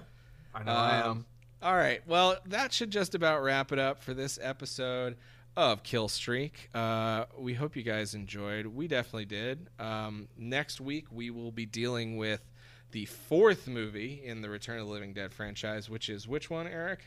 [0.55, 1.11] I know I am.
[1.11, 1.27] Um,
[1.63, 2.03] all right.
[2.07, 5.17] Well, that should just about wrap it up for this episode
[5.57, 6.69] of Kill Streak.
[6.75, 8.67] Uh, we hope you guys enjoyed.
[8.67, 9.69] We definitely did.
[9.79, 12.43] Um, next week, we will be dealing with
[12.93, 16.67] the fourth movie in the Return of the Living Dead franchise, which is which one,
[16.67, 17.01] Eric?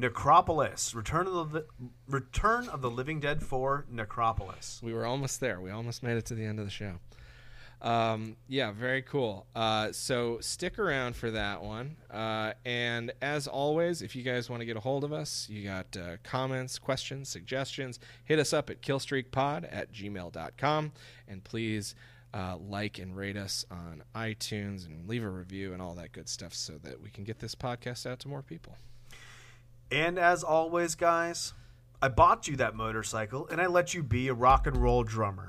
[0.00, 1.66] Necropolis, Return of the
[2.08, 4.80] Return of the Living Dead 4, Necropolis.
[4.82, 5.60] We were almost there.
[5.60, 6.94] We almost made it to the end of the show.
[7.82, 9.46] Um, yeah, very cool.
[9.54, 11.96] Uh, so stick around for that one.
[12.10, 15.64] Uh, and as always, if you guys want to get a hold of us, you
[15.64, 20.92] got uh, comments, questions, suggestions, hit us up at killstreakpod at gmail.com.
[21.28, 21.94] And please
[22.32, 26.28] uh, like and rate us on iTunes and leave a review and all that good
[26.28, 28.76] stuff so that we can get this podcast out to more people.
[29.90, 31.52] And as always, guys,
[32.00, 35.48] I bought you that motorcycle and I let you be a rock and roll drummer.